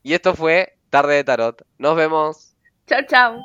y 0.03 0.13
esto 0.15 0.35
fue 0.35 0.77
Tarde 0.91 1.15
de 1.15 1.25
Tarot. 1.25 1.63
Nos 1.79 1.97
vemos. 1.97 2.55
Chau, 2.87 3.01
chau. 3.09 3.37